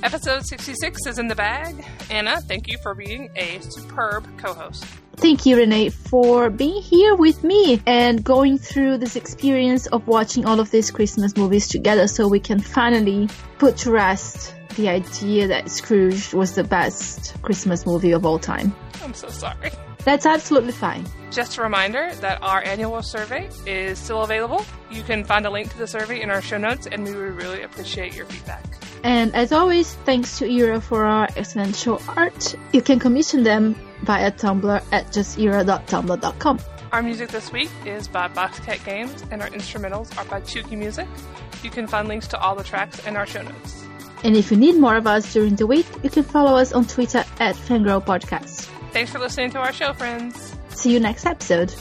Episode 0.03 0.33
Episode 0.33 0.45
66 0.45 1.07
is 1.07 1.17
in 1.17 1.27
the 1.29 1.35
bag. 1.35 1.85
Ana, 2.09 2.41
thank 2.41 2.67
you 2.67 2.77
for 2.79 2.93
being 2.93 3.29
a 3.37 3.61
superb 3.61 4.27
co 4.37 4.53
host. 4.53 4.83
Thank 5.15 5.45
you, 5.45 5.55
Renay, 5.55 5.93
for 5.93 6.49
being 6.49 6.81
here 6.81 7.15
with 7.15 7.41
me 7.41 7.81
and 7.87 8.21
going 8.21 8.57
through 8.57 8.97
this 8.97 9.15
experience 9.15 9.87
of 9.87 10.05
watching 10.05 10.45
all 10.45 10.59
of 10.59 10.71
these 10.71 10.91
Christmas 10.91 11.37
movies 11.37 11.69
together 11.69 12.07
so 12.07 12.27
we 12.27 12.41
can 12.41 12.59
finally 12.59 13.29
put 13.59 13.77
to 13.77 13.91
rest 13.91 14.53
the 14.75 14.89
idea 14.89 15.47
that 15.47 15.69
Scrooged 15.69 16.33
was 16.33 16.53
the 16.55 16.65
best 16.65 17.41
Christmas 17.41 17.85
movie 17.85 18.11
of 18.11 18.25
all 18.25 18.39
time. 18.39 18.75
I'm 19.01 19.13
so 19.13 19.29
sorry. 19.29 19.71
That's 20.03 20.25
absolutely 20.25 20.73
fine. 20.73 21.05
Just 21.31 21.57
a 21.57 21.61
reminder 21.61 22.13
that 22.15 22.43
our 22.43 22.61
annual 22.63 23.01
survey 23.03 23.49
is 23.65 23.99
still 23.99 24.23
available. 24.23 24.65
You 24.91 25.03
can 25.03 25.23
find 25.23 25.45
a 25.45 25.49
link 25.49 25.71
to 25.71 25.77
the 25.77 25.87
survey 25.87 26.21
in 26.21 26.29
our 26.29 26.41
show 26.41 26.57
notes, 26.57 26.87
and 26.87 27.05
we 27.05 27.15
would 27.15 27.35
really 27.35 27.61
appreciate 27.61 28.13
your 28.13 28.25
feedback. 28.25 28.65
And 29.03 29.35
as 29.35 29.51
always, 29.51 29.93
thanks 30.05 30.37
to 30.39 30.49
Era 30.49 30.79
for 30.79 31.03
our 31.03 31.27
excellent 31.35 31.75
show 31.75 31.99
art. 32.15 32.55
You 32.71 32.81
can 32.81 32.99
commission 32.99 33.43
them 33.43 33.75
via 34.03 34.31
Tumblr 34.31 34.83
at 34.91 35.07
justera.tumblr.com. 35.07 36.59
Our 36.93 37.03
music 37.03 37.29
this 37.29 37.51
week 37.51 37.71
is 37.85 38.07
by 38.07 38.27
Boxcat 38.27 38.85
Games, 38.85 39.23
and 39.31 39.41
our 39.41 39.49
instrumentals 39.49 40.15
are 40.17 40.25
by 40.25 40.41
Chuki 40.41 40.77
Music. 40.77 41.07
You 41.63 41.69
can 41.69 41.87
find 41.87 42.07
links 42.07 42.27
to 42.27 42.39
all 42.39 42.55
the 42.55 42.63
tracks 42.63 43.05
in 43.07 43.15
our 43.17 43.25
show 43.25 43.41
notes. 43.41 43.83
And 44.23 44.37
if 44.37 44.51
you 44.51 44.57
need 44.57 44.77
more 44.77 44.95
of 44.95 45.05
us 45.05 45.33
during 45.33 45.55
the 45.55 45.67
week, 45.67 45.87
you 46.01 46.09
can 46.09 46.23
follow 46.23 46.55
us 46.55 46.71
on 46.71 46.85
Twitter 46.85 47.25
at 47.39 47.55
Fangirl 47.55 48.05
Podcast. 48.05 48.69
Thanks 48.91 49.11
for 49.11 49.19
listening 49.19 49.51
to 49.51 49.59
our 49.59 49.73
show, 49.73 49.93
friends. 49.93 50.55
See 50.69 50.93
you 50.93 50.99
next 50.99 51.25
episode. 51.25 51.73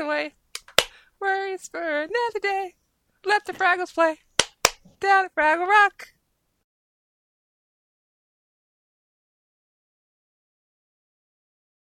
Away. 0.00 0.34
Worries 1.20 1.68
for 1.68 1.80
another 1.80 2.40
day. 2.40 2.74
Let 3.24 3.44
the 3.44 3.52
Fraggles 3.52 3.94
play. 3.94 4.18
Down 4.98 5.26
at 5.26 5.34
Fraggle 5.34 5.68
Rock. 5.68 5.99